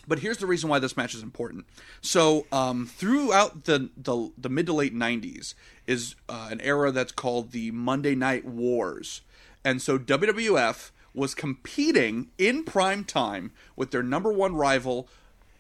[0.08, 1.66] But here's the reason why this match is important.
[2.02, 5.54] So, um, throughout the, the the mid to late '90s
[5.86, 9.22] is uh, an era that's called the Monday Night Wars,
[9.66, 15.10] and so WWF was competing in prime time with their number one rival.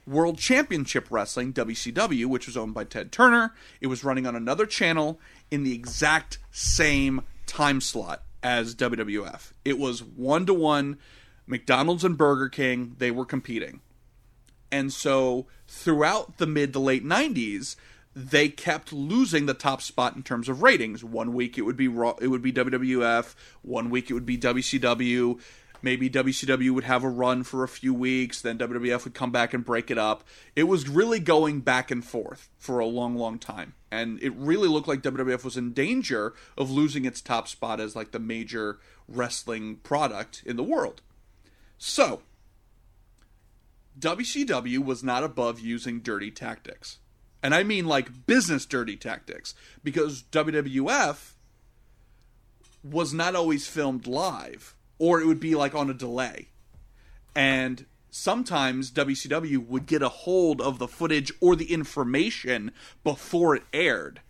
[0.07, 3.53] World Championship Wrestling, WCW, which was owned by Ted Turner.
[3.81, 5.19] It was running on another channel
[5.51, 9.51] in the exact same time slot as WWF.
[9.65, 10.97] It was one to one.
[11.45, 13.81] McDonald's and Burger King, they were competing.
[14.71, 17.75] And so throughout the mid to late 90s,
[18.15, 21.03] they kept losing the top spot in terms of ratings.
[21.03, 24.37] One week it would be Raw, it would be WWF, one week it would be
[24.37, 25.39] WCW.
[25.87, 29.53] Maybe WCW would have a run for a few weeks, then WWF would come back
[29.53, 30.25] and break it up.
[30.53, 33.73] It was really going back and forth for a long, long time.
[33.89, 37.95] And it really looked like WWF was in danger of losing its top spot as
[37.95, 41.03] like the major wrestling product in the world.
[41.77, 42.19] So,
[43.97, 46.97] WCW was not above using dirty tactics.
[47.41, 49.55] And I mean like business dirty tactics
[49.85, 51.35] because WWF
[52.83, 56.49] was not always filmed live or it would be like on a delay.
[57.35, 62.71] And sometimes WCW would get a hold of the footage or the information
[63.03, 64.21] before it aired.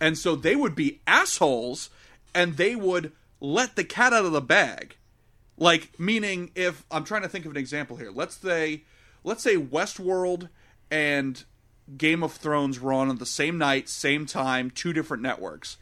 [0.00, 1.90] And so they would be assholes
[2.34, 4.96] and they would let the cat out of the bag.
[5.56, 8.10] Like meaning if I'm trying to think of an example here.
[8.10, 8.84] Let's say
[9.24, 10.48] let's say Westworld
[10.90, 11.44] and
[11.96, 15.78] Game of Thrones were on at the same night, same time, two different networks.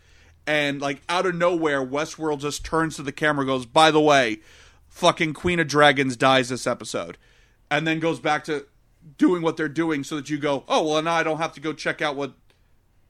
[0.47, 4.01] And like out of nowhere, Westworld just turns to the camera and goes, By the
[4.01, 4.41] way,
[4.89, 7.19] fucking Queen of Dragons dies this episode.
[7.71, 8.67] And then goes back to
[9.19, 11.61] doing what they're doing so that you go, Oh well now I don't have to
[11.61, 12.35] go check out what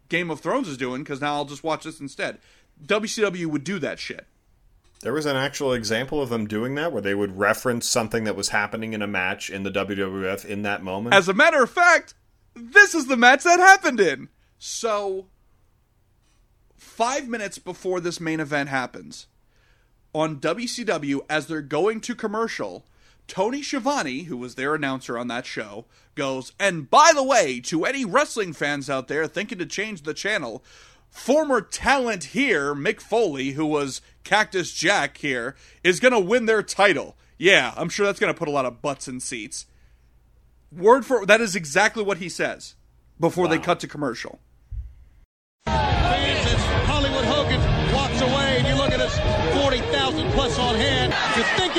[0.08, 2.38] Game of Thrones is doing because now I'll just watch this instead.
[2.84, 4.26] WCW would do that shit.
[5.00, 8.36] There was an actual example of them doing that where they would reference something that
[8.36, 11.14] was happening in a match in the WWF in that moment.
[11.14, 12.14] As a matter of fact,
[12.54, 14.28] this is the match that happened in.
[14.58, 15.26] So,
[16.76, 19.26] five minutes before this main event happens,
[20.14, 22.86] on WCW, as they're going to commercial,
[23.28, 25.84] Tony Schiavone, who was their announcer on that show,
[26.14, 30.14] goes, and by the way, to any wrestling fans out there thinking to change the
[30.14, 30.64] channel,
[31.10, 36.62] former talent here, Mick Foley, who was Cactus Jack here, is going to win their
[36.62, 37.16] title.
[37.38, 39.66] Yeah, I'm sure that's going to put a lot of butts in seats.
[40.72, 42.74] Word for that is exactly what he says
[43.20, 44.40] before they cut to commercial.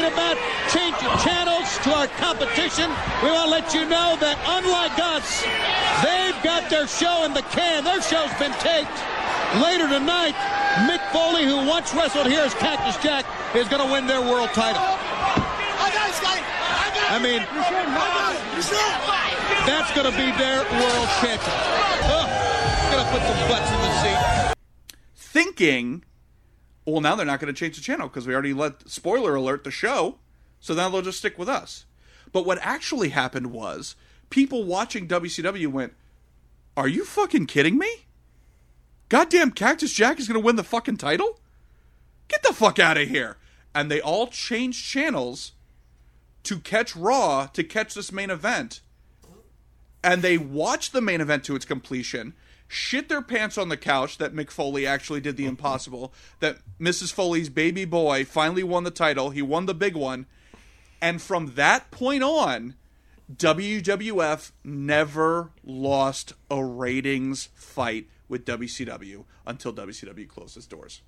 [0.08, 0.38] About
[0.72, 2.90] changing channels to our competition,
[3.24, 5.44] we want to let you know that unlike us,
[6.04, 7.84] they've got their show in the can.
[7.84, 8.98] Their show's been taped.
[9.64, 10.36] Later tonight,
[10.88, 13.26] Mick Foley, who once wrestled here as Cactus Jack,
[13.56, 14.82] is going to win their world title.
[17.10, 17.40] I mean,
[19.66, 21.58] that's going to be their world champion.
[22.12, 22.28] Oh,
[22.92, 24.56] going to put some butts in the seat.
[25.16, 26.04] Thinking,
[26.92, 29.64] well, now they're not going to change the channel because we already let spoiler alert
[29.64, 30.18] the show,
[30.60, 31.86] so now they'll just stick with us.
[32.32, 33.96] But what actually happened was
[34.30, 35.94] people watching WCW went,
[36.76, 38.06] "Are you fucking kidding me?
[39.10, 41.40] Goddamn, Cactus Jack is going to win the fucking title?
[42.28, 43.38] Get the fuck out of here!"
[43.76, 45.52] And they all changed channels
[46.44, 48.82] to catch Raw to catch this main event
[50.04, 52.34] and they watched the main event to its completion,
[52.68, 57.14] shit their pants on the couch that Mick Foley actually did the impossible, that Mrs.
[57.14, 60.26] Foley's baby boy finally won the title, he won the big one,
[61.02, 62.76] and from that point on,
[63.34, 71.02] WWF never lost a ratings fight with WCW until WCW closed its doors.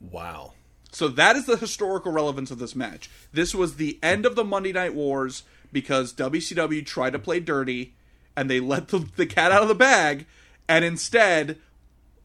[0.00, 0.52] wow.
[0.92, 3.10] So that is the historical relevance of this match.
[3.32, 5.42] This was the end of the Monday Night Wars
[5.72, 7.96] because WCW tried to play dirty
[8.36, 10.26] and they let the, the cat out of the bag,
[10.68, 11.58] and instead,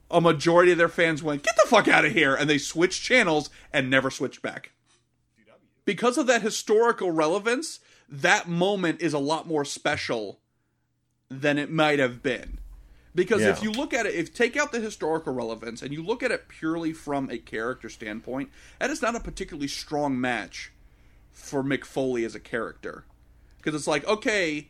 [0.10, 2.36] a majority of their fans went, Get the fuck out of here!
[2.36, 4.72] And they switched channels and never switched back.
[5.86, 10.40] Because of that historical relevance, that moment is a lot more special
[11.30, 12.60] than it might have been.
[13.16, 16.22] Because if you look at it, if take out the historical relevance and you look
[16.22, 18.50] at it purely from a character standpoint,
[18.80, 20.72] that is not a particularly strong match
[21.32, 23.06] for Mick Foley as a character.
[23.58, 24.70] Because it's like, okay,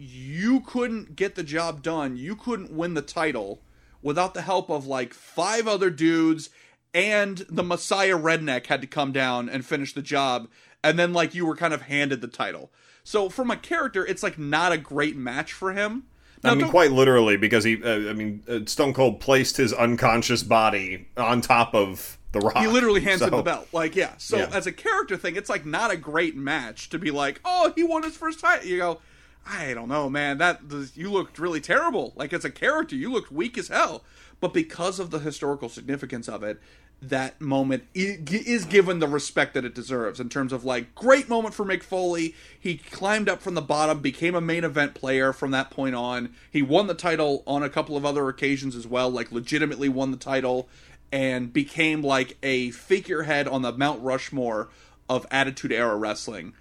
[0.00, 3.60] you couldn't get the job done, you couldn't win the title
[4.02, 6.48] without the help of like five other dudes,
[6.94, 10.48] and the Messiah Redneck had to come down and finish the job,
[10.82, 12.70] and then like you were kind of handed the title.
[13.04, 16.04] So from a character, it's like not a great match for him.
[16.42, 19.58] Now, I mean, don't- quite literally, because he, uh, I mean, uh, Stone Cold placed
[19.58, 22.56] his unconscious body on top of the rock.
[22.56, 23.68] He literally hands him the belt.
[23.72, 24.12] Like, yeah.
[24.16, 24.48] So Yeah.
[24.52, 27.82] as a character thing, it's like not a great match to be like, oh, he
[27.82, 28.66] won his first title.
[28.66, 29.00] You go,
[29.46, 30.38] I don't know, man.
[30.38, 30.60] That
[30.94, 32.12] you looked really terrible.
[32.16, 34.04] Like as a character, you looked weak as hell.
[34.40, 36.60] But because of the historical significance of it,
[37.02, 41.54] that moment is given the respect that it deserves in terms of like great moment
[41.54, 42.34] for Mick Foley.
[42.58, 46.34] He climbed up from the bottom, became a main event player from that point on.
[46.50, 50.10] He won the title on a couple of other occasions as well, like legitimately won
[50.10, 50.68] the title
[51.10, 54.68] and became like a figurehead on the Mount Rushmore
[55.08, 56.52] of Attitude Era wrestling.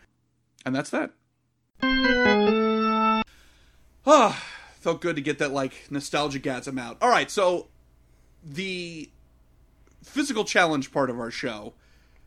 [0.66, 1.12] And that's that.
[4.12, 4.44] Ah,
[4.80, 6.98] felt good to get that like nostalgia gasm out.
[7.00, 7.68] All right, so
[8.44, 9.08] the
[10.04, 11.74] physical challenge part of our show.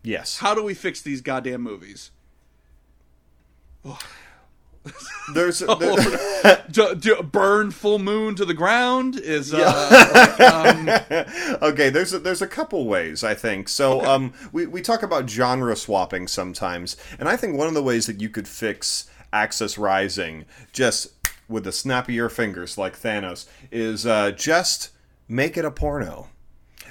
[0.05, 0.39] Yes.
[0.39, 2.11] How do we fix these goddamn movies?
[5.35, 9.69] There's, there- Do, do, burn full moon to the ground is uh,
[11.63, 11.89] okay.
[11.91, 13.69] There's a, there's a couple ways I think.
[13.69, 17.83] So um, we we talk about genre swapping sometimes, and I think one of the
[17.83, 21.22] ways that you could fix Axis Rising just
[21.53, 24.91] with the snap of your fingers like Thanos is uh, just
[25.29, 26.29] make it a porno.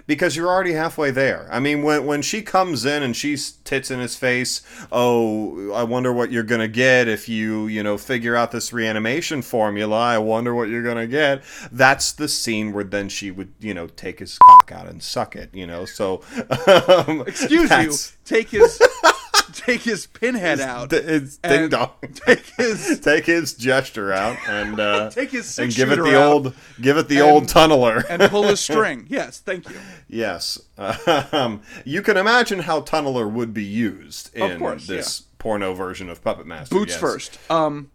[0.07, 1.47] because you're already halfway there.
[1.51, 4.61] I mean, when when she comes in and she's tits in his face,
[4.91, 9.41] oh, I wonder what you're gonna get if you you know figure out this reanimation
[9.41, 9.97] formula.
[9.99, 11.43] I wonder what you're gonna get.
[11.71, 15.35] That's the scene where then she would you know take his cock out and suck
[15.35, 15.53] it.
[15.53, 16.21] You know, so
[17.07, 17.93] um, Excuse you.
[18.25, 18.81] Take his
[19.53, 20.89] take his pinhead out.
[20.89, 21.91] th- it's ding dong.
[22.13, 26.31] Take his Take his gesture out and uh, Take his and give it the out
[26.31, 28.03] old give it the and- old tunneler.
[28.09, 29.05] and pull a string.
[29.09, 29.75] Yes, thank you.
[30.07, 30.59] Yes.
[30.77, 36.23] Um, you can imagine how Tunneler would be used in course, this porno version of
[36.23, 36.73] Puppet Master.
[36.75, 36.99] Boots yes.
[36.99, 37.39] first.
[37.49, 37.91] Um.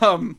[0.00, 0.38] um.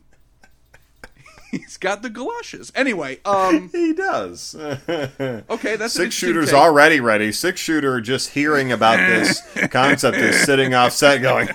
[1.58, 2.70] He's got the galoshes.
[2.74, 4.54] Anyway, um, He does.
[4.88, 6.54] okay, that's Six shooters take.
[6.54, 7.32] already ready.
[7.32, 11.48] Six shooter just hearing about this concept is sitting off set going.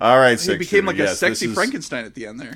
[0.00, 2.54] All right, He six became shooter, like a sexy is- Frankenstein at the end there.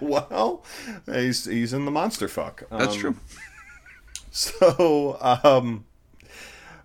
[0.00, 0.64] Well,
[1.06, 2.62] he's he's in the monster fuck.
[2.70, 3.16] That's Um, true.
[4.30, 5.84] So, um,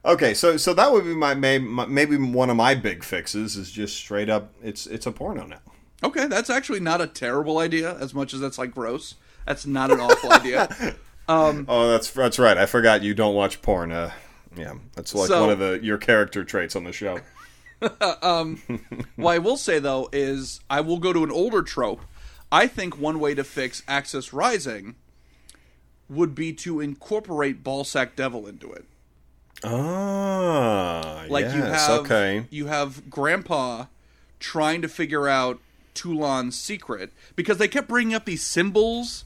[0.09, 3.71] okay, so so that would be my, my maybe one of my big fixes is
[3.71, 4.53] just straight up.
[4.61, 5.59] It's it's a porno now.
[6.03, 7.97] Okay, that's actually not a terrible idea.
[7.99, 9.15] As much as that's like gross,
[9.45, 10.95] that's not an awful idea.
[11.31, 12.57] Oh, that's that's right.
[12.57, 13.91] I forgot you don't watch porn.
[13.91, 14.09] Uh,
[14.57, 17.19] yeah, that's like So- one of the your character traits on the show.
[17.81, 22.01] What I will say though is I will go to an older trope.
[22.51, 24.95] I think one way to fix Axis Rising
[26.09, 28.85] would be to incorporate Ballsack Devil into it.
[29.63, 32.45] Ah, Like yes, you have okay.
[32.49, 33.85] you have Grandpa
[34.39, 35.59] trying to figure out
[35.93, 39.25] Toulon's secret because they kept bringing up these symbols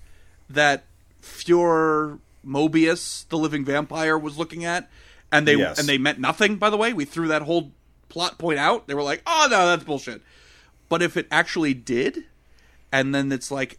[0.49, 0.85] that
[1.22, 4.89] Fuhrer Mobius, the living vampire, was looking at,
[5.31, 5.80] and they Yes.
[5.80, 6.57] and they meant nothing.
[6.57, 7.72] By the way, we threw that whole
[8.10, 8.88] plot point out.
[8.88, 10.22] They were like, "Oh no, that's bullshit."
[10.89, 12.26] But if it actually did,
[12.91, 13.77] and then it's like,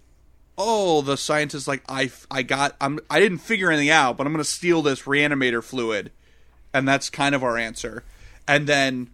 [0.57, 4.33] "Oh, the scientist like I I got I'm I didn't figure anything out, but I'm
[4.33, 6.11] gonna steal this reanimator fluid."
[6.75, 8.03] And that's kind of our answer.
[8.47, 9.11] And then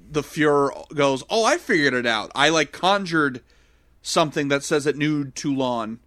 [0.00, 2.32] the Fuhrer goes, "Oh, I figured it out.
[2.34, 3.42] I like conjured
[4.00, 6.00] something that says it knew Toulon."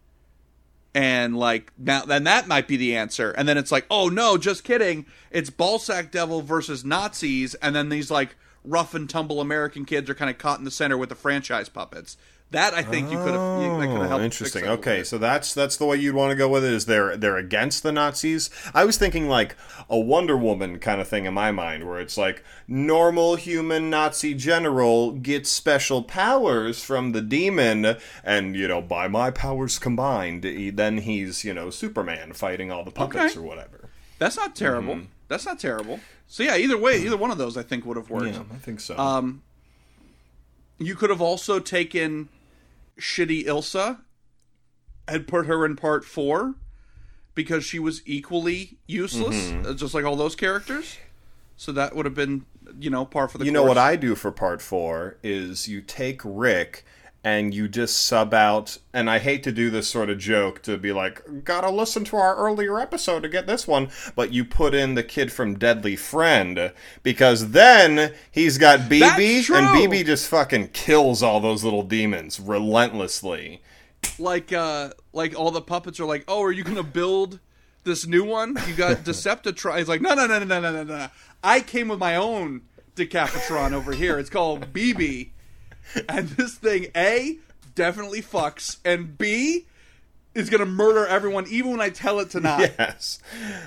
[0.93, 3.31] And like now, then that might be the answer.
[3.31, 5.05] And then it's like, oh no, just kidding.
[5.29, 7.53] It's Ballsack Devil versus Nazis.
[7.55, 10.71] And then these like rough and tumble American kids are kind of caught in the
[10.71, 12.15] center with the franchise puppets.
[12.51, 13.59] That I think you could have.
[13.59, 14.23] That could have Oh, helped.
[14.23, 14.65] interesting.
[14.65, 16.71] Okay, so that's that's the way you'd want to go with it.
[16.71, 18.49] Is they're they're against the Nazis?
[18.73, 19.57] I was thinking like
[19.89, 24.33] a Wonder Woman kind of thing in my mind, where it's like normal human Nazi
[24.35, 30.69] general gets special powers from the demon, and you know by my powers combined, he,
[30.69, 33.39] then he's you know Superman fighting all the puppets Okay.
[33.39, 33.89] or whatever.
[34.19, 35.01] That's not terrible.
[35.27, 35.99] That's not terrible.
[36.27, 38.27] So yeah, either way, either one of those I think would have worked.
[38.35, 38.97] Yeah, I think so.
[38.97, 39.41] Um,
[40.77, 42.29] You could have also taken
[42.99, 43.99] shitty Ilsa
[45.07, 46.55] and put her in part four
[47.33, 49.67] because she was equally useless, Mm-hmm.
[49.67, 50.97] uh, just like all those characters.
[51.57, 52.45] So that would have been,
[52.79, 53.61] you know, par for the you course.
[53.61, 56.85] know what I do for part four is you take Rick
[57.25, 60.77] and you just sub out and I hate to do this sort of joke to
[60.77, 64.73] be like gotta listen to our earlier episode to get this one but you put
[64.73, 66.71] in the kid from Deadly Friend
[67.03, 69.01] because then he's got BB
[69.49, 69.67] and.
[69.91, 73.61] BB just fucking kills all those little demons relentlessly
[74.19, 77.39] like uh like all the puppets are like, "Oh, are you to build
[77.83, 78.55] this new one?
[78.67, 81.07] You got Decapitron." He's like, "No, no, no, no, no, no, no, no.
[81.43, 82.61] I came with my own
[82.95, 84.19] Decapitron over here.
[84.19, 85.31] It's called BB."
[86.09, 87.37] And this thing A
[87.75, 89.65] definitely fucks and B
[90.33, 92.59] is going to murder everyone even when I tell it to not.
[92.59, 93.19] yes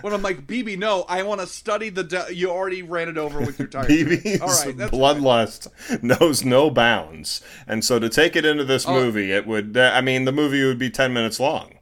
[0.03, 3.16] When I'm like, "BB, no, I want to study the de- you already ran it
[3.16, 8.45] over with your tire." BB's right, bloodlust knows no bounds, and so to take it
[8.45, 8.93] into this Oh.
[8.93, 9.77] movie, it would.
[9.78, 11.74] I mean, the movie would be ten minutes long.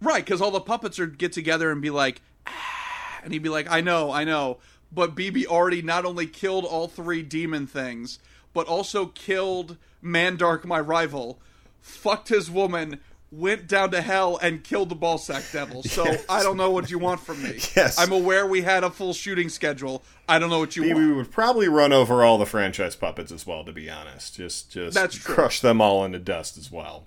[0.00, 3.48] Right, because all the puppets would get together and be like, ah, and he'd be
[3.50, 4.58] like, I know, I know,
[4.92, 8.18] but BB already not only killed all three demon things,
[8.54, 11.40] but also killed Mandark, my rival,
[11.82, 13.00] fucked his woman,
[13.30, 15.82] went down to hell, and killed the ballsack devil.
[15.82, 17.58] So I don't know what you want from me.
[17.76, 17.98] Yes.
[17.98, 20.02] I'm aware we had a full shooting schedule.
[20.28, 21.16] I don't know what you BB want.
[21.16, 23.64] would probably run over all the franchise puppets as well.
[23.64, 25.34] To be honest, just just That's true.
[25.34, 27.04] crush them all into dust as well.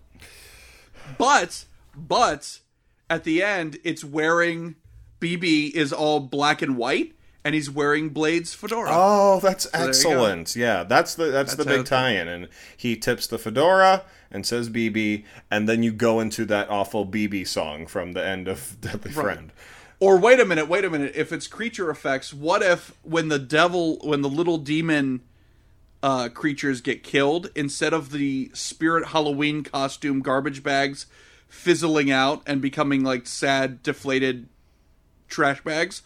[1.17, 1.65] But,
[1.95, 2.59] but
[3.09, 4.75] at the end, it's wearing
[5.21, 7.13] BB is all black and white,
[7.47, 8.89] and he's wearing Blade's fedora.
[8.91, 9.87] Oh, that's go.
[9.87, 10.53] excellent.
[10.53, 15.23] Yeah, that's the that's, the big tie-in, and he tips the fedora and says BB,
[15.49, 19.53] and then you go into that awful BB song from the end of Deadly Friend.
[20.01, 21.13] Or wait a minute, wait a minute.
[21.15, 25.21] If it's creature effects, what if when the devil, when the little demon
[26.03, 31.05] uh, creatures get killed, instead of the spirit Halloween costume garbage bags
[31.47, 34.49] fizzling out and becoming like sad, deflated
[35.29, 36.01] trash bags,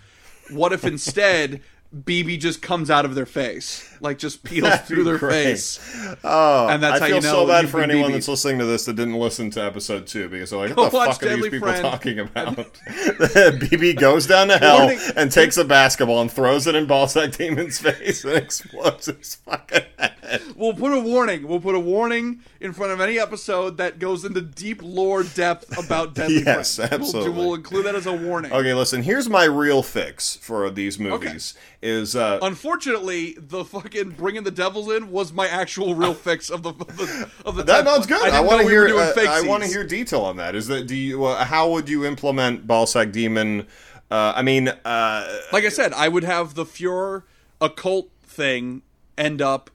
[0.52, 1.62] what if instead
[1.94, 5.44] BB just comes out of their face, like just peels That'd through their great.
[5.44, 8.16] face, Oh, and that's I how feel you know so bad for anyone BB'd.
[8.16, 10.92] that's listening to this that didn't listen to episode two because they're like, Go "What
[10.92, 11.82] the watch fuck are these people Friend.
[11.82, 12.56] talking about?"
[12.88, 17.80] BB goes down to hell and takes a basketball and throws it in Ballsack Demon's
[17.80, 20.42] face and explodes his fucking head.
[20.56, 21.48] we'll put a warning.
[21.48, 25.78] We'll put a warning in front of any episode that goes into deep lore depth
[25.78, 26.90] about Deadly Yes, Friend.
[26.92, 27.32] We'll absolutely.
[27.32, 28.54] We'll, include that as a warning.
[28.54, 29.04] Okay, listen.
[29.04, 31.54] Here's my real fix for these movies.
[31.82, 36.62] Is uh, Unfortunately, the fucking bringing the devils in was my actual real fix of
[36.62, 38.22] the of the, of the that sounds good.
[38.22, 38.88] I, didn't want to we hear.
[38.96, 40.54] Uh, I want to hear detail on that.
[40.54, 41.26] Is that do you?
[41.26, 43.66] Uh, how would you implement Ballsack Demon?
[44.12, 47.24] Uh, I mean, uh, Like I said, I would have the Fuhrer
[47.60, 48.82] occult thing
[49.18, 49.70] end up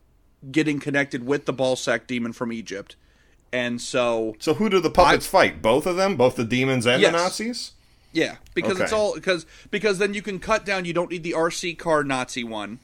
[0.53, 2.95] getting connected with the ballsack demon from Egypt,
[3.53, 5.61] and so so who do the puppets fight?
[5.63, 7.13] Both of them, both the demons and Yes.
[7.13, 7.73] the Nazis.
[8.17, 10.87] Yeah, because it's all because because then you can cut down.
[10.87, 12.79] You don't need the RC car Nazi one.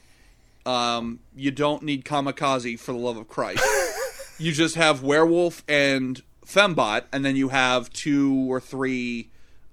[0.63, 3.65] Um, you don't need kamikaze for the love of Christ.
[4.37, 9.29] you just have werewolf and fembot, and then you have two or three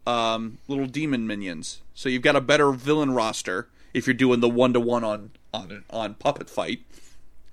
[0.06, 1.82] um, little demon minions.
[1.92, 5.30] So you've got a better villain roster if you're doing the one to one on
[5.52, 6.80] on on puppet fight.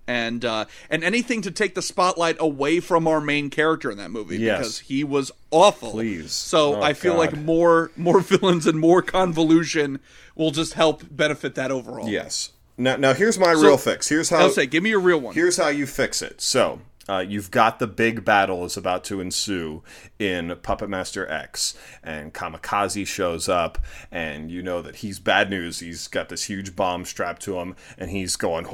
[0.08, 4.10] And uh, and anything to take the spotlight away from our main character in that
[4.10, 4.58] movie Yes.
[4.60, 5.92] because he was awful.
[5.92, 6.32] Please.
[6.32, 7.20] So Oh, I feel God.
[7.20, 10.00] like more more villains and more convolution
[10.36, 12.08] will just help benefit that overall.
[12.08, 12.52] Yes.
[12.78, 14.08] Now, now here's my real fix.
[14.08, 14.38] Here's how.
[14.38, 15.34] I'll say, give me your real one.
[15.34, 16.40] Here's how you fix it.
[16.42, 16.80] So,
[17.10, 19.84] uh, you've got the big battle is about to ensue
[20.20, 23.78] in Puppet Master X, and Kamikaze shows up,
[24.12, 25.80] and you know that he's bad news.
[25.80, 28.66] He's got this huge bomb strapped to him, and he's going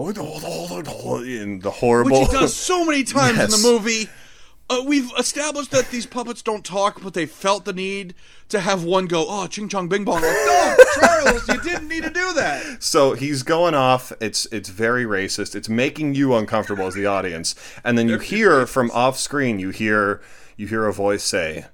[1.23, 2.21] in the horrible.
[2.21, 4.09] Which he does so many times in the movie.
[4.73, 8.15] Uh, we've established that these puppets don't talk, but they felt the need
[8.49, 12.03] to have one go, "Oh, ching chong bing bong." Like, no, Charles, you didn't need
[12.03, 12.81] to do that.
[12.81, 14.11] So he's going off.
[14.19, 15.55] It's it's very racist.
[15.55, 17.53] It's making you uncomfortable as the audience.
[17.83, 20.21] And then you hear from off screen, you hear
[20.57, 21.65] you hear a voice say,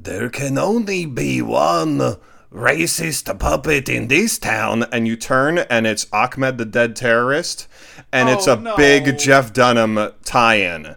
[0.00, 2.16] "There can only be one
[2.54, 7.66] racist puppet in this town." And you turn, and it's Ahmed the dead terrorist,
[8.12, 8.76] and it's Oh, a no.
[8.76, 10.96] big Jeff Dunham tie-in.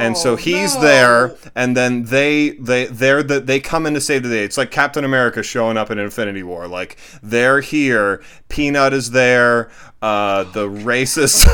[0.00, 0.80] and so he's no.
[0.80, 4.44] there, and then they they they're the they come in to save the day.
[4.44, 6.66] It's like Captain America showing up in Infinity War.
[6.66, 8.22] Like they're here.
[8.48, 9.70] Peanut is there.
[10.02, 11.46] Uh, the racist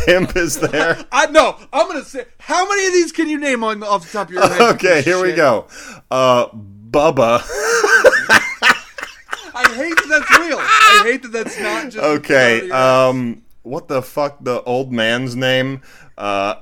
[0.06, 1.04] pimp is there.
[1.12, 1.56] I know.
[1.72, 4.34] I'm gonna say, how many of these can you name on off the top of
[4.34, 4.60] your head?
[4.74, 5.66] Okay, here we go.
[6.10, 6.46] Uh,
[6.90, 7.42] Bubba.
[9.54, 10.58] I hate that that's real.
[10.58, 12.70] I hate that that's not just Okay.
[12.70, 14.42] Um, what the fuck?
[14.42, 15.82] The old man's name.
[16.18, 16.56] Uh,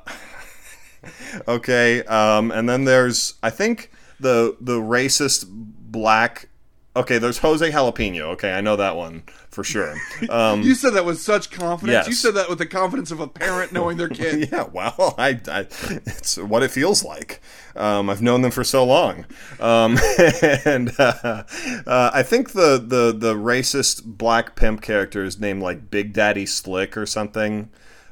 [1.49, 2.05] okay.
[2.05, 3.91] Um, and then there's I think
[4.21, 6.49] the the racist black.
[6.95, 8.21] Okay, there's Jose Jalapeno.
[8.33, 9.95] Okay, I know that one for sure.
[10.29, 11.93] Um, You said that with such confidence.
[11.95, 12.07] Yes.
[12.09, 14.51] You said that with the confidence of a parent knowing their kid.
[14.53, 15.61] yeah, well, I, I,
[16.07, 17.41] it's what it feels like.
[17.75, 19.25] Um, I've known them for so long,
[19.59, 19.99] um,
[20.67, 21.45] and uh,
[21.87, 26.45] uh, I think the, the the racist black pimp character is named like Big Daddy
[26.45, 27.71] Slick or something,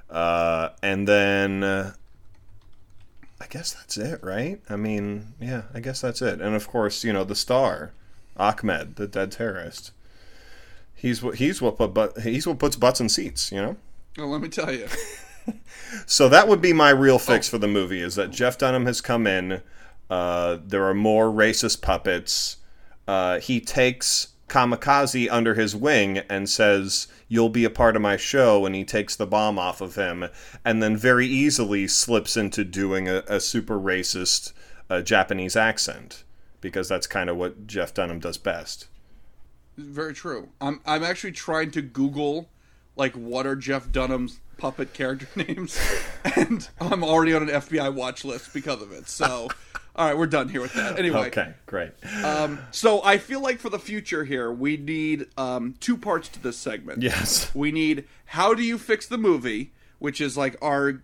[0.08, 1.62] uh, and then.
[1.62, 1.92] Uh,
[3.42, 4.60] I guess that's it, right?
[4.68, 6.40] I mean, yeah, I guess that's it.
[6.42, 7.92] And of course, you know, the star,
[8.36, 9.92] Ahmed, the dead terrorist.
[10.94, 13.76] He's what he's what put but he's what puts butts in seats, you know.
[14.18, 14.86] Well, let me tell you.
[16.06, 19.00] So that would be my real fix for the movie is that Jeff Dunham has
[19.00, 19.62] come in.
[20.08, 22.56] Uh, there are more racist puppets.
[23.08, 28.16] Uh, he takes Kamikaze under his wing and says, You'll be a part of my
[28.16, 28.66] show.
[28.66, 30.28] And he takes the bomb off of him
[30.64, 34.52] and then very easily slips into doing a, a super racist
[34.88, 36.24] uh, Japanese accent
[36.60, 38.88] because that's kind of what Jeff Dunham does best.
[39.76, 40.48] Very true.
[40.60, 42.48] I'm I'm actually trying to Google
[42.96, 45.80] like what are Jeff Dunham's puppet character names,
[46.36, 49.08] and I'm already on an FBI watch list because of it.
[49.08, 49.48] So,
[49.96, 50.98] all right, we're done here with that.
[50.98, 51.92] Anyway, Okay, great.
[52.24, 56.42] um, so I feel like for the future here, we need um, two parts to
[56.42, 57.00] this segment.
[57.02, 57.50] Yes.
[57.54, 61.02] We need how do you fix the movie, which is like our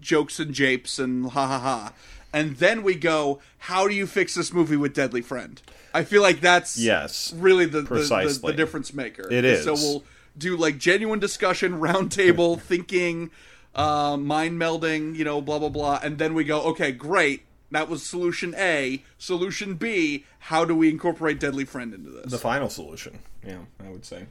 [0.00, 1.92] jokes and japes and ha ha ha.
[2.32, 5.60] And then we go, how do you fix this movie with Deadly Friend?
[5.94, 9.26] I feel like that's Yes, really the, the, the, the difference maker.
[9.32, 9.64] It is.
[9.64, 10.04] So we'll
[10.36, 13.30] do like genuine discussion, roundtable, thinking,
[13.74, 16.00] uh, mind melding, you know, blah, blah, blah.
[16.02, 17.42] And then we go, okay, great.
[17.70, 19.02] That was solution A.
[19.18, 22.30] Solution B, how do we incorporate Deadly Friend into this?
[22.30, 23.18] The final solution.
[23.46, 24.26] Yeah, I would say.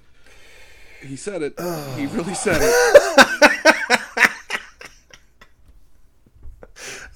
[1.02, 1.54] he said it.
[1.98, 3.42] He really said it.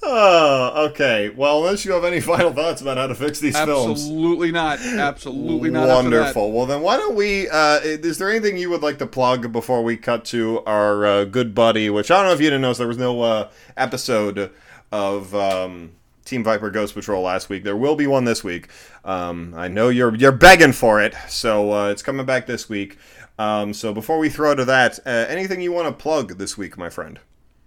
[0.04, 1.28] Oh, okay.
[1.28, 4.00] Well, unless you have any final thoughts about how to fix these films.
[4.00, 4.80] Absolutely not.
[4.80, 5.88] Absolutely not.
[5.88, 6.52] Wonderful.
[6.52, 7.48] Well, then why don't we?
[7.48, 11.24] Uh, is there anything you would like to plug before we cut to our uh,
[11.24, 11.88] good buddy?
[11.88, 14.50] Which I don't know if you didn't notice, there was no uh, episode
[14.90, 15.92] of um,
[16.24, 17.62] Team Viper Ghost Patrol last week.
[17.62, 18.68] There will be one this week.
[19.04, 22.98] Um, I know you're you're begging for it, so uh, it's coming back this week.
[23.38, 26.76] Um, so before we throw to that, uh, anything you want to plug this week,
[26.76, 27.20] my friend?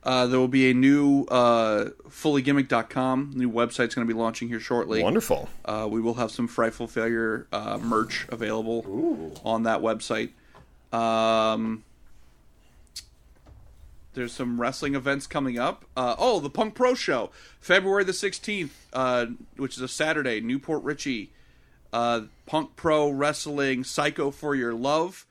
[0.06, 4.60] Uh, there will be a new uh, fullygimmick.com new website's going to be launching here
[4.60, 5.02] shortly.
[5.02, 5.50] Wonderful.
[5.66, 10.30] Uh, we will have some frightful failure uh, merch available on that website.
[10.94, 11.84] Um,
[14.14, 15.86] there's some wrestling events coming up.
[15.98, 19.26] Uh, oh, the Punk Pro Show, February the 16th, uh,
[19.58, 21.32] which is a Saturday, New Port Richey.
[21.92, 25.26] Uh, Punk Pro Wrestling Psycho for Your Love.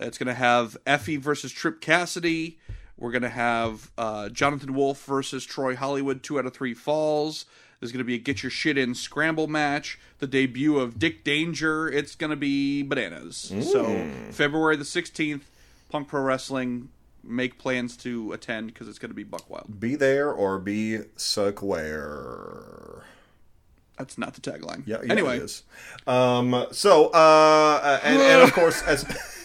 [0.00, 2.58] It's going to have Effie versus Trip Cassidy.
[2.98, 7.44] We're going to have uh, Jonathan Wolf versus Troy Hollywood, two out of three falls.
[7.80, 9.98] There's going to be a Get Your Shit In scramble match.
[10.18, 11.88] The debut of Dick Danger.
[11.88, 13.52] It's going to be bananas.
[13.60, 15.42] So, February the 16th,
[15.90, 16.88] Punk Pro Wrestling.
[17.22, 19.80] Make plans to attend because it's going to be buck wild.
[19.80, 23.02] Be there or be square.
[23.98, 24.84] That's not the tagline.
[24.86, 25.44] Yeah, yeah, anyway.
[26.06, 29.04] Um, so, uh, and, and of course, as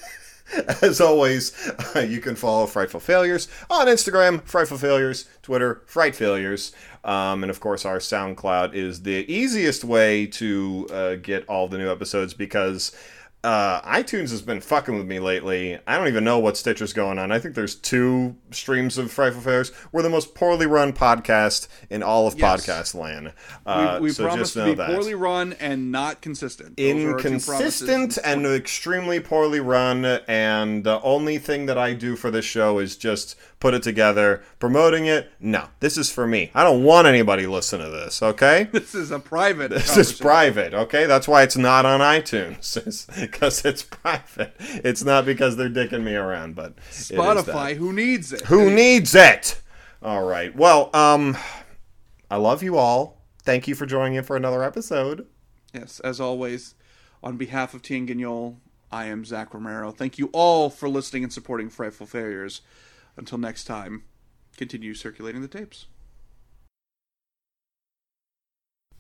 [0.82, 1.54] as always,
[1.96, 6.72] uh, you can follow Frightful Failures on Instagram, Frightful Failures, Twitter, Fright Failures,
[7.04, 11.78] um, and of course, our SoundCloud is the easiest way to uh, get all the
[11.78, 12.96] new episodes because.
[13.44, 15.80] Uh, iTunes has been fucking with me lately.
[15.88, 17.32] I don't even know what Stitcher's going on.
[17.32, 19.72] I think there's two streams of Frightful Failures.
[19.92, 22.68] We're the most poorly run podcast in all of Yes.
[22.68, 23.34] podcast land.
[23.66, 26.78] Uh, we, we so promise just to be that poorly run and not consistent.
[26.78, 31.94] Those are our two inconsistent and extremely poorly run and the only thing that i
[31.94, 36.28] do for this show is just put it together promoting it no this is for
[36.28, 39.72] me i don't want anybody listen to this okay This is a private.
[39.72, 45.26] this is private okay that's why it's not on itunes because it's private it's not
[45.26, 47.18] because they're dicking me around but it is that.
[47.18, 47.78] Spotify.
[47.78, 48.42] Who needs it?
[48.42, 49.62] who needs it
[50.02, 51.38] all right well um
[52.30, 55.26] i love you all thank you for joining in for another episode
[55.74, 56.76] Yes, as always,
[57.24, 58.58] on behalf of Tien Guignol,
[58.92, 59.92] I am Zach Romero.
[59.92, 62.60] Thank you all for listening and supporting Frightful Failures.
[63.18, 64.04] Until next time,
[64.58, 65.88] continue circulating the tapes.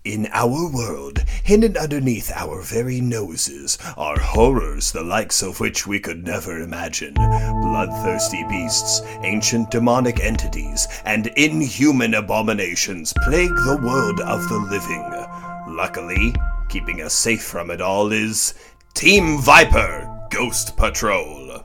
[0.03, 5.99] In our world, hidden underneath our very noses, are horrors the likes of which we
[5.99, 7.13] could never imagine.
[7.13, 15.75] Bloodthirsty beasts, ancient demonic entities, and inhuman abominations plague the world of the living.
[15.75, 16.33] Luckily,
[16.67, 18.55] keeping us safe from it all is
[18.95, 21.63] Team Viper Ghost Patrol.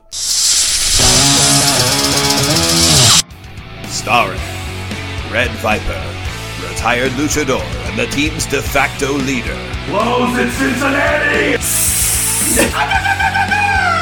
[4.07, 4.39] Starring
[5.29, 6.01] Red Viper,
[6.69, 9.59] retired luchador and the team's de facto leader.
[9.87, 11.57] Blows in Cincinnati!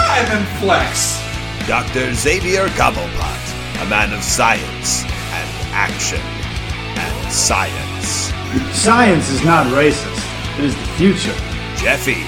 [0.07, 1.19] Ivan Flex.
[1.67, 2.13] Dr.
[2.13, 8.31] Xavier Gobblepot, a man of science and action and science.
[8.77, 10.59] Science is not racist.
[10.59, 11.35] It is the future.
[11.77, 12.21] Jeffy,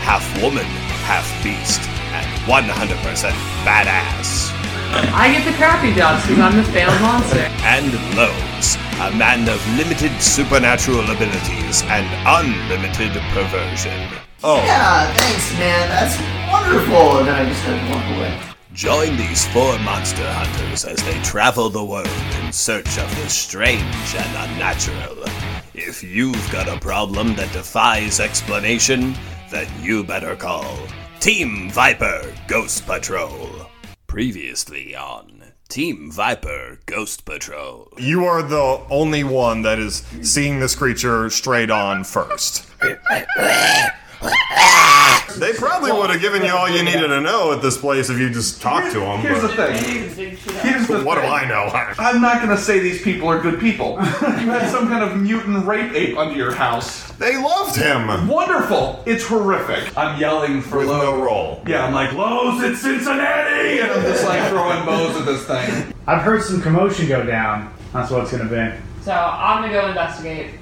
[0.00, 0.64] half woman,
[1.04, 1.82] half beast,
[2.14, 3.32] and 100%
[3.66, 4.57] badass.
[4.90, 7.44] I get the crappy jobs because I'm the failed monster.
[7.62, 14.08] And Lowe's, a man of limited supernatural abilities and unlimited perversion.
[14.42, 15.88] oh Yeah, thanks, man.
[15.88, 16.16] That's
[16.50, 17.18] wonderful.
[17.18, 18.54] And then I just had to walk away.
[18.72, 22.08] Join these four monster hunters as they travel the world
[22.42, 25.24] in search of the strange and unnatural.
[25.74, 29.14] If you've got a problem that defies explanation,
[29.50, 30.78] then you better call
[31.20, 33.67] Team Viper Ghost Patrol.
[34.08, 37.92] Previously on Team Viper Ghost Patrol.
[37.98, 42.66] You are the only one that is seeing this creature straight on first.
[44.20, 48.18] They probably would have given you all you needed to know at this place if
[48.18, 49.20] you just talked to them.
[49.20, 50.34] Here's the thing.
[50.62, 51.30] Here's the what do thing.
[51.30, 51.70] I know?
[51.98, 53.92] I'm not gonna say these people are good people.
[54.00, 54.00] you
[54.50, 57.08] had some kind of mutant rape ape under your house.
[57.12, 58.26] They loved him.
[58.26, 59.02] Wonderful.
[59.06, 59.96] It's horrific.
[59.96, 61.02] I'm yelling for With Lowe's.
[61.18, 61.62] no roll.
[61.66, 63.80] Yeah, I'm like, Lowe's at Cincinnati!
[63.80, 65.94] And I'm just like throwing bows at this thing.
[66.06, 67.72] I've heard some commotion go down.
[67.92, 68.76] That's what it's gonna be.
[69.02, 70.54] So I'm gonna go investigate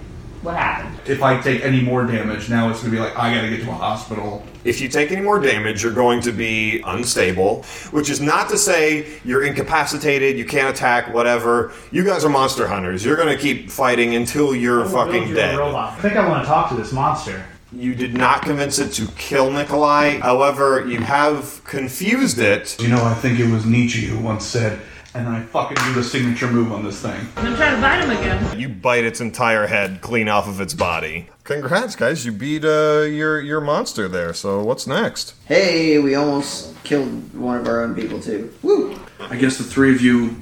[0.47, 0.99] what happened.
[1.07, 3.71] If I take any more damage, now it's gonna be like, I gotta get to
[3.71, 4.45] a hospital.
[4.65, 8.59] If you take any more damage, you're going to be unstable, which is not to
[8.59, 11.73] say you're incapacitated, you can't attack, whatever.
[11.93, 13.05] You guys are monster hunters.
[13.05, 15.57] You're going to keep fighting until you're Build fucking your dead.
[15.59, 15.93] robot.
[15.99, 17.45] I think I want to talk to this monster.
[17.73, 20.19] You did not convince it to kill Nikolai.
[20.19, 22.77] However, you have confused it.
[22.81, 24.81] You know, I think it was Nietzsche who once said,
[25.17, 27.27] and I fucking do the signature move on this thing.
[27.37, 28.59] I'm trying to to bite him again.
[28.59, 31.31] You bite its entire head clean off of its body.
[31.45, 32.27] Congrats, guys!
[32.27, 34.35] You beat uh, your your monster there.
[34.35, 35.35] So what's next?
[35.47, 38.53] Hey, we almost killed one of our own people too.
[38.63, 38.99] Woo!
[39.21, 40.37] I guess the three of you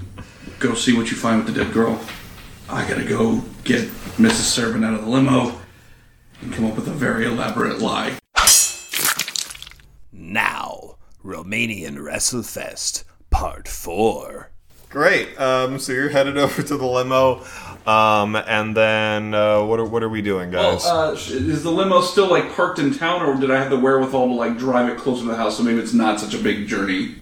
[0.59, 2.01] go see what you find with the dead girl.
[2.69, 3.89] I gotta go get
[4.19, 4.59] Mrs.
[4.59, 5.61] Serban out of the limo
[6.41, 8.19] and come up with a very elaborate lie.
[10.13, 14.54] Now, Romanian WrestleFest Part 4.
[14.95, 15.39] Great.
[15.41, 17.43] Um, so you're headed over to the limo,
[17.85, 20.87] um, and then uh, what are what are we doing, Well, guys?
[20.87, 24.29] uh, is the limo still like parked in town, or did I have the wherewithal
[24.29, 26.69] to like drive it closer to the house so maybe it's not such a big
[26.69, 27.17] journey?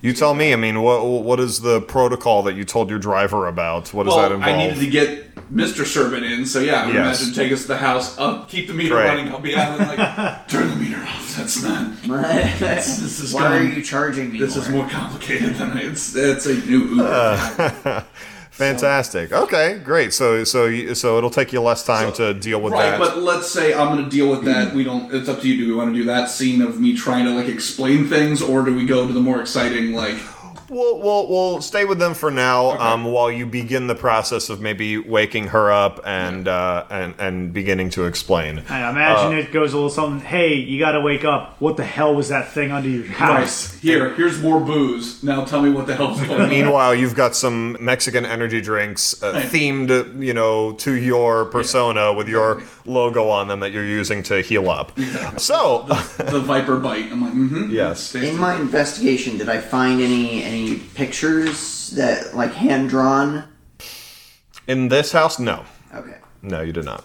[0.00, 0.52] you tell me.
[0.52, 3.92] I mean, what what is the protocol that you told your driver about?
[3.92, 4.54] What does that Well, involve?
[4.54, 5.82] I needed to get Mr.
[5.84, 7.20] Serban in, so yeah, I would Yes.
[7.22, 9.06] imagine take us to the house, up, keep the meter Right.
[9.08, 9.32] running.
[9.32, 11.15] I'll be out and like turn the meter off.
[11.36, 11.92] That's not.
[12.58, 14.38] This, this is Why are you charging me?
[14.38, 14.64] This more?
[14.64, 16.14] is more complicated than I, it's.
[16.14, 17.04] It's a new Uber.
[17.04, 18.02] Uh,
[18.56, 19.32] Fantastic.
[19.32, 20.14] Okay, great.
[20.14, 22.98] So so you, so it'll take you less time to deal with right, that.
[22.98, 24.74] but let's say I'm going to deal with that.
[24.74, 25.14] We don't.
[25.14, 25.58] It's up to you.
[25.58, 28.64] Do we want to do that scene of me trying to like explain things, or
[28.64, 30.16] do we go to the more exciting like?
[30.68, 34.60] We'll, we'll, we'll stay with them for now um, while you begin the process of
[34.60, 38.62] maybe waking her up and uh, and and beginning to explain.
[38.68, 40.26] I imagine Uh, it goes a little something.
[40.26, 41.60] Hey, you got to wake up.
[41.60, 43.72] What the hell was that thing under your house?
[43.72, 43.80] Nice.
[43.80, 45.22] Here, here's more booze.
[45.22, 46.48] Now tell me what the hell's going on.
[46.48, 52.28] Meanwhile, you've got some Mexican energy drinks uh, themed, you know, to your persona with
[52.28, 54.98] your logo on them that you're using to heal up.
[55.38, 55.84] So,
[56.18, 57.10] the Viper bite.
[57.12, 57.70] I'm like, mm-hmm.
[57.70, 58.14] yes.
[58.14, 60.55] In my investigation, did I find any any
[60.94, 63.44] pictures that like hand drawn?
[64.66, 65.64] In this house, no.
[65.94, 66.16] Okay.
[66.42, 67.04] No, you did not.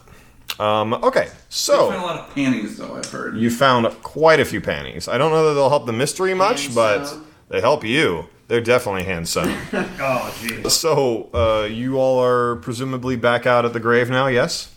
[0.59, 2.95] Um, okay, I found a so lot of panties though.
[2.95, 3.37] I've heard.
[3.37, 5.07] you found quite a few panties.
[5.07, 7.25] I don't know that they'll help the mystery much, but sewn.
[7.49, 8.27] they help you.
[8.47, 9.47] They're definitely hand sewn.
[9.73, 10.69] Oh, jeez.
[10.71, 14.73] so, uh, you all are presumably back out at the grave now, yes?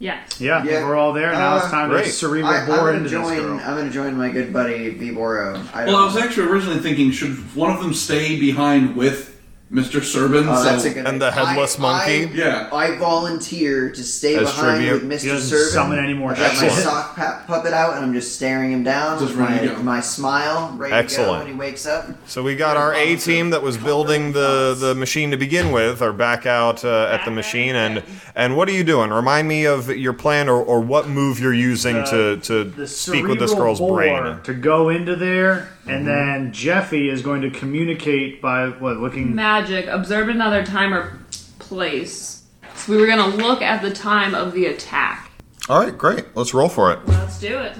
[0.00, 0.40] Yes.
[0.40, 0.86] Yeah, Yeah.
[0.86, 1.30] we're all there.
[1.30, 2.04] Now it's Uh, time great.
[2.06, 3.36] to cerebral I, I'm bore gonna into this join.
[3.38, 3.60] girl.
[3.62, 5.62] I'm gonna join my good buddy Viboro.
[5.74, 9.29] I Well, I was actually originally thinking, should one of them stay behind with
[9.72, 10.00] Mr.
[10.00, 10.48] Serban?
[10.48, 11.06] Oh, so, that's a good.
[11.06, 12.24] And the headless I- monkey?
[12.24, 12.68] I, Yeah.
[12.72, 15.04] I volunteer to stay As behind tribute?
[15.08, 15.32] with He Mr.
[15.34, 15.70] doesn't Serban.
[15.72, 16.72] summon any more I got my Excellent.
[16.72, 19.20] sock pa- puppet out, and I'm just staring him down.
[19.20, 19.82] Just with ready my, to go.
[19.84, 21.30] my smile, ready to Excellent.
[21.32, 22.08] go when he wakes up.
[22.26, 26.02] So we got our A team that was building the, the machine to begin with
[26.02, 28.02] are back out uh, at the machine and
[28.34, 29.10] and what are you doing?
[29.10, 33.26] Remind me of your plan or, or what move you're using to, to the speak
[33.26, 34.40] with this cerebral girl's bore brain.
[34.44, 36.04] to go into there, and Mm-hmm.
[36.06, 39.34] then Jeffy is going to communicate by what looking.
[39.34, 39.86] Magic.
[39.86, 41.18] Observe another time or
[41.58, 42.42] place.
[42.74, 45.30] So we were gonna look at the time of the attack.
[45.68, 46.24] All right, great.
[46.34, 46.98] Let's roll for it.
[47.06, 47.76] Let's do it.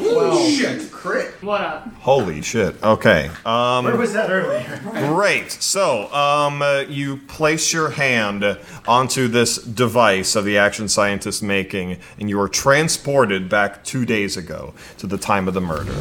[0.00, 0.89] Ooh, shit.
[1.00, 1.32] Crit.
[1.42, 1.90] What up?
[1.94, 2.76] Holy shit.
[2.82, 3.30] Okay.
[3.46, 4.82] Um, Where was that earlier?
[5.14, 5.50] Great.
[5.50, 8.44] So, um, uh, you place your hand
[8.86, 14.36] onto this device of the action scientist making, and you are transported back two days
[14.36, 15.94] ago to the time of the murder.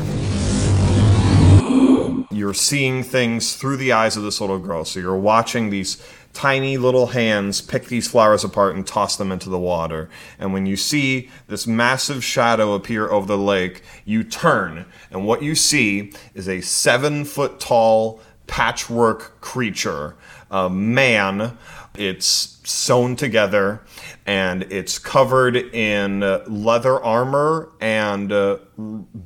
[2.30, 4.84] You're seeing things through the eyes of this little girl.
[4.84, 6.06] So you're watching these
[6.40, 10.10] tiny little hands pick these flowers apart and toss them into the water.
[10.40, 15.44] And when you see this massive shadow appear over the lake, you turn, and what
[15.44, 20.16] you see is a seven foot tall patchwork creature,
[20.50, 21.58] a man.
[21.98, 23.82] It's sewn together
[24.26, 28.60] and it's covered in leather armor and uh,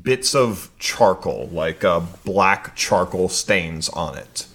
[0.01, 4.47] bits of charcoal, like uh, black charcoal stains on it.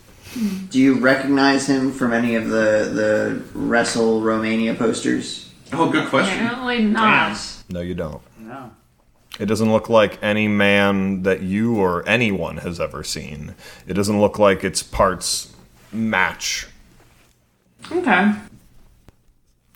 [0.71, 5.51] Do you recognize him from any of the the Wrestle Romania posters?
[5.73, 6.45] Oh, good question.
[6.45, 7.39] Apparently not.
[7.69, 8.23] No, you don't.
[8.39, 8.71] No.
[9.39, 13.55] It doesn't look like any man that you or anyone has ever seen.
[13.87, 15.53] It doesn't look like its parts
[15.93, 16.67] match.
[17.93, 18.33] Okay.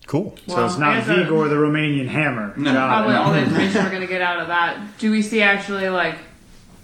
[0.06, 0.34] Cool.
[0.48, 2.52] So it's Well, I not guess that- Vigor the Romanian hammer.
[2.56, 2.72] No.
[2.72, 4.98] Got Probably all the information we're gonna get out of that.
[4.98, 6.16] Do we see actually like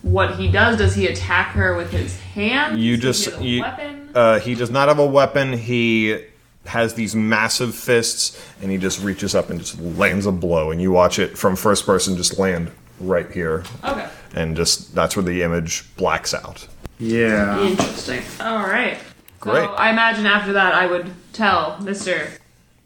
[0.02, 0.78] what he does?
[0.78, 2.80] Does he attack her with his hand?
[2.80, 4.10] You Does he just have a you, weapon?
[4.14, 5.52] Uh, he does not have a weapon.
[5.52, 6.24] He
[6.66, 10.70] has these massive fists, and he just reaches up and just lands a blow.
[10.70, 12.70] And you watch it from first person just land
[13.00, 14.08] right here, Okay.
[14.34, 16.66] and just that's where the image blacks out.
[16.98, 17.60] Yeah.
[17.60, 18.22] Interesting.
[18.40, 18.98] All right.
[19.40, 19.64] Great.
[19.64, 22.28] So I imagine after that I would tell Mister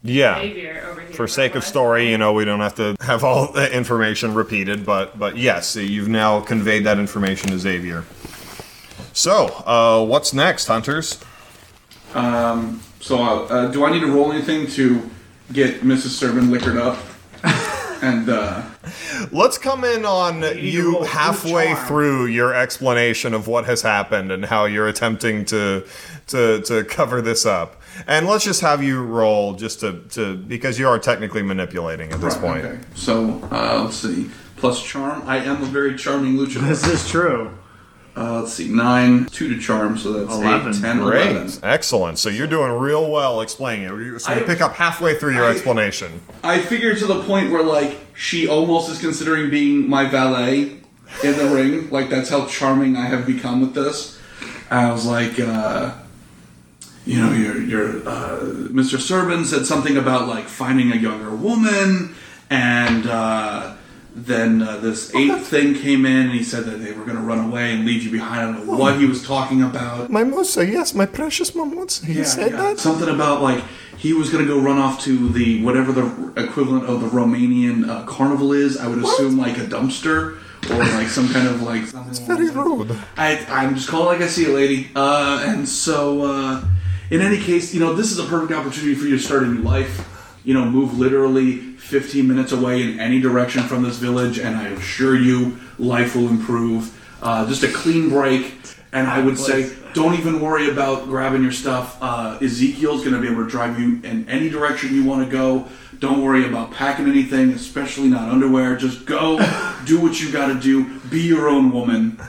[0.03, 0.41] Yeah.
[0.41, 1.13] Xavier over here.
[1.13, 4.85] For sake of story, you know, we don't have to have all the information repeated,
[4.85, 8.03] but but yes, you've now conveyed that information to Xavier.
[9.13, 11.19] So, uh, what's next, hunters?
[12.15, 15.09] Um, so, uh, do I need to roll anything to
[15.51, 16.19] get Mrs.
[16.19, 16.97] Serban liquored up?
[18.01, 18.63] and uh,
[19.31, 24.31] Let's come in on to you halfway through through your explanation of what has happened
[24.31, 25.85] and how you're attempting to
[26.27, 27.81] to to cover this up.
[28.07, 32.21] And let's just have you roll just to, to because you are technically manipulating at
[32.21, 32.65] this point.
[32.65, 32.79] okay.
[32.95, 34.29] So, uh, let's see.
[34.57, 35.23] Plus charm.
[35.25, 36.67] I am a very charming luchador.
[36.67, 37.57] This is true.
[38.15, 38.67] Uh, let's see.
[38.69, 40.71] Nine, two to charm, so that's Eleven.
[40.73, 41.51] eight, ten, Great, eleven.
[41.63, 42.19] excellent.
[42.19, 43.89] So you're doing real well explaining it.
[43.89, 46.21] You- So you I- pick up halfway through your I- explanation.
[46.43, 50.77] I figured to the point where like she almost is considering being my valet,
[51.23, 51.89] in the ring.
[51.89, 54.19] Like that's how charming I have become with this.
[54.71, 55.91] I was like, uh,
[57.05, 58.39] you know, your your uh,
[58.71, 58.97] Mr.
[58.97, 62.15] Serban said something about like finding a younger woman,
[62.49, 63.75] and uh,
[64.15, 67.23] then uh, this eighth thing came in, and he said that they were going to
[67.23, 68.39] run away and leave you behind.
[68.39, 70.09] I don't know what he was talking about.
[70.09, 72.05] My Musa, yes, my precious Mamusa.
[72.05, 72.57] He said yeah.
[72.57, 72.79] that?
[72.79, 73.63] Something about like
[73.97, 77.89] he was going to go run off to the whatever the equivalent of the Romanian
[77.89, 78.77] uh, carnival is.
[78.77, 80.39] I would assume like a dumpster
[80.69, 81.83] or like some kind of like.
[82.07, 82.95] It's very rude.
[83.17, 84.91] I I'm just calling like I see it, lady.
[84.95, 86.63] Uh, and so uh,
[87.13, 89.45] in any case, you know this is a perfect opportunity for you to start a
[89.45, 90.09] new life.
[90.43, 94.69] You know, move literally 15 minutes away in any direction from this village, and I
[94.69, 96.99] assure you, life will improve.
[97.21, 98.55] Uh, just a clean break,
[98.91, 101.97] and I would say, don't even worry about grabbing your stuff.
[102.01, 105.31] Uh, Ezekiel's going to be able to drive you in any direction you want to
[105.31, 105.67] go.
[105.99, 108.75] Don't worry about packing anything, especially not underwear.
[108.75, 109.37] Just go,
[109.85, 112.19] do what you got to do, be your own woman.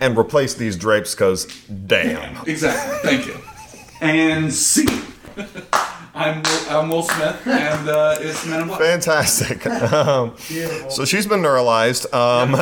[0.00, 1.46] And replace these drapes, because
[1.86, 2.46] damn.
[2.46, 2.98] Exactly.
[3.08, 3.40] Thank you.
[4.00, 4.86] And see.
[6.14, 8.80] I'm Will, I'm Will Smith, and uh, it's Men in Black.
[8.80, 9.64] Fantastic.
[9.88, 10.34] Um,
[10.90, 12.12] so she's been neuralized.
[12.12, 12.56] Um,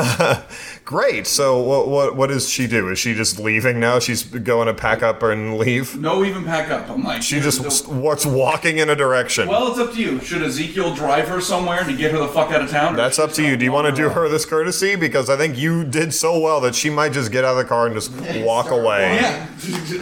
[0.84, 1.26] great.
[1.26, 2.88] So what, what what does she do?
[2.88, 3.98] Is she just leaving now?
[3.98, 5.98] She's going to pack up and leave.
[5.98, 6.88] No, even pack up.
[6.88, 9.48] I'm like, She just what's walking in a direction.
[9.48, 10.20] Well, it's up to you.
[10.20, 12.96] Should Ezekiel drive her somewhere to get her the fuck out of town?
[12.96, 13.56] That's up to you.
[13.56, 14.96] Do you want to do her this courtesy?
[14.96, 17.64] Because I think you did so well that she might just get out of the
[17.64, 18.12] car and just
[18.44, 19.16] walk away.
[19.16, 19.46] Yeah.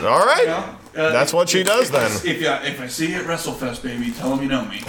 [0.03, 0.43] All right.
[0.43, 2.11] You know, uh, That's what she does then.
[2.25, 4.81] If you, if I see you at WrestleFest, baby, tell them you know me.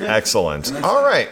[0.00, 0.74] Excellent.
[0.82, 1.28] All right.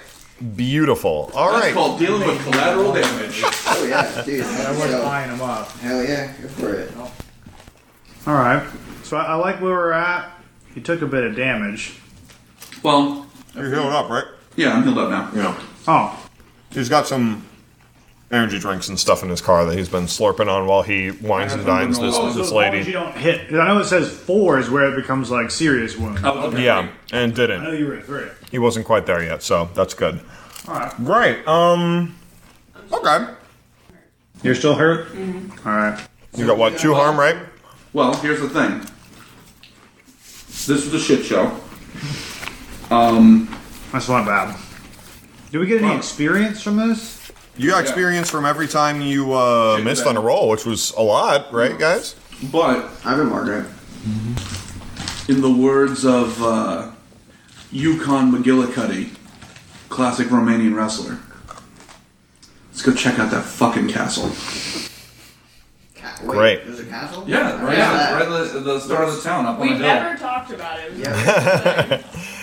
[0.57, 1.31] Beautiful.
[1.35, 1.75] All That's right.
[1.75, 3.41] called dealing with collateral damage.
[3.45, 4.45] Oh yeah, dude.
[4.45, 5.71] I was buying them up.
[5.79, 6.93] Hell yeah, go for it.
[8.27, 8.67] All right.
[9.05, 10.33] So I, I like where we're at.
[10.75, 11.99] He took a bit of damage.
[12.83, 14.25] Well, You're healed up, right?
[14.57, 15.31] Yeah, I'm healed up now.
[15.35, 15.63] Yeah.
[15.87, 16.29] Oh,
[16.71, 17.47] He's got some
[18.35, 21.53] energy drinks and stuff in his car that he's been slurping on while he wines
[21.53, 22.93] and dines this, Oh, so this as long as you lady.
[22.93, 23.53] don't hit.
[23.55, 26.19] I know it says four is where it becomes like serious wound.
[26.59, 27.79] Yeah, and I know didn't.
[27.79, 28.27] you were at three.
[28.51, 30.21] He wasn't quite there yet, so that's good.
[30.69, 30.95] All right.
[31.05, 31.47] Great.
[31.49, 32.17] Um.
[32.93, 33.27] Okay.
[34.43, 35.09] You're still hurt.
[35.65, 36.07] All right.
[36.37, 36.79] You got what?
[36.79, 37.37] Two harm, right?
[37.93, 38.81] Well, here's the thing.
[40.67, 41.57] This was a shit show.
[42.91, 43.49] Um,
[43.93, 44.57] That's not bad.
[45.51, 47.24] Did we get any experience from this?
[47.57, 51.03] You got experience from every time you uh, missed on a roll, which was a
[51.03, 52.17] lot, right, guys?
[52.51, 53.67] but I've been Margaret.
[55.29, 56.91] in the words of uh,
[57.71, 59.15] Yukon McGillicuddy,
[59.89, 61.19] classic Romanian wrestler,
[62.71, 64.29] let's go check out that fucking castle.
[65.97, 66.65] Ca- wait, Great.
[66.67, 67.25] There's a castle.
[67.27, 68.13] Yeah, right, Yeah.
[68.15, 69.95] right at the, the start of the town, up on We've the hill.
[69.95, 72.05] never talked about it.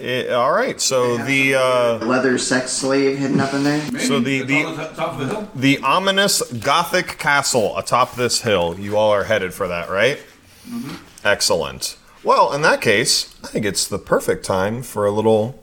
[0.00, 0.80] It all right.
[0.80, 3.82] So the uh, Leather sex slave hidden up in there.
[3.92, 3.98] Maybe.
[4.04, 5.48] so the the on the top of the hill.
[5.54, 8.76] the ominous Gothic castle atop this hill.
[8.78, 10.18] You all are headed for that, right?
[11.24, 11.96] Excellent.
[12.24, 15.58] Well, in that case, I think it's the perfect time for a little.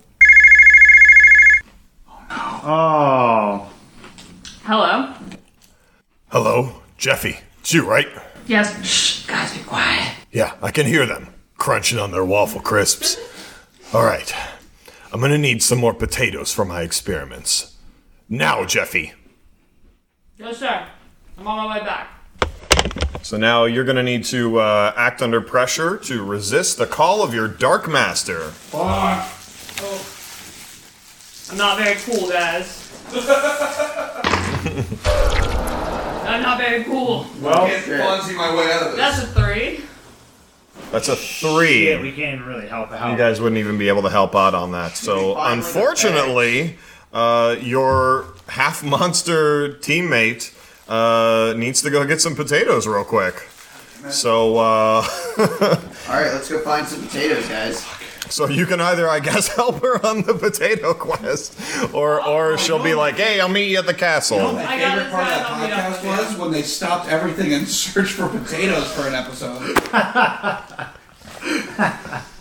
[2.29, 3.71] Oh,
[4.63, 5.13] Hello.
[6.29, 7.37] Hello, Jeffy.
[7.61, 8.07] It's you, right?
[8.47, 8.85] Yes.
[8.85, 10.13] Shh, guys, be quiet.
[10.31, 11.27] Yeah, I can hear them
[11.57, 13.15] crunching on their waffle crisps.
[13.93, 14.33] All right,
[15.13, 17.77] I'm gonna need some more potatoes for my experiments.
[18.27, 19.13] Now, Jeffy.
[20.37, 20.85] Yes, sir.
[21.37, 22.09] I'm on my way back.
[23.21, 27.33] So now you're gonna need to uh, act under pressure to resist the call of
[27.33, 28.51] your Dark Master.
[28.73, 29.33] Oh.
[31.49, 32.91] I'm not very cool, guys.
[36.27, 37.25] I'm not very cool.
[37.39, 38.97] well, I Can't Fonzie my way out of this.
[38.97, 39.66] That's a three.
[40.91, 41.89] That's a three.
[41.89, 43.11] yeah, we can't really help out.
[43.11, 44.95] You guys wouldn't even be able to help out on that.
[44.95, 46.77] So, unfortunately,
[47.13, 50.53] uh, your half monster teammate
[50.87, 53.35] uh, needs to go get some potatoes real quick.
[54.09, 54.61] So, uh,
[55.37, 55.45] All
[56.07, 57.85] right, let's go find some potatoes, guys.
[58.29, 61.57] So you can either, I guess, help her on the potato quest,
[61.93, 64.93] or or she'll be like, "Hey, I'll meet you at the castle." My I got
[64.97, 67.67] favorite part of guy that on the podcast upper was when they stopped everything and
[67.85, 69.75] searched for potatoes for an episode.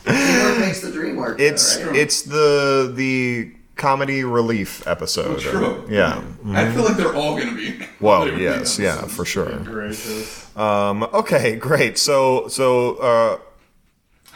[0.04, 1.38] Teamwork makes the dream work.
[1.38, 1.96] though, It's right?
[1.96, 5.40] it's the the comedy relief episode.
[5.40, 5.84] True.
[5.88, 6.22] Yeah.
[6.48, 7.78] I feel like they're all gonna be.
[8.00, 9.58] Well, yes, yeah, for sure.
[9.58, 10.56] Gracious.
[10.56, 11.98] Um, okay, great.
[11.98, 13.38] So so uh,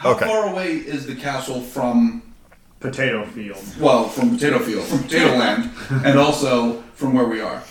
[0.01, 0.25] How Okay.
[0.25, 2.23] far away is the castle from?
[2.79, 3.63] Potato field.
[3.79, 5.69] Well, from Potato Field, from Potato Land,
[6.03, 7.61] and also from where we are.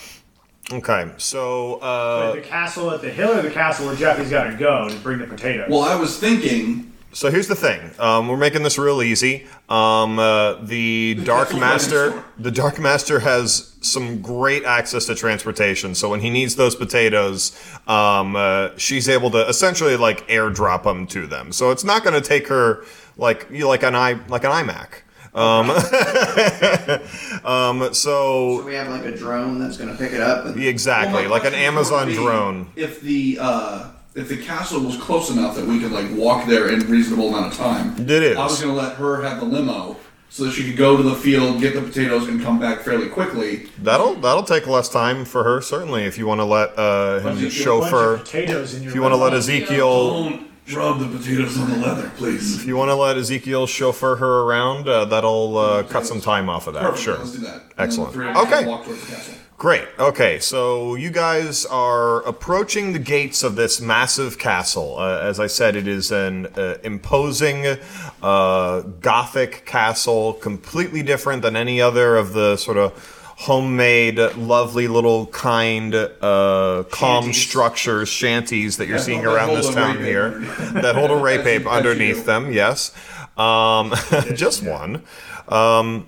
[0.71, 1.11] okay.
[1.17, 4.87] So uh, the castle at the hill or the castle where Jeffy's got to go
[4.87, 5.67] to bring the potatoes?
[5.69, 7.91] Well, I was thinking So here's the thing.
[7.99, 9.45] Um, we're making this real easy.
[9.67, 15.93] Um, uh, the Dark Master, the Dark Master has some great access to transportation.
[15.93, 17.51] So when he needs those potatoes,
[17.87, 21.51] um, uh, she's able to essentially like airdrop them to them.
[21.51, 22.85] So it's not going to take her
[23.17, 25.01] like you like an i like an iMac.
[25.33, 25.69] Um,
[27.45, 30.45] um, so So we have like a drone that's going to pick it up.
[30.45, 32.71] And, exactly Well, like an Amazon be drone.
[32.75, 36.69] If the uh, if the castle was close enough that we could like walk there
[36.69, 38.37] in a reasonable amount of time, It is.
[38.37, 39.97] I was going to let her have the limo
[40.29, 43.09] so that she could go to the field, get the potatoes, and come back fairly
[43.09, 43.67] quickly.
[43.81, 47.35] That'll that'll take less time for her certainly if you want to let uh, him
[47.39, 48.17] Bunch chauffeur.
[48.19, 51.77] potatoes in your If you want to let Ezekiel, Don't rub the potatoes on the
[51.77, 52.55] leather, please.
[52.59, 56.49] if you want to let Ezekiel chauffeur her around, uh, that'll uh, cut some time
[56.49, 56.83] off of that.
[56.83, 57.03] Perfect.
[57.03, 57.17] Sure.
[57.17, 57.63] Let's do that.
[57.77, 58.13] Excellent.
[58.15, 58.67] And then the three Okay.
[58.67, 59.33] Walk towards the castle.
[59.57, 59.87] Great.
[59.99, 64.97] Okay, so you guys are approaching the gates of this massive castle.
[64.97, 67.77] Uh, as I said, it is an uh, imposing
[68.23, 75.25] uh, Gothic castle, completely different than any other of the sort of homemade, lovely little
[75.27, 80.29] kind, uh, calm structures, shanties that you're That seeing around this town here.
[80.73, 82.53] that hold a rape As you- ape as you underneath them.
[82.53, 82.93] Yes,
[83.37, 83.93] um,
[84.35, 85.03] just one.
[85.47, 86.05] Um,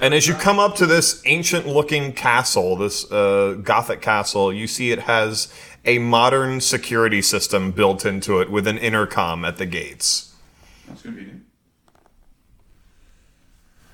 [0.00, 4.66] and as you come up to this ancient looking castle, this uh, Gothic castle, you
[4.66, 5.52] see it has
[5.84, 10.34] a modern security system built into it with an intercom at the gates.
[10.88, 11.44] That's convenient.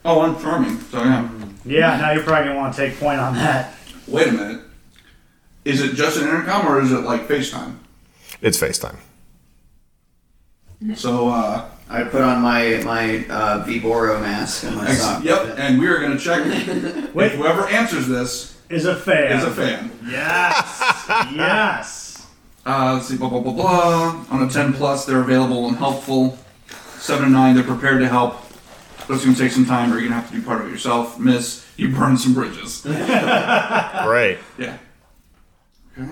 [0.07, 1.29] Oh, I'm farming, So yeah.
[1.65, 3.75] Yeah, now you're probably gonna want to take point on that.
[4.07, 4.61] Wait a minute.
[5.65, 7.77] Is it just an intercom or is it like FaceTime?
[8.41, 8.97] It's FaceTime.
[10.95, 15.25] So, uh, I put on my my uh, Viboro mask and my ex- sock.
[15.25, 19.33] yep, and we are going to check if whoever answers this Is a fan.
[19.39, 19.91] is a fan.
[20.07, 21.07] Yes.
[21.35, 22.27] yes.
[22.67, 24.25] Uh, let's see, blah, blah, blah, blah.
[24.31, 26.37] On a 10 plus, they're available and helpful.
[26.99, 28.37] 7 to 9, they're prepared to help.
[29.07, 30.61] But it's going to take some time, or you're going to have to be part
[30.61, 31.19] of it yourself.
[31.19, 32.81] Miss, you burn some bridges.
[32.83, 34.39] Great.
[34.59, 34.79] yeah.
[35.99, 36.09] Okay.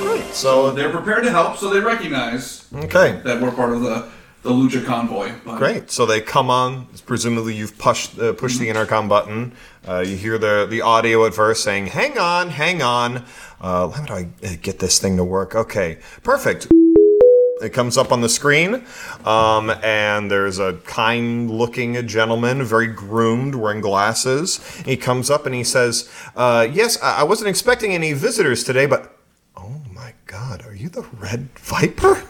[0.00, 0.24] Great.
[0.34, 3.20] So They're prepared to help, so they recognize okay.
[3.24, 4.08] that we're part of the,
[4.42, 5.32] the Lucha convoy.
[5.44, 5.90] But Great.
[5.90, 6.86] So they come on.
[7.06, 9.52] Presumably, you've pushed uh, pushed the intercom button.
[9.86, 13.24] Uh, you hear the the audio at first saying, "Hang on, hang on.
[13.60, 16.66] Uh, how do I uh, get this thing to work?" Okay, perfect.
[17.62, 18.84] It comes up on the screen,
[19.24, 24.58] um, and there's a kind-looking gentleman, very groomed, wearing glasses.
[24.84, 28.86] He comes up and he says, uh, "Yes, I-, I wasn't expecting any visitors today,
[28.86, 29.16] but
[29.56, 32.24] oh my God, are you the Red Viper?"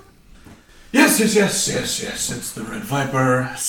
[0.92, 2.30] Yes, yes, yes, yes, yes.
[2.30, 3.50] It's the Red Viper.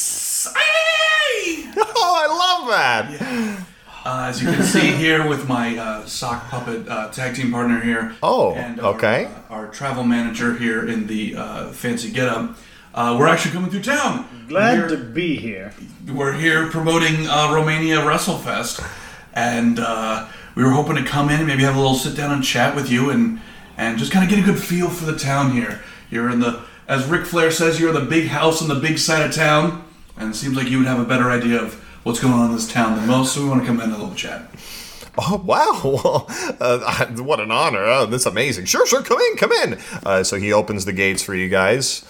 [1.97, 3.65] Oh, I love that.
[4.05, 7.81] Uh, as you can see here with my uh, sock puppet uh, tag team partner
[7.81, 8.15] here.
[8.21, 9.25] Oh, and our, okay.
[9.25, 12.55] uh, our travel manager here in the uh, fancy getup.
[12.93, 14.45] Uh, we're actually coming through town.
[14.47, 15.73] Glad We're- to be here.
[16.13, 18.87] we're here promoting uh, Romania WrestleFest,
[19.33, 22.31] and uh, we were hoping to come in and maybe have a little sit down
[22.31, 23.41] and chat with you, and
[23.75, 25.81] and just kind of get a good feel for the town here.
[26.11, 28.99] You're in the, as Ric Flair says, you're in the big house on the big
[28.99, 29.83] side of town,
[30.15, 32.55] and it seems like you would have a better idea of what's going on in
[32.55, 33.33] this town the most.
[33.33, 34.47] So we want to come in and a little chat.
[35.17, 35.81] Oh wow!
[35.83, 36.27] Well,
[36.59, 37.83] uh, what an honor!
[37.85, 38.65] Oh, that's amazing.
[38.65, 39.01] Sure, sure.
[39.01, 39.79] Come in, come in.
[40.05, 42.05] Uh, so he opens the gates for you guys.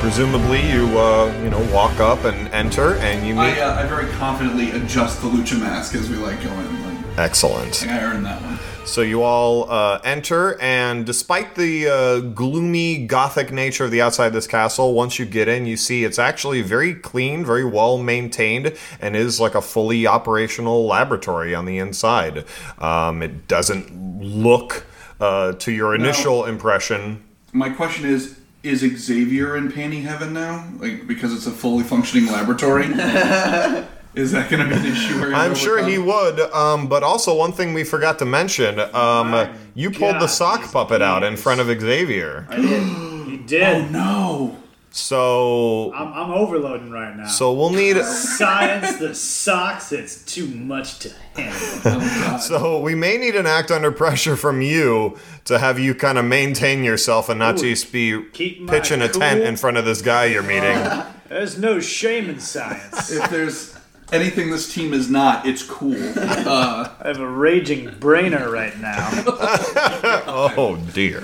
[0.00, 3.58] Presumably you, uh, you know, walk up and enter, and you meet.
[3.58, 6.82] I, uh, I very confidently adjust the lucha mask as we like go in.
[6.84, 7.68] Like, Excellent.
[7.68, 8.58] I think I earned that one.
[8.86, 14.28] So you all uh, enter, and despite the uh, gloomy gothic nature of the outside
[14.28, 17.98] of this castle, once you get in, you see it's actually very clean, very well
[17.98, 22.46] maintained, and is like a fully operational laboratory on the inside.
[22.78, 24.86] Um, it doesn't look,
[25.20, 27.22] uh, to your initial impression,
[27.52, 30.68] My question is: Is Xavier in panty heaven now?
[30.78, 32.84] Like because it's a fully functioning laboratory?
[34.14, 35.18] is that going to be an issue?
[35.20, 36.40] where I'm he's sure he would.
[36.52, 40.72] Um, but also, one thing we forgot to mention: um, you pulled the sock these
[40.72, 42.46] puppet out in front of Xavier.
[42.50, 42.86] I did.
[43.28, 43.76] you did.
[43.76, 43.92] Oh did.
[43.92, 44.56] no!
[44.92, 47.26] So, I'm, I'm overloading right now.
[47.28, 47.96] so we'll need.
[48.02, 52.38] Science, the socks, it's too much to handle.
[52.40, 56.24] So we may need an act under pressure from you to have you kind of
[56.24, 60.02] maintain yourself and not just be keep my pitching a tent in front of this
[60.02, 60.76] guy you're meeting.
[61.28, 63.12] There's no shame in science.
[63.12, 63.78] If there's
[64.12, 65.94] anything this team is not, it's cool.
[66.16, 69.08] Uh, I have a raging brainer right now.
[70.26, 71.22] Oh dear.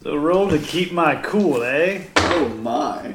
[0.00, 2.04] The rule to keep my cool, eh?
[2.32, 3.14] Oh my.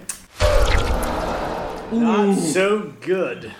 [1.91, 3.53] Not so good.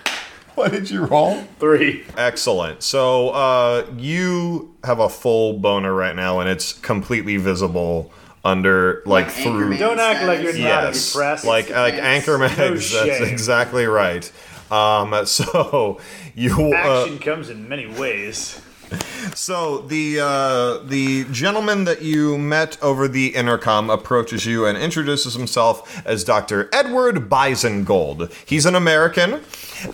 [0.54, 1.42] What did you roll?
[1.58, 2.04] Three.
[2.16, 2.82] Excellent.
[2.82, 8.12] So uh, you have a full boner right now, and it's completely visible
[8.44, 9.70] under like, Like through.
[9.76, 10.64] Anchorman Don't act like you're status.
[10.74, 11.44] not Yes, impressed.
[11.44, 12.26] like like Yes.
[12.26, 12.56] Anchorman.
[12.58, 13.22] No That's shame.
[13.24, 14.30] exactly right.
[14.70, 16.00] Um, so
[16.34, 18.60] you uh, Action comes in many ways.
[19.34, 25.34] So the uh, the gentleman that you met over the intercom approaches you and introduces
[25.34, 26.68] himself as Dr.
[26.72, 28.32] Edward Bisengold.
[28.46, 29.40] He's an American,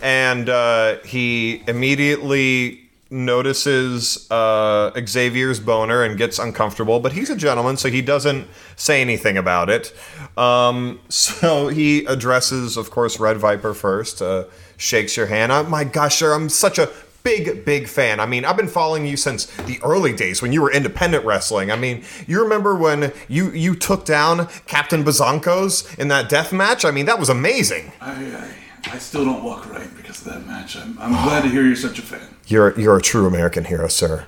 [0.01, 6.99] and uh, he immediately notices uh, Xavier's boner and gets uncomfortable.
[6.99, 9.93] But he's a gentleman, so he doesn't say anything about it.
[10.37, 14.21] Um, so he addresses, of course, Red Viper first.
[14.21, 14.45] Uh,
[14.77, 15.51] shakes your hand.
[15.51, 16.87] Oh my gosh, sir, I'm such a
[17.23, 20.61] big big fan i mean i've been following you since the early days when you
[20.61, 26.09] were independent wrestling i mean you remember when you you took down captain bazonkos in
[26.09, 29.87] that death match i mean that was amazing I, I, I still don't walk right
[29.95, 30.75] because of that match.
[30.75, 32.27] I'm, I'm glad to hear you're such a fan.
[32.47, 34.25] you're you're a true american hero sir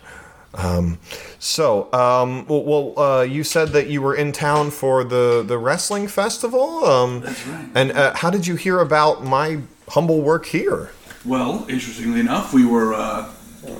[0.54, 1.00] um,
[1.38, 5.58] so um, well, well uh, you said that you were in town for the the
[5.58, 7.68] wrestling festival um, That's right.
[7.76, 9.60] and uh, how did you hear about my
[9.90, 10.92] humble work here
[11.26, 13.28] Well, interestingly enough, we were uh,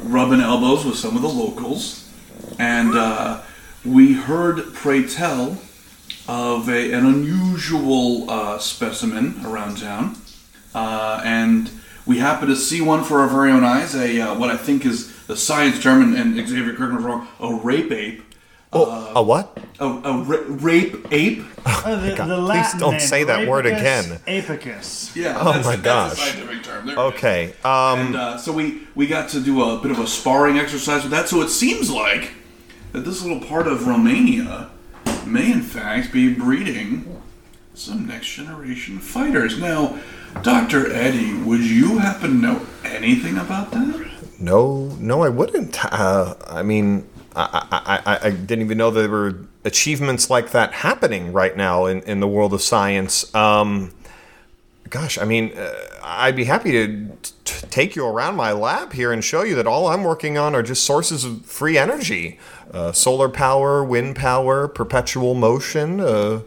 [0.06, 2.10] rubbing elbows with some of the locals,
[2.58, 3.44] and uh,
[3.86, 5.60] we heard, pray tell,
[6.28, 10.18] of a, an unusual uh, specimen around town,
[10.74, 11.70] uh, and
[12.08, 13.94] we happened to see one for our very own eyes.
[13.94, 17.28] A uh, what I think is the science term, and, and Xavier if I'm wrong,
[17.40, 18.24] a rape ape.
[18.76, 21.44] Oh a what A, a ra- rape ape.
[21.68, 24.04] Uh, the, God, the please don't name, say that word again.
[24.28, 25.16] Apicus.
[25.16, 25.36] Yeah.
[25.40, 26.14] Oh that's, my that's gosh.
[26.14, 26.86] a scientific term.
[26.86, 27.14] There it is.
[27.14, 30.58] okay um, And uh, so we we got to do a bit of a sparring
[30.60, 31.28] exercise with that.
[31.28, 32.32] So it seems like
[32.92, 34.70] that this little part of Romania
[35.26, 37.22] may in fact be breeding
[37.74, 39.60] some next generation fighters.
[39.60, 40.00] Now,
[40.44, 44.08] Doctor Eddie, would you happen to know anything about that?
[44.40, 45.84] No, no, I wouldn't.
[45.86, 50.72] Uh, I mean, I, I, I, I didn't even know there were achievements like that
[50.72, 53.34] happening right now in, in the world of science.
[53.36, 53.94] Um,
[54.90, 57.10] gosh, I mean, uh, I'd be happy to
[57.44, 60.56] t- take you around my lab here and show you that all I'm working on
[60.56, 62.40] are just sources of free energy
[62.72, 66.00] uh, solar power, wind power, perpetual motion.
[66.00, 66.42] Uh,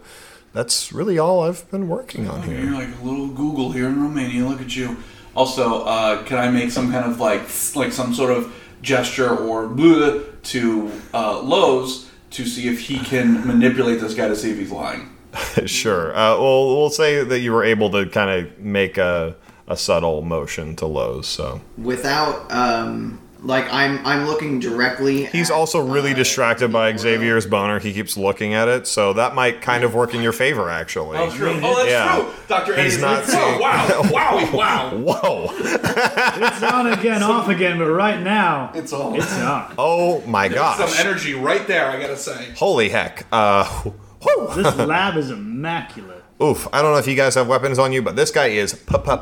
[0.52, 2.60] that's really all I've been working on here.
[2.60, 4.44] You're like a little Google here in Romania.
[4.46, 4.96] Look at you.
[5.34, 7.42] Also, uh, can I make some kind of like
[7.76, 8.52] like some sort of
[8.82, 14.36] gesture or bleh to uh, Lowe's to see if he can manipulate this guy to
[14.36, 15.16] see if he's lying?
[15.66, 16.10] sure.
[16.12, 19.36] Uh, well, we'll say that you were able to kind of make a,
[19.66, 21.26] a subtle motion to Lowe's.
[21.26, 25.24] So Without, um, like I'm, I'm looking directly.
[25.24, 27.78] he's at, also really uh, distracted by Xavier's boner.
[27.80, 31.16] He keeps looking at it, so that might kind of work in your favor, actually.
[31.18, 31.58] Oh, true.
[31.62, 32.20] Oh, that's Yeah.
[32.20, 32.32] true.
[32.46, 34.96] Doctor He's Eddie's not like, seeing- oh, wow, wowie, wow.
[34.98, 35.48] Whoa!
[35.58, 39.16] It's on again, off again, but right now It's on.
[39.16, 39.74] it's on.
[39.78, 40.86] Oh my god.
[40.88, 41.88] Some energy right there.
[41.90, 42.52] I gotta say.
[42.56, 43.26] Holy heck!
[43.32, 43.64] Uh,
[44.22, 44.48] whew.
[44.54, 46.17] This lab is immaculate.
[46.40, 46.68] Oof!
[46.72, 48.74] I don't know if you guys have weapons on you, but this guy is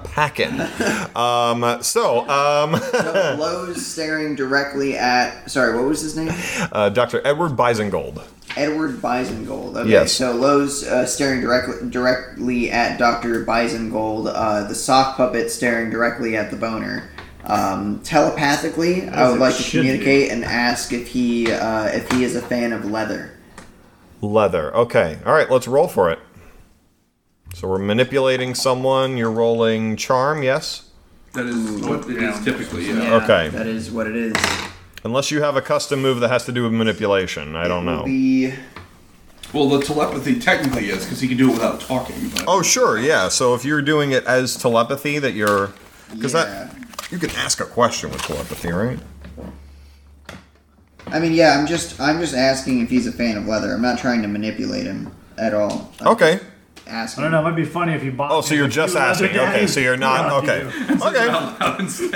[0.05, 0.61] packing.
[1.17, 5.51] Um, so, um, So Lowe's staring directly at.
[5.51, 6.29] Sorry, what was his name?
[6.73, 7.27] uh, Dr.
[7.27, 8.23] Edward Bisengold.
[8.55, 9.77] Edward Bisengold.
[9.77, 10.13] Okay, Yes.
[10.13, 14.31] so Lowe's uh, staring directly directly at Doctor Bisengold.
[14.31, 17.09] Uh, the sock puppet staring directly at the boner.
[17.45, 19.79] Um, telepathically, I would like to should do.
[19.89, 23.33] communicate and ask if he uh, if he is a fan of leather.
[24.21, 24.75] Leather.
[24.77, 25.19] Okay.
[25.25, 25.51] All right.
[25.51, 26.19] Let's roll for it.
[27.57, 29.17] So we're manipulating someone.
[29.17, 30.43] You're rolling charm.
[30.43, 30.91] Yes.
[31.33, 31.57] That is
[31.87, 32.87] what it is typically.
[32.87, 33.03] Yeah.
[33.03, 33.49] Yeah, Okay.
[33.49, 34.35] that is what it is.
[35.05, 37.57] Unless you have a custom move that has to do with manipulation.
[37.57, 38.05] I don't know.
[38.05, 38.53] The
[39.55, 42.29] Well, the telepathy technically is because he can do it without talking.
[42.29, 42.99] But Oh, sure.
[42.99, 43.31] Yeah.
[43.31, 45.71] So if you're doing it as telepathy, that you're
[46.13, 46.45] because Yeah.
[46.45, 46.75] that
[47.11, 48.99] you can ask a question with telepathy, right?
[51.07, 53.73] I mean, yeah, I'm just I'm just asking if he's a fan of leather.
[53.73, 55.91] I'm not trying to manipulate him at all.
[56.03, 56.41] I'm Okay.
[56.87, 57.25] Asking.
[57.25, 57.41] I don't know.
[57.41, 58.31] It might be funny if you bought.
[58.31, 59.31] Oh, so you're just asking.
[59.37, 59.67] Okay.
[59.67, 60.45] So you're not.
[60.45, 60.63] Yeah, Okay.
[60.63, 60.95] you.
[61.07, 62.07] Okay.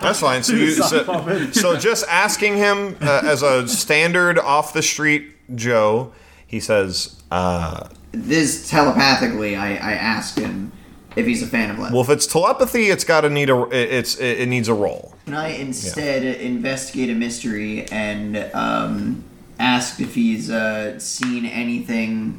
[0.00, 0.42] That's fine.
[0.42, 6.12] So, you, so, so just asking him uh, as a standard off the street Joe,
[6.46, 10.72] he says, uh, This telepathically, I I asked him
[11.16, 11.92] if he's a fan of leather.
[11.94, 14.74] "Well, if it's telepathy, it's got to need a it- it's it, it needs a
[14.74, 19.22] roll." Can I instead investigate a mystery and um,
[19.60, 22.38] ask if he's uh, seen anything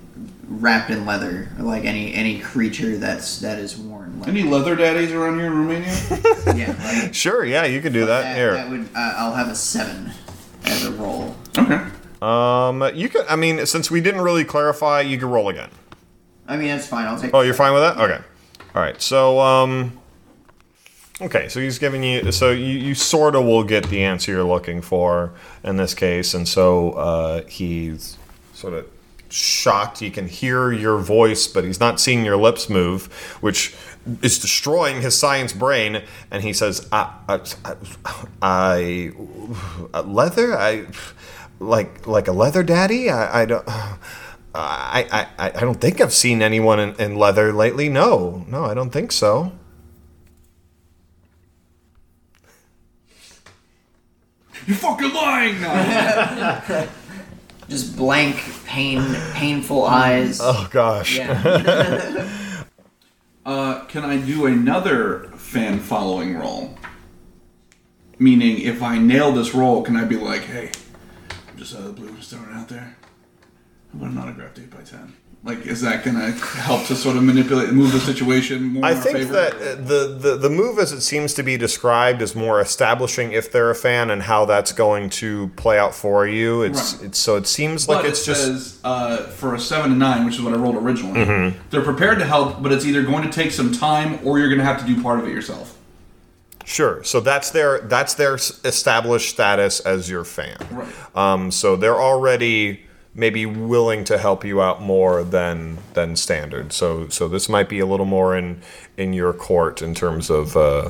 [0.59, 4.31] wrapped in leather, like any any creature that's that is worn leather?
[4.31, 5.87] any leather daddies around here in Romania?
[6.55, 7.45] yeah, like, Sure.
[7.45, 8.21] Yeah, you can do that.
[8.23, 8.53] that, Here.
[8.53, 10.11] that would uh, I'll have a seven
[10.65, 11.35] as a roll.
[11.57, 11.85] okay.
[12.21, 13.25] Um, you can.
[13.27, 15.69] I mean, since we didn't really clarify, you can roll again.
[16.47, 17.07] I mean, that's fine.
[17.07, 17.33] I'll take.
[17.33, 17.97] Oh, you're fine with that?
[17.97, 18.23] Okay.
[18.75, 19.01] All right.
[19.01, 19.99] So, um,
[21.19, 21.49] okay.
[21.49, 22.31] So he's giving you.
[22.31, 25.33] So you, you sort of will get the answer you're looking for
[25.63, 28.17] in this case, and so uh, he's
[28.53, 28.85] sort of
[29.31, 29.99] shocked.
[29.99, 33.05] He can hear your voice, but he's not seeing your lips move,
[33.41, 33.75] which
[34.21, 36.03] is destroying his science brain.
[36.29, 37.39] And he says, "I, I,
[38.41, 39.11] I,
[39.93, 40.57] I leather.
[40.57, 40.87] I
[41.59, 43.09] like like a leather daddy.
[43.09, 43.67] I, I don't."
[44.53, 47.87] I, I, I don't think I've seen anyone in, in leather lately.
[47.87, 49.53] No, no, I don't think so.
[54.67, 56.89] You're fucking lying now.
[57.71, 58.35] Just blank,
[58.65, 60.39] pain, painful eyes.
[60.41, 61.15] Oh gosh.
[61.15, 62.65] Yeah.
[63.45, 66.77] uh, can I do another fan following role?
[68.19, 70.69] Meaning, if I nail this role, can I be like, hey,
[71.49, 72.97] I'm just out of the blue, just throwing it out there?
[73.93, 77.17] I want an autographed 8 by 10 Like, is that going to help to sort
[77.17, 79.33] of manipulate, move the situation more I think favor?
[79.33, 83.31] that uh, the, the, the move as it seems to be described is more establishing
[83.31, 86.61] if they're a fan and how that's going to play out for you.
[86.61, 87.05] It's, Right.
[87.07, 89.97] it's so it seems But like it's it just says uh, for a seven to
[89.97, 91.25] nine, which is what I rolled originally.
[91.25, 91.55] Mhm.
[91.71, 94.59] They're prepared to help, but it's either going to take some time or you're going
[94.59, 95.75] to have to do part of it yourself.
[96.65, 97.03] Sure.
[97.03, 100.57] So that's their that's their established status as your fan.
[100.69, 100.93] Right.
[101.15, 102.81] Um, so they're already
[103.13, 106.71] maybe willing to help you out more than than standard.
[106.73, 108.61] So so this might be a little more in
[108.97, 110.89] in your court in terms of uh,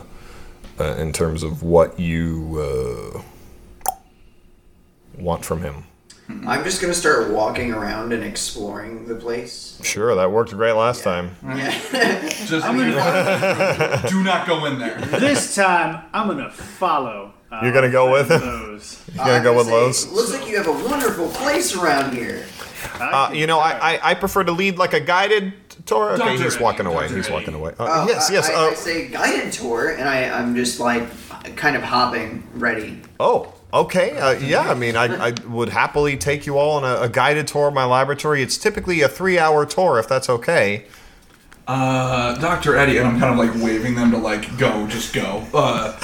[0.79, 2.57] uh, in terms of what you
[3.17, 3.91] uh,
[5.17, 5.85] want from him.
[6.47, 9.77] I'm just gonna start walking around and exploring the place.
[9.83, 11.35] Sure, that worked great last time.
[11.43, 11.71] Yeah.
[12.45, 14.97] Just I'm gonna- do not go in there.
[15.01, 17.33] This time, I'm gonna follow.
[17.51, 18.41] Uh, You're gonna go with him.
[18.41, 19.03] Lowe's.
[19.13, 20.07] You're gonna go with Lowe's.
[20.11, 22.45] Looks like you have a wonderful place around here.
[22.99, 25.53] Uh, you know, I, I I prefer to lead like a guided
[25.85, 26.11] tour.
[26.11, 26.31] Okay, Dr.
[26.43, 27.03] he's Eddie, walking away.
[27.07, 27.15] Dr.
[27.17, 27.33] He's Eddie.
[27.33, 27.73] walking away.
[27.79, 28.49] Uh, Uh, yes, yes.
[28.49, 31.03] I, uh, I say guided tour, and I, I'm just like
[31.55, 33.01] kind of hopping, ready.
[33.19, 34.17] Oh, okay.
[34.17, 37.47] Uh, yeah, I mean, I, I would happily take you all on a, a guided
[37.47, 38.41] tour of my laboratory.
[38.41, 40.85] It's typically a three hour tour, if that's okay.
[41.67, 42.75] Uh, Dr.
[42.77, 45.45] Eddie, and I'm kind of like waving them to like go, just go.
[45.53, 45.99] Uh,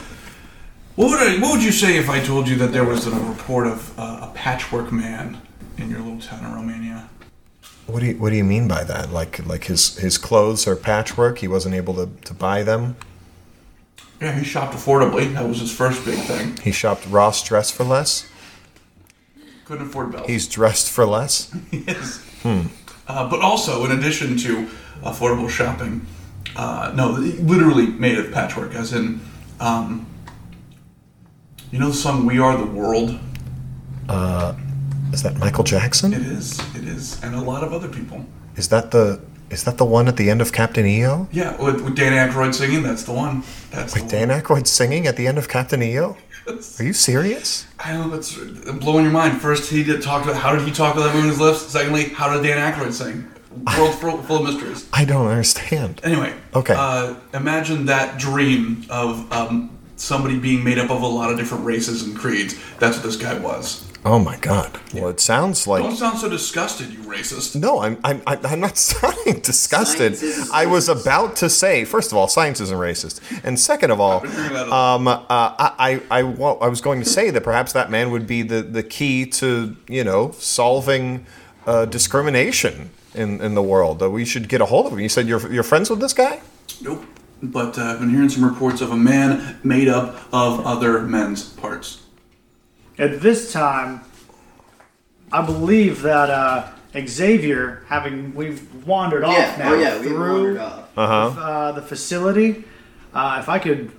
[0.98, 3.12] what would I, what would you say if I told you that there was a
[3.12, 5.38] report of uh, a patchwork man
[5.78, 7.08] in your little town in Romania?
[7.86, 9.12] What do you What do you mean by that?
[9.12, 11.38] Like like his his clothes are patchwork.
[11.38, 12.98] He wasn't able to, to buy them.
[14.20, 15.32] Yeah, he shopped affordably.
[15.34, 16.58] That was his first big thing.
[16.58, 18.28] He shopped Ross Dress for Less.
[19.66, 20.28] Couldn't afford belts.
[20.28, 21.54] He's dressed for less.
[21.72, 22.24] yes.
[22.42, 22.62] Hmm.
[23.08, 24.66] Uh, but also, in addition to
[25.02, 26.06] affordable shopping,
[26.56, 29.20] uh, no, literally made of patchwork, as in,
[29.60, 30.08] um,
[31.72, 33.20] you know the song "We Are the World."
[34.10, 34.56] Uh,
[35.14, 36.14] is that Michael Jackson?
[36.14, 36.60] It is.
[36.76, 38.26] It is, and a lot of other people.
[38.56, 39.20] Is that the
[39.50, 41.28] Is that the one at the end of Captain EO?
[41.32, 43.44] Yeah, with, with Dan Aykroyd singing, that's the one.
[43.72, 46.18] That's Wait, Dan Aykroyd singing at the end of Captain EO?
[46.48, 47.66] Are you serious?
[47.80, 48.36] I know that's
[48.80, 49.42] blowing your mind.
[49.42, 51.62] First, he did talk about how did he talk about that his lips.
[51.62, 53.28] Secondly, how did Dan Aykroyd sing?
[53.78, 54.88] World full, full of mysteries.
[54.94, 56.00] I don't understand.
[56.04, 56.76] Anyway, Okay.
[56.78, 61.66] Uh, imagine that dream of um, somebody being made up of a lot of different
[61.66, 62.56] races and creeds.
[62.80, 63.84] That's what this guy was.
[64.06, 64.80] Oh my god.
[64.94, 65.84] Well, it sounds like.
[65.84, 67.56] Don't sound so disgusted, you racist.
[67.60, 70.18] No, I'm, I'm, I'm I'm not sounding disgusted.
[70.54, 74.26] I was about to say, first of all, science isn't racist, and second of all,
[74.72, 78.12] um, uh, I, I, I, wa- I was going to say that perhaps that man
[78.12, 81.26] would be the, the key to, you know, solving
[81.66, 84.00] uh, discrimination in, in the world.
[84.00, 85.00] That we should get a hold of him.
[85.00, 86.40] You said you're, you're friends with this guy?
[86.82, 87.04] Nope.
[87.42, 91.44] But uh, I've been hearing some reports of a man made up of other men's
[91.44, 92.04] parts.
[92.98, 94.02] At this time,
[95.32, 96.70] I believe that uh,
[97.06, 100.98] Xavier, having we've wandered Yeah, off now oh yeah, we through wandered off.
[100.98, 101.42] Uh-huh.
[101.42, 102.64] uh, the facility,
[103.14, 103.92] uh, if I could.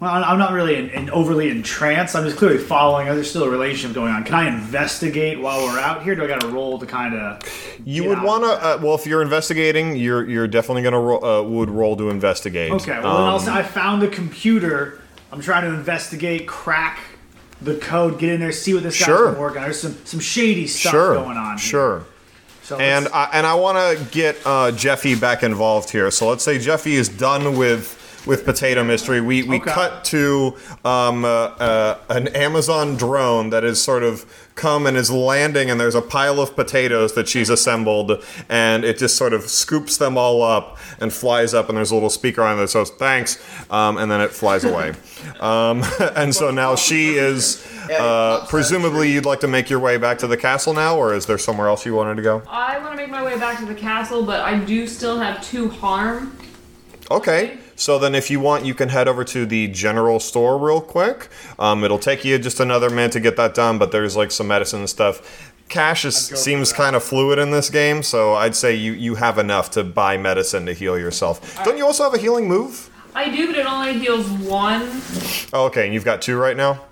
[0.00, 2.16] Well, I'm not really in, in overly entranced.
[2.16, 3.06] I'm just clearly following.
[3.06, 4.24] There's still a relationship going on.
[4.24, 6.14] Can I investigate while we're out here?
[6.14, 7.42] Do I got to roll to kind of?
[7.84, 8.48] You would want to.
[8.50, 12.72] Uh, well, if you're investigating, you're you're definitely gonna uh, would roll to investigate.
[12.72, 12.98] Okay.
[12.98, 15.02] Well, Um, say I found the computer.
[15.32, 16.98] I'm trying to investigate, crack
[17.60, 19.26] the code, get in there, see what this Sure.
[19.26, 19.64] guy's been working on.
[19.64, 21.58] There's some some shady stuff sure, going on.
[21.58, 21.68] Here.
[21.68, 22.04] Sure.
[22.62, 26.10] So and I, and I want to get uh, Jeffy back involved here.
[26.10, 29.20] So let's say Jeffy is done with with Potato Mystery.
[29.20, 29.70] We we Okay.
[29.70, 34.24] cut to um, uh, uh, an Amazon drone that is sort of
[34.54, 38.98] come and is landing, and there's a pile of potatoes that she's assembled, and it
[38.98, 42.42] just sort of scoops them all up and flies up, and there's a little speaker
[42.42, 43.38] on it that says thanks,
[43.70, 44.92] um, and then it flies away.
[45.40, 45.82] Um,
[46.16, 47.66] and so now she is.
[47.90, 51.26] Uh, presumably, you'd like to make your way back to the castle now, or is
[51.26, 52.42] there somewhere else you wanted to go?
[52.48, 55.42] I want to make my way back to the castle, but I do still have
[55.44, 56.36] two harm.
[57.10, 57.58] Okay.
[57.80, 61.30] So then, if you want, you can head over to the general store real quick.
[61.58, 64.48] Um, it'll take you just another minute to get that done, but there's like some
[64.48, 65.54] medicine and stuff.
[65.70, 69.38] Cash is, seems kind of fluid in this game, so I'd say you, you have
[69.38, 71.64] enough to buy medicine to heal yourself.
[71.64, 72.90] Don't you also have a healing move?
[73.14, 74.82] I do, but it only heals one.
[75.54, 76.84] Oh, okay, and you've got two right now?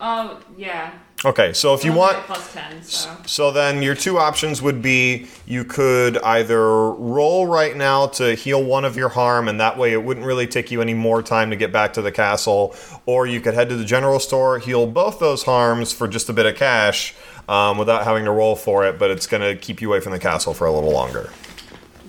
[0.00, 0.92] Oh, yeah.
[1.24, 2.16] Okay, so if you want.
[2.26, 3.10] plus 10, so.
[3.26, 8.62] So then your two options would be you could either roll right now to heal
[8.62, 11.50] one of your harm, and that way it wouldn't really take you any more time
[11.50, 12.72] to get back to the castle,
[13.04, 16.32] or you could head to the general store, heal both those harms for just a
[16.32, 17.16] bit of cash
[17.48, 20.12] um, without having to roll for it, but it's going to keep you away from
[20.12, 21.32] the castle for a little longer.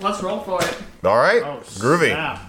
[0.02, 0.78] Let's roll for it.
[1.04, 2.10] All right, Oh, groovy.
[2.12, 2.46] snap.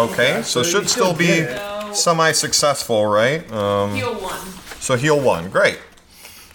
[0.00, 1.42] Okay, so So should still still be
[1.88, 3.50] did semi-successful, right?
[3.52, 4.46] Um, Heal one.
[4.80, 5.50] So heal one.
[5.50, 5.78] Great.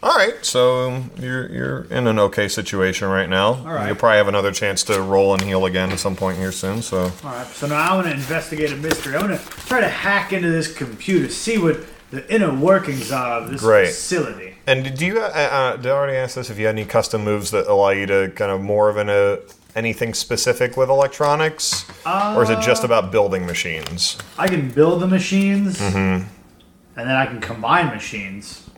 [0.02, 0.34] All right.
[0.46, 3.48] So you're you're in an okay situation right now.
[3.54, 3.88] All right.
[3.88, 6.82] You'll probably have another chance to roll and heal again at some point here soon.
[6.82, 9.16] So All right, so now I want to investigate a mystery.
[9.16, 11.78] I want to try to hack into this computer, see what
[12.12, 13.88] the inner workings are of this Great.
[13.88, 14.56] facility.
[14.68, 15.20] and do you?
[15.20, 16.50] Uh, uh, did I already ask this?
[16.50, 19.10] If you had any custom moves that allow you to kind of more of an
[19.10, 19.38] uh,
[19.76, 24.18] anything specific with electronics, or is it just about building machines?
[24.38, 25.98] I can build the machines, Mm-hmm.
[25.98, 28.70] and then I can combine machines.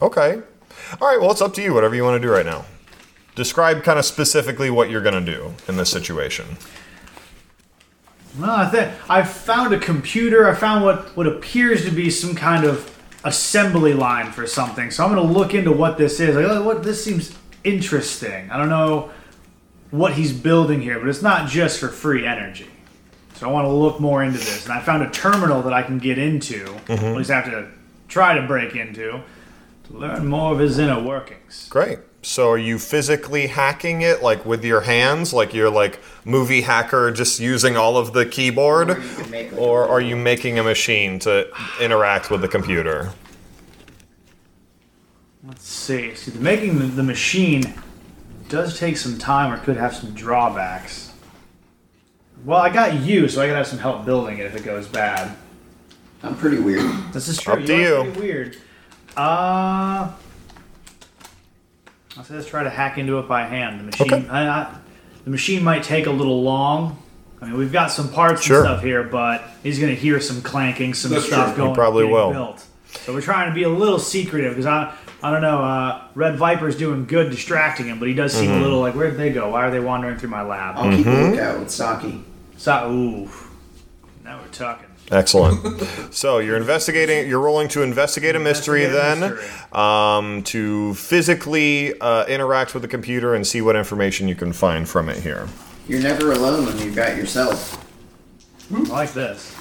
[0.00, 0.40] Okay.
[1.00, 1.20] All right.
[1.20, 1.74] Well, it's up to you.
[1.74, 2.64] Whatever you want to do right now.
[3.34, 6.56] Describe kind of specifically what you're going to do in this situation.
[8.38, 10.48] Well, I think I found a computer.
[10.48, 12.94] I found what what appears to be some kind of
[13.24, 14.90] assembly line for something.
[14.90, 16.36] So I'm going to look into what this is.
[16.36, 18.48] Like, oh, what this seems interesting.
[18.50, 19.10] I don't know
[19.90, 22.68] what he's building here, but it's not just for free energy.
[23.34, 24.64] So I want to look more into this.
[24.64, 26.64] And I found a terminal that I can get into.
[26.88, 27.02] Mhm.
[27.12, 27.68] At least I have to
[28.08, 29.20] try to break into
[29.86, 31.68] to learn more of his inner workings.
[31.70, 32.00] Great.
[32.20, 37.12] So are you physically hacking it like with your hands, like you're like movie hacker
[37.12, 39.00] just using all of the keyboard
[39.56, 41.46] or are you making a machine to
[41.80, 43.12] interact with the computer?
[45.46, 46.14] Let's see.
[46.16, 47.72] See, the making the, the machine
[48.48, 51.12] does take some time or could have some drawbacks.
[52.44, 54.86] Well, I got you, so I could have some help building it if it goes
[54.86, 55.36] bad.
[56.22, 56.90] I'm pretty weird.
[57.12, 57.54] This is true.
[57.54, 58.12] Up to are you.
[58.12, 58.56] Pretty weird.
[59.16, 60.12] Uh,
[62.16, 63.80] let's let's try to hack into it by hand.
[63.80, 64.74] The machine, I, I,
[65.24, 67.02] the machine might take a little long.
[67.40, 68.58] I mean, we've got some parts Sure.
[68.58, 71.54] and stuff here, but he's going to hear some clanking, some That's stuff true.
[71.54, 71.74] He going.
[71.74, 72.32] probably getting will.
[72.32, 72.64] Built.
[72.90, 74.92] So we're trying to be a little secretive because I,
[75.22, 75.62] I don't know.
[75.64, 78.58] Uh, Red Viper's doing good distracting him, but he does seem Mhm.
[78.60, 79.50] a little like, where'd they go?
[79.50, 80.76] Why are they wandering through my lab?
[80.78, 81.30] I'll keep a Mhm.
[81.32, 82.24] lookout with Saki.
[82.56, 83.28] So, ooh,
[84.24, 84.86] now we're talking.
[85.10, 85.82] Excellent.
[86.14, 87.28] so you're investigating.
[87.28, 89.38] You're rolling to investigate a mystery, Investigate
[89.72, 94.52] then, um, to physically uh, interact with the computer and see what information you can
[94.52, 95.48] find from it here.
[95.88, 97.82] You're never alone when you've got yourself.
[98.72, 99.54] I like this.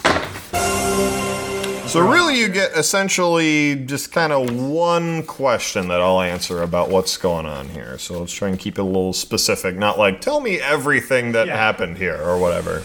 [1.87, 7.15] So really, you get essentially just kind of one question that I'll answer about what's
[7.15, 7.97] going on here.
[7.97, 11.47] So let's try and keep it a little specific, not like tell me everything that
[11.47, 11.55] Yeah.
[11.55, 12.83] happened here or whatever.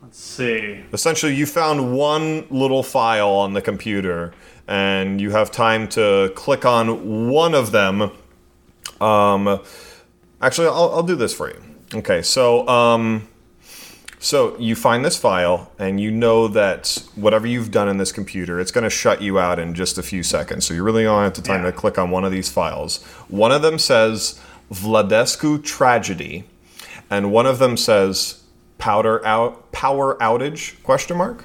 [0.00, 0.80] Let's see.
[0.92, 4.32] Essentially, you found one little file on the computer,
[4.68, 8.12] and you have time to click on one of them.
[9.00, 9.60] Um,
[10.40, 11.60] actually, I'll, I'll do this for you.
[11.94, 13.26] Okay, so um,
[14.22, 18.60] so you find this file, and you know that whatever you've done in this computer,
[18.60, 20.66] it's going to shut you out in just a few seconds.
[20.66, 23.02] So you really only have the time to click on one of these files.
[23.28, 24.38] One of them says
[24.70, 26.44] Vladescu tragedy,
[27.08, 28.42] and one of them says
[28.76, 31.44] powder out power outage question mark.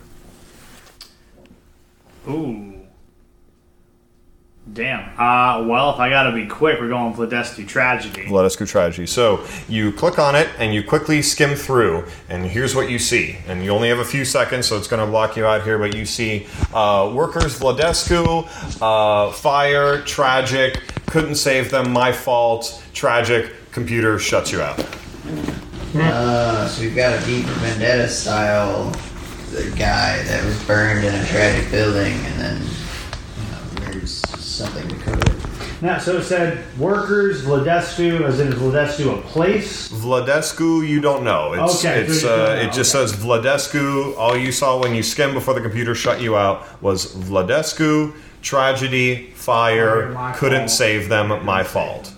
[2.27, 2.74] Ooh.
[4.73, 5.07] Damn.
[5.19, 8.23] Uh, well, if I gotta be quick, we're going Vladescu Tragedy.
[8.23, 9.05] Vladescu tragedy.
[9.05, 13.37] So you click on it and you quickly skim through, and here's what you see.
[13.47, 15.77] And you only have a few seconds, so it's going to block you out here.
[15.77, 18.47] But you see uh, workers Vladescu,
[18.81, 24.79] uh, fire, tragic, couldn't save them, my fault, tragic, computer shuts you out.
[25.95, 28.91] Uh, so we've got a deep vendetta style
[29.51, 32.84] the guy that was burned in a tragic building, and then you know, there's
[34.55, 35.81] something to cover it.
[35.81, 39.89] Now, so it said workers, Vladescu, as in is Vladescu a place?
[39.91, 41.53] Vladescu, you don't know.
[41.53, 44.17] It's, Okay, it's so you don't uh, know, it just says Vladescu.
[44.17, 49.31] All you saw when you skimmed before the computer shut you out was Vladescu, tragedy,
[49.31, 50.71] fire, My couldn't fault.
[50.71, 52.13] save them, my fault.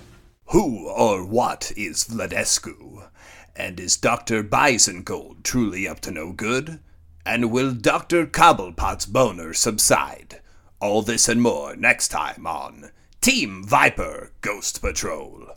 [0.52, 3.10] Who or what is Vladescu?
[3.56, 4.44] And is Dr.
[4.44, 6.80] Bisengold truly up to no good?
[7.26, 8.28] And will Dr.
[8.28, 10.42] Cobblepot's boner subside?
[10.80, 15.48] All this and more next time on Team Viper Ghost Patrol.